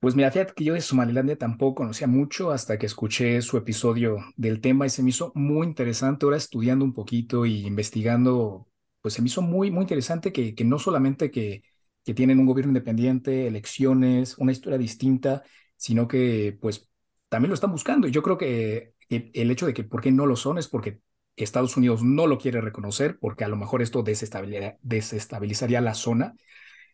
[0.00, 4.18] Pues mira, fíjate que yo de Somalilandia tampoco conocía mucho hasta que escuché su episodio
[4.36, 6.24] del tema y se me hizo muy interesante.
[6.24, 8.68] Ahora estudiando un poquito y investigando
[9.00, 11.62] pues se me hizo muy, muy interesante que, que no solamente que,
[12.04, 15.42] que tienen un gobierno independiente, elecciones, una historia distinta,
[15.76, 16.88] sino que pues
[17.28, 18.06] también lo están buscando.
[18.06, 21.00] Y yo creo que el hecho de que por qué no lo son es porque
[21.36, 26.34] Estados Unidos no lo quiere reconocer, porque a lo mejor esto desestabilizaría, desestabilizaría la zona.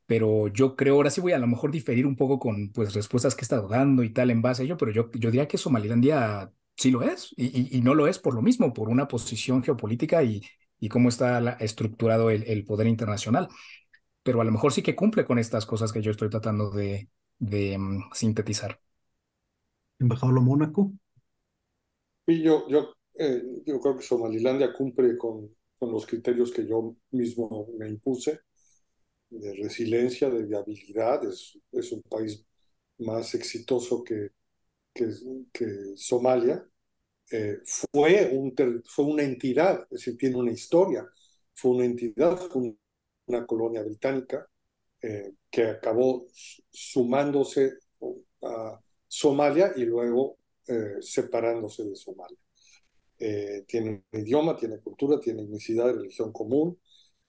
[0.07, 3.35] Pero yo creo, ahora sí voy a lo mejor diferir un poco con pues respuestas
[3.35, 5.59] que he estado dando y tal en base a ello, pero yo, yo diría que
[5.59, 9.63] Somalilandia sí lo es y, y, no lo es por lo mismo, por una posición
[9.63, 10.43] geopolítica y,
[10.79, 13.49] y cómo está estructurado el, poder internacional.
[14.23, 17.09] Pero a lo mejor sí que cumple con estas cosas que yo estoy tratando de,
[17.39, 18.81] de mm, sintetizar.
[19.99, 20.93] Embajador Mónaco.
[22.27, 26.97] Y yo, yo, eh, yo creo que Somalilandia cumple con, con los criterios que yo
[27.11, 28.41] mismo me impuse
[29.41, 31.25] de resiliencia, de viabilidad.
[31.25, 32.45] Es, es un país
[32.99, 34.31] más exitoso que,
[34.93, 35.09] que,
[35.53, 35.67] que
[35.97, 36.65] Somalia
[37.31, 38.55] eh, fue, un
[38.87, 41.07] fue una entidad, es decir, tiene una historia,
[41.55, 42.39] fue una entidad,
[43.27, 44.47] una colonia británica
[45.01, 46.27] eh, que acabó
[46.71, 47.75] sumándose
[48.43, 48.79] a
[49.09, 52.39] Somalia y luego eh, separándose de Somalia.
[53.67, 56.79] tiene un idioma, tiene cultura, tiene etnicidad, religión común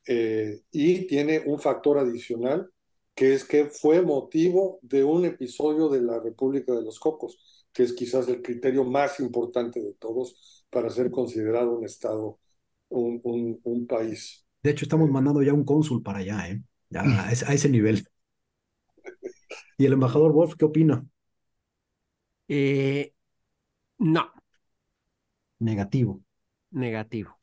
[0.07, 2.69] y tiene un factor adicional
[3.15, 7.83] que es que fue motivo de un episodio de la República de los Cocos que
[7.83, 12.39] es quizás el criterio más importante de todos para ser considerado un Estado,
[12.87, 13.21] un,
[13.63, 14.47] un, país.
[14.63, 16.63] De hecho, estamos mandando ya un cónsul para allá, ¿eh?
[16.89, 18.07] ya a, ese, nivel.
[19.77, 21.05] ¿Y el embajador Wolf qué opina?
[22.47, 23.13] Eh,
[23.97, 24.31] no.
[25.59, 26.23] Negativo.
[26.71, 27.37] Negativo.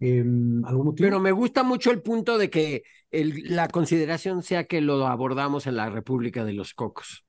[0.00, 1.06] Em, ¿Algún motivo?
[1.06, 5.66] Pero me gusta mucho el punto de que el, la consideración sea que lo abordamos
[5.66, 7.24] en la República de los Cocos.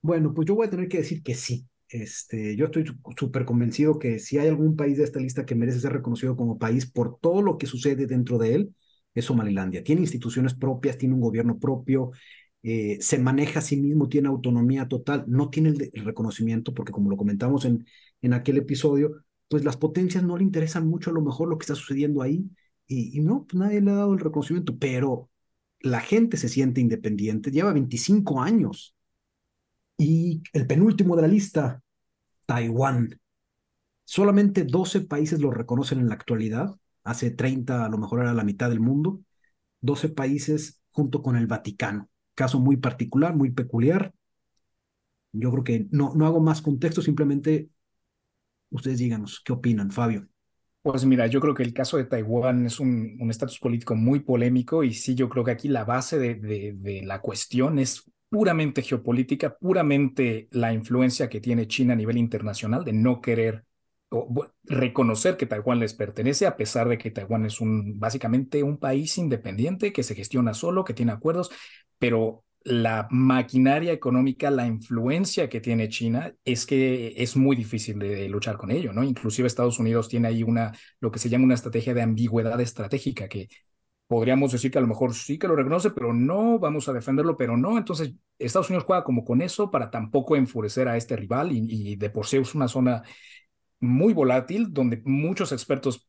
[0.00, 1.66] Bueno, pues yo voy a tener que decir que sí.
[1.88, 2.84] Este, yo estoy
[3.18, 6.58] súper convencido que si hay algún país de esta lista que merece ser reconocido como
[6.58, 8.74] país por todo lo que sucede dentro de él,
[9.14, 9.84] es Somalilandia.
[9.84, 12.12] Tiene instituciones propias, tiene un gobierno propio,
[12.62, 17.10] eh, se maneja a sí mismo, tiene autonomía total, no tiene el, reconocimiento, porque como
[17.10, 17.84] lo comentamos en,
[18.22, 21.64] en aquel episodio, pues las potencias no le interesan mucho a lo mejor lo que
[21.64, 22.48] está sucediendo ahí,
[22.86, 25.28] y, no, pues nadie le ha dado el reconocimiento, pero
[25.80, 28.96] la gente se siente independiente, lleva 25 años
[29.98, 31.82] y el penúltimo de la lista,
[32.46, 33.20] Taiwán.
[34.04, 36.74] Solamente 12 países lo reconocen en la actualidad.
[37.04, 39.20] Hace 30 a lo mejor era la mitad del mundo.
[39.82, 42.08] 12 países junto con el Vaticano.
[42.34, 44.14] Caso muy particular, muy peculiar.
[45.32, 47.68] Yo creo que no, no hago más contexto, simplemente
[48.72, 50.26] ustedes díganos, ¿qué opinan, Fabio?
[50.82, 54.82] Pues mira, yo creo que el caso de Taiwán es un estatus político muy polémico
[54.82, 58.82] y sí, yo creo que aquí la base de, de, de la cuestión es puramente
[58.82, 63.64] geopolítica, puramente la influencia que tiene China a nivel internacional de no querer
[64.10, 68.78] o, reconocer que Taiwán les pertenece, a pesar de que Taiwán es un básicamente un
[68.78, 71.50] país independiente que se gestiona solo, que tiene acuerdos,
[71.98, 78.28] pero la maquinaria económica, la influencia que tiene China es que es muy difícil de,
[78.28, 79.02] luchar con ello, ¿no?
[79.02, 83.28] Inclusive Estados Unidos tiene ahí una, lo que se llama una estrategia de ambigüedad estratégica,
[83.28, 83.48] que
[84.06, 87.36] podríamos decir que a lo mejor sí que lo reconoce, pero no, vamos a defenderlo,
[87.36, 87.78] pero no.
[87.78, 92.10] Entonces, Estados Unidos juega como con eso para tampoco enfurecer a este rival y, de
[92.10, 93.02] por sí es una zona
[93.80, 96.08] muy volátil donde muchos expertos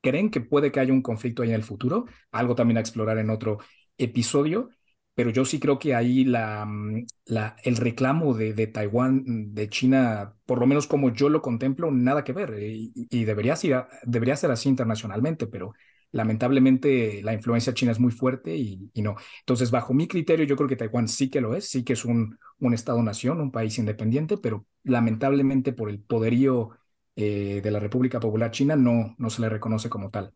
[0.00, 3.18] creen que puede que haya un conflicto ahí en el futuro, algo también a explorar
[3.18, 3.58] en otro
[3.98, 4.70] episodio.
[5.14, 9.54] Pero yo sí creo que ahí la, mm, la, el reclamo de, de Taiwán, mm,
[9.54, 13.86] de China, por lo menos como yo lo contemplo, nada que ver, y, debería, ser,
[14.04, 15.72] debería ser así internacionalmente, pero
[16.12, 19.16] lamentablemente la influencia china es muy fuerte y, y, no.
[19.40, 22.04] Entonces, bajo mi criterio, yo creo que Taiwán sí que lo es, sí que es
[22.04, 26.70] un, un Estado-nación, un país independiente, pero lamentablemente por el poderío
[27.16, 30.34] eh, de la República Popular China no, no se le reconoce como tal.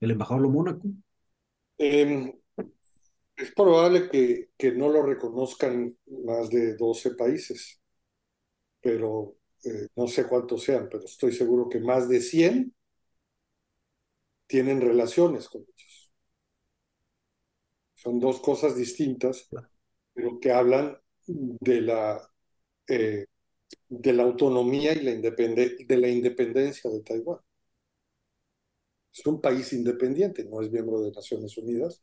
[0.00, 0.86] ¿El embajador Lo Mónaco?
[1.78, 2.32] Eh,
[3.36, 7.80] es probable que, que, no lo reconozcan más de 12 países,
[8.80, 12.74] pero eh, no sé cuántos sean, pero estoy seguro que más de 100
[14.46, 16.12] tienen relaciones con ellos.
[17.94, 19.48] Son dos cosas distintas,
[20.12, 22.20] pero que hablan de la,
[22.88, 23.26] eh,
[23.88, 27.38] de la autonomía y la de la independencia de Taiwán.
[29.14, 32.02] Es un país independiente, no es miembro de Naciones Unidas,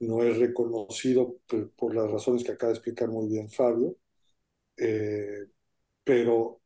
[0.00, 1.38] no es reconocido
[1.76, 3.96] por, las razones que acaba de explicar muy bien Fabio,
[4.76, 5.46] eh,
[6.04, 6.60] pero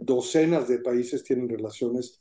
[0.00, 2.20] docenas de países tienen relaciones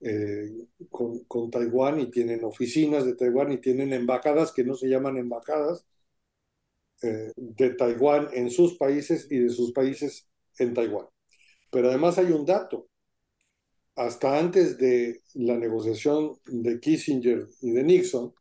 [0.00, 0.50] eh,
[0.90, 5.16] con, con, Taiwán y tienen oficinas de Taiwán y tienen embajadas que no se llaman
[5.16, 5.86] embajadas
[7.02, 10.26] eh, de Taiwán en sus países y de sus países
[10.58, 11.06] en Taiwán.
[11.70, 12.88] Pero además hay un dato,
[13.96, 18.34] hasta antes de la negociación de Kissinger y de Nixon,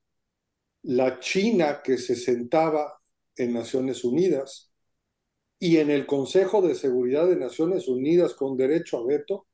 [0.84, 3.00] la China que se sentaba
[3.36, 4.72] en Naciones Unidas
[5.60, 9.48] y en el Consejo de Seguridad de Naciones Unidas con derecho a veto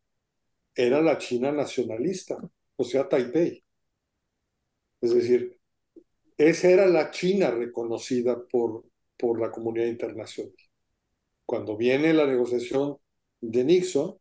[0.74, 2.38] era la China nacionalista,
[2.78, 3.64] o sea, Taipei.
[5.02, 5.60] Es decir,
[6.38, 8.86] esa era la China reconocida por,
[9.18, 10.54] por la comunidad internacional.
[11.46, 12.98] Cuando viene la negociación
[13.42, 14.18] de Nixon,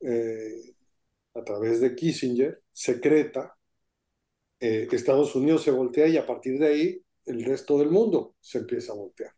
[0.00, 0.74] eh,
[1.38, 3.56] a través de Kissinger, secreta,
[4.60, 8.58] eh, Estados Unidos se voltea y a partir de ahí el resto del mundo se
[8.58, 9.32] empieza a voltear.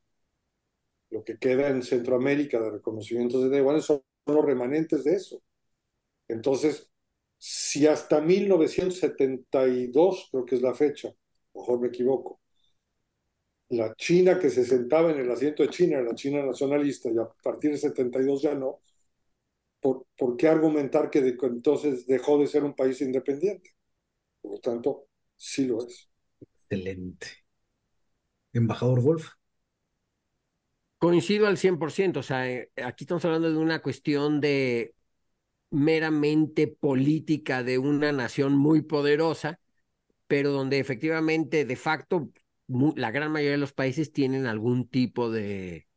[1.10, 5.42] Lo que queda en Centroamérica de reconocimientos de Taiwán son los remanentes de eso.
[6.28, 6.90] Entonces,
[7.36, 11.12] si hasta 1972, creo que es la fecha,
[11.54, 12.40] mejor me equivoco,
[13.70, 17.28] la China que se sentaba en el asiento de China la China nacionalista y a
[17.42, 18.80] partir de 72 ya no,
[19.80, 23.70] ¿por, ¿por qué argumentar que entonces dejó de ser un país independiente?
[24.40, 26.10] Por lo tanto, sí lo es.
[26.40, 27.28] Excelente.
[28.52, 29.30] Embajador Wolf.
[30.98, 34.94] Coincido al 100%, o sea, eh, aquí estamos hablando de una cuestión de
[35.70, 39.60] meramente política de una nación muy poderosa,
[40.26, 42.30] pero donde efectivamente, de facto,
[42.96, 45.88] la gran mayoría de los países tienen algún tipo de,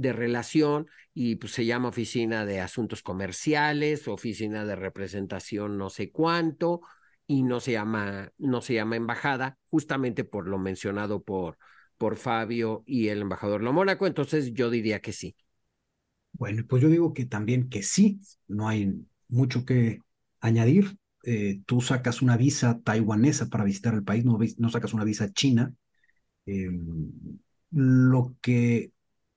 [0.00, 6.10] de relación y pues se llama oficina de asuntos comerciales, oficina de representación no sé
[6.12, 6.80] cuánto
[7.26, 11.58] y no se llama no se llama embajada, justamente por lo mencionado por
[11.98, 15.34] por Fabio y el embajador Lo Mónaco, entonces yo diría que sí.
[16.32, 18.94] Bueno, pues yo digo que también que sí, no hay
[19.28, 20.00] mucho que
[20.40, 20.98] añadir.
[21.24, 25.32] Eh, tú sacas una visa taiwanesa para visitar el país, no, no sacas una visa
[25.32, 25.74] china.
[26.46, 27.10] Em,
[27.72, 28.92] lo que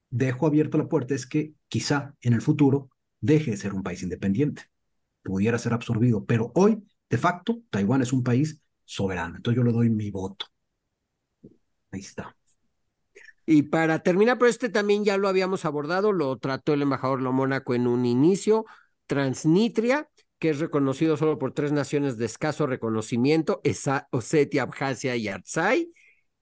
[0.10, 2.90] dejo abierta la puerta es que quizá en el futuro
[3.22, 4.64] deje de ser un país independiente,
[5.24, 9.72] pudiera ser absorbido, pero hoy, de facto, Taiwán es un país soberano, entonces yo le
[9.72, 10.46] doy mi voto.
[11.92, 12.36] Ahí está.
[13.46, 17.34] Y para terminar, pero este también ya lo habíamos abordado, lo trató el embajador Lo
[17.34, 18.66] Mónaco en un inicio,
[19.08, 20.08] Transnistria,
[20.38, 23.62] que es reconocido solo por tres naciones de escaso reconocimiento,
[24.12, 25.92] Osetia, Abjasia y Artsai.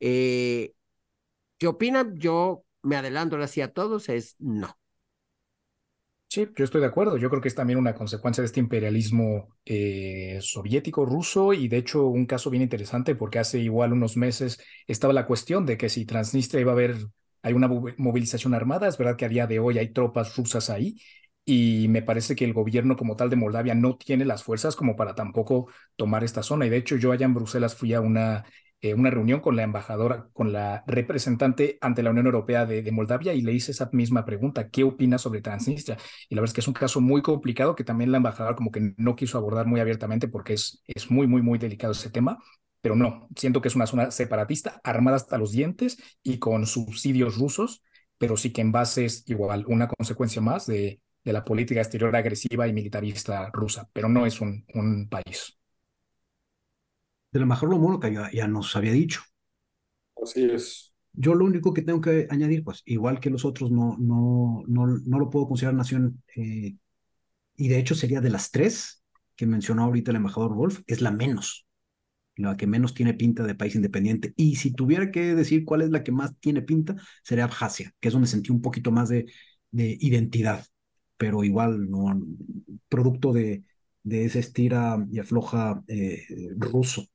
[0.02, 0.74] Eh,
[1.58, 2.18] ¿Qué opinan?
[2.18, 4.78] Yo me adelanto así a todos, es no.
[6.30, 7.18] Sí, yo estoy de acuerdo.
[7.18, 11.78] Yo creo que es también una consecuencia de este imperialismo eh, soviético, ruso, y de
[11.78, 15.88] hecho un caso bien interesante porque hace igual unos meses estaba la cuestión de que
[15.90, 16.98] si Transnistria iba a haber,
[17.44, 20.98] hay una movilización armada, es verdad que a día de hoy hay tropas rusas ahí,
[21.46, 24.98] y me parece que el gobierno como tal de Moldavia no tiene las fuerzas como
[24.98, 26.66] para tampoco tomar esta zona.
[26.66, 28.44] Y de hecho yo allá en Bruselas fui a una
[28.82, 33.34] eh, una reunión con la embajadora, con la representante ante la Unión Europea de, Moldavia
[33.34, 35.98] y le hice esa misma pregunta, ¿qué opina sobre Transnistria?
[36.30, 38.72] Y la verdad es que es un caso muy complicado que también la embajadora como
[38.72, 42.38] que no quiso abordar muy abiertamente porque es, es muy, muy, muy delicado ese tema.
[42.82, 47.38] Pero no, siento que es una zona separatista, armada hasta los dientes y con subsidios
[47.38, 47.84] rusos,
[48.18, 52.16] pero sí que en base es igual una consecuencia más de, de la política exterior
[52.16, 55.58] agresiva y militarista rusa, pero no es un, un país
[57.32, 59.22] de lo mejor lo mono que ya, nos había dicho.
[60.22, 60.94] Así es.
[61.14, 64.86] Yo lo único que tengo que añadir, pues igual que los otros, no, no, no,
[64.88, 66.76] no lo puedo considerar nación, eh,
[67.58, 69.04] y de hecho sería de las tres
[69.36, 71.68] que mencionó ahorita el embajador Wolf, es la menos.
[72.38, 74.34] la que menos tiene pinta de país independiente.
[74.38, 78.10] Y si tuviera que decir cuál es la que más tiene pinta, sería Abjasia, que
[78.10, 79.26] es donde sentí un poquito más de,
[79.72, 80.66] de identidad,
[81.18, 82.20] pero igual, no
[82.90, 83.64] producto de,
[84.04, 86.26] de ese estira y afloja eh,
[86.58, 87.08] ruso.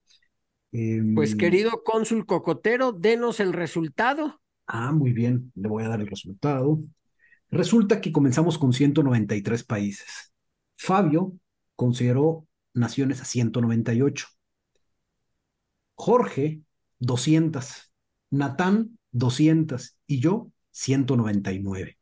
[1.15, 4.41] Pues em, querido cónsul Cocotero, denos el resultado.
[4.67, 6.81] Ah, muy bien, le voy a dar el resultado.
[7.51, 10.33] Resulta que comenzamos con 193 países.
[10.79, 11.35] Fabio
[11.77, 14.27] consideró naciones a 198.
[15.95, 16.63] Jorge,
[17.01, 17.93] 200.
[18.31, 19.97] Natán, 200.
[20.07, 21.99] Y yo, 199.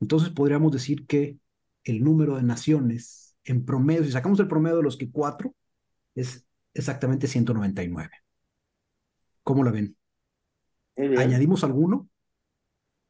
[0.00, 1.36] Entonces podríamos decir que
[1.84, 5.54] el número de naciones en promedio, si sacamos el promedio de los que cuatro,
[6.14, 8.10] es exactamente 199.
[9.42, 9.96] ¿Cómo la ven?
[10.96, 12.08] ¿Añadimos alguno?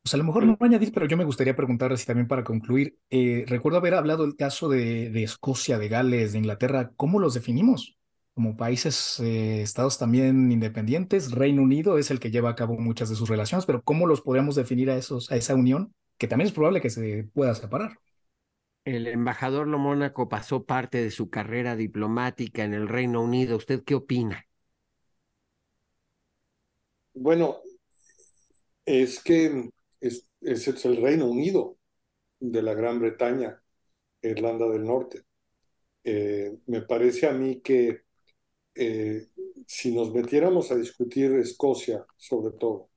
[0.03, 2.99] Pues a lo mejor no añadís, pero yo me gustaría preguntarles también para concluir.
[3.11, 6.93] Eh, recuerdo haber hablado el caso de, de, Escocia, de Gales, de Inglaterra.
[6.97, 7.99] ¿Cómo los definimos?
[8.35, 11.33] Como países, eh, estados también independientes.
[11.33, 14.21] Reino Unido es el que lleva a cabo muchas de sus relaciones, pero ¿cómo los
[14.23, 15.95] podríamos definir a, esos, a esa unión?
[16.17, 17.99] Que también es probable que se pueda separar.
[18.89, 23.59] El embajador Lomónaco pasó parte de su carrera diplomática en el Reino Unido.
[23.59, 24.47] ¿Usted qué opina?
[27.13, 27.59] Bueno,
[28.87, 29.69] es que
[30.01, 31.77] es, es el Reino Unido
[32.41, 33.63] de la Gran Bretaña,
[34.23, 35.23] Irlanda del Norte.
[36.03, 38.05] Eh, me parece a mí que
[38.75, 39.29] eh,
[39.67, 42.89] si nos metiéramos a discutir Escocia, sobre todo,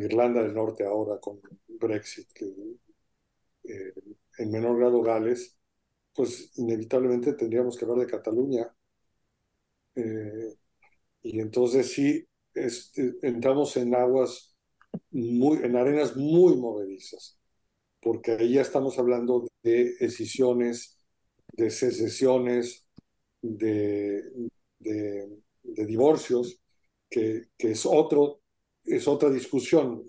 [0.00, 2.28] Irlanda del Norte ahora con Brexit,
[3.64, 3.92] eh,
[4.38, 5.56] en menor grado Gales,
[6.14, 8.72] pues inevitablemente tendríamos que hablar de Cataluña.
[11.22, 12.26] y entonces sí,
[13.22, 14.56] entramos en aguas
[15.10, 17.38] muy, en arenas muy movedizas,
[18.00, 20.98] porque ahí ya estamos hablando de decisiones,
[21.52, 22.86] de secesiones,
[23.42, 24.22] de,
[24.78, 26.60] de, divorcios,
[27.10, 28.40] que, que, es, otro,
[28.84, 30.02] es otra discusión.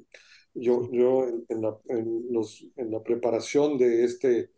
[0.60, 4.52] Yo, yo en, la, en, los, en la preparación de este,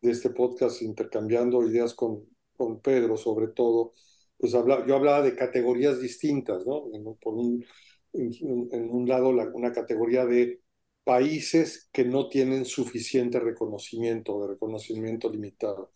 [0.00, 2.24] de este podcast, intercambiando ideas con,
[2.56, 3.94] con Pedro sobre todo,
[4.38, 6.84] pues habla, yo hablaba de categorías distintas, ¿no?
[7.20, 7.64] Por un,
[8.12, 10.60] en, un lado una categoría de
[11.04, 15.92] países que no tienen suficiente reconocimiento, de reconocimiento limitado.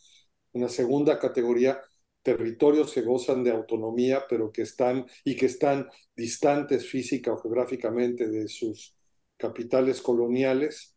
[0.52, 1.80] Una segunda categoría,
[2.22, 8.28] territorios que gozan de autonomía, pero que están y que están distantes física o geográficamente
[8.28, 8.96] de sus
[9.40, 10.96] capitales coloniales.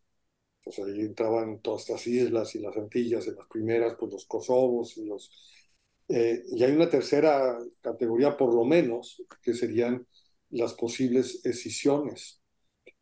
[0.62, 4.96] Pues ahí entraban todas estas islas y las Antillas, en las primeras, pues los Kosovos
[4.98, 5.30] y los...
[6.08, 10.06] Eh, y hay una tercera categoría, por lo menos, que serían
[10.50, 12.40] las posibles escisiones.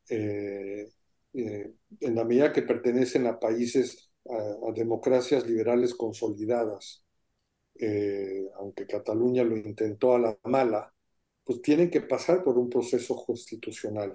[0.08, 0.88] Eh,
[1.34, 7.04] eh, en la medida que pertenecen a países, a, democracias liberales consolidadas,
[8.58, 10.92] aunque Cataluña lo intentó a la mala,
[11.44, 14.12] pues tienen que pasar por un proceso constitucional.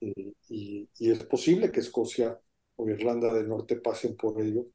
[0.00, 2.38] Y, y, es posible que Escocia
[2.76, 4.66] o Irlanda del Norte pasen por ello.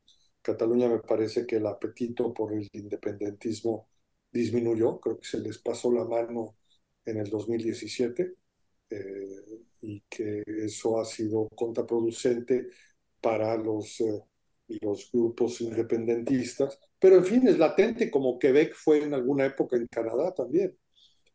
[0.42, 3.88] Cataluña me parece que el apetito por el independentismo
[4.32, 6.56] disminuyó, creo que se les pasó la mano
[7.06, 8.36] en el 2017
[8.90, 12.70] eh, y que eso ha sido contraproducente
[13.22, 14.22] para los, eh,
[14.82, 16.80] los grupos independentistas.
[17.00, 20.78] Pero en fin, es latente como Quebec fue en alguna época en Canadá también.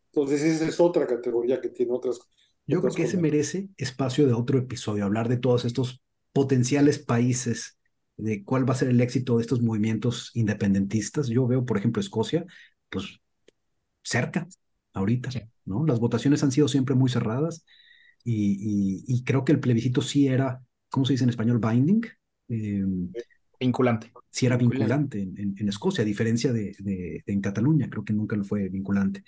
[0.06, 2.20] Entonces esa es otra categoría que tiene otras.
[2.66, 6.02] Yo creo que ese merece espacio de otro episodio, hablar de todos estos
[6.32, 7.78] potenciales países,
[8.16, 11.28] de cuál va a ser el éxito de estos movimientos independentistas.
[11.28, 12.44] Yo veo, por ejemplo, Escocia,
[12.88, 13.20] pues
[14.02, 14.48] cerca,
[14.92, 15.30] ahorita,
[15.64, 15.84] ¿no?
[15.86, 17.64] Las votaciones han sido siempre muy cerradas
[18.24, 21.60] y, y, creo que el plebiscito sí era, ¿cómo se dice en español?
[21.60, 22.04] Binding.
[22.48, 23.12] Em,
[23.60, 24.10] vinculante.
[24.30, 28.34] Sí era vinculante, en, en, Escocia, a diferencia de, de, en Cataluña, creo que nunca
[28.34, 29.22] lo fue vinculante.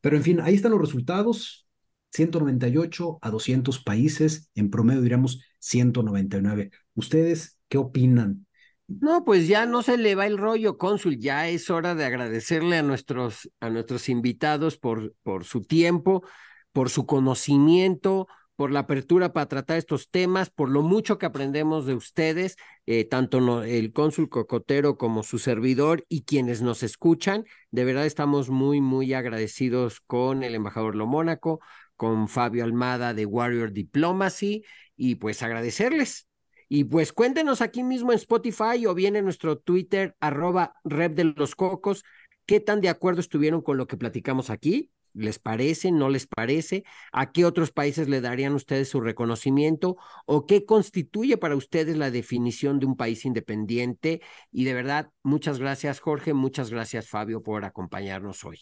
[0.00, 1.66] Pero en fin, ahí están los resultados.
[2.12, 6.70] 198 a 200 países, en promedio diríamos 199.
[6.94, 8.46] ¿Ustedes qué opinan?
[8.86, 11.18] No, pues ya no se le va el rollo, cónsul.
[11.18, 16.22] Ya es hora de agradecerle a nuestros, a nuestros invitados por, por su tiempo,
[16.72, 18.26] por su conocimiento,
[18.56, 22.56] por la apertura para tratar estos temas, por lo mucho que aprendemos de ustedes,
[22.86, 27.44] eh, tanto el cónsul Cocotero como su servidor y quienes nos escuchan.
[27.70, 31.60] De verdad estamos muy, muy agradecidos con el embajador Lomónaco,
[32.02, 34.64] con Fabio Almada de Warrior Diplomacy
[34.96, 36.26] y pues agradecerles
[36.68, 41.22] y pues cuéntenos aquí mismo en Spotify o bien en nuestro Twitter, arroba rep de
[41.22, 42.02] los cocos,
[42.44, 45.92] qué tan de acuerdo estuvieron con lo que platicamos aquí ¿Les parece?
[45.92, 46.82] ¿No les parece?
[47.12, 49.96] ¿A qué otros países le darían ustedes su reconocimiento?
[50.26, 54.22] ¿O qué constituye para ustedes la definición de un país independiente?
[54.50, 58.58] Y de verdad, muchas gracias Jorge, muchas gracias Fabio por acompañarnos hoy.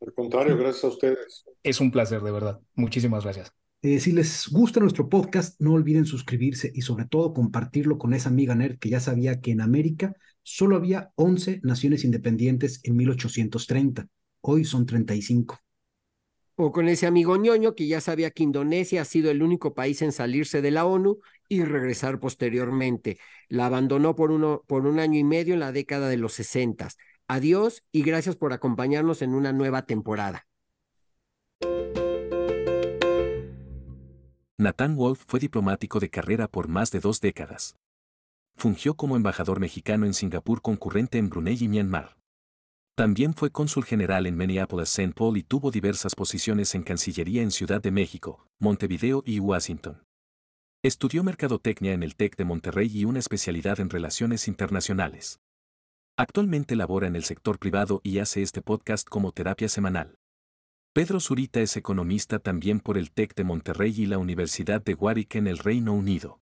[0.00, 1.44] Al contrario, gracias a ustedes.
[1.62, 2.60] Es un placer, de verdad.
[2.74, 3.52] Muchísimas gracias.
[3.82, 8.28] Eh, si les gusta nuestro podcast, no olviden suscribirse y sobre todo compartirlo con esa
[8.28, 14.08] amiga nerd que ya sabía que en América solo había 11 naciones independientes en 1830
[14.44, 15.58] hoy son 35.
[16.56, 20.02] O con ese amigo ñoño que ya sabía que Indonesia ha sido el único país
[20.02, 21.18] en salirse de la ONU
[21.48, 23.18] y regresar posteriormente.
[23.48, 26.88] La abandonó por, uno, por un año y medio en la década de los 60.
[27.28, 30.46] Adiós y gracias por acompañarnos en una nueva temporada.
[34.58, 37.76] Nathan Wolf fue diplomático de carrera por más de dos décadas.
[38.56, 42.16] Fungió como embajador mexicano en Singapur concurrente en Brunei y Myanmar.
[42.94, 45.14] También fue cónsul general en Minneapolis-St.
[45.14, 50.04] Paul y tuvo diversas posiciones en Cancillería en Ciudad de México, Montevideo y Washington.
[50.82, 55.40] Estudió mercadotecnia en el TEC de Monterrey y una especialidad en relaciones internacionales.
[56.16, 60.14] Actualmente labora en el sector privado y hace este podcast como terapia semanal.
[60.92, 65.34] Pedro Zurita es economista también por el TEC de Monterrey y la Universidad de Warwick
[65.34, 66.38] en el Reino Unido.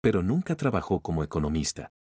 [0.00, 1.92] Pero nunca trabajó como economista.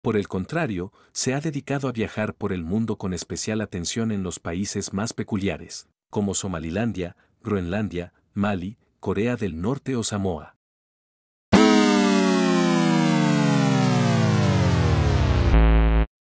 [0.00, 4.22] Por el contrario, se ha dedicado a viajar por el mundo con especial atención en
[4.22, 10.56] los países más peculiares, como Somalilandia, Groenlandia, Mali, Corea del Norte o Samoa.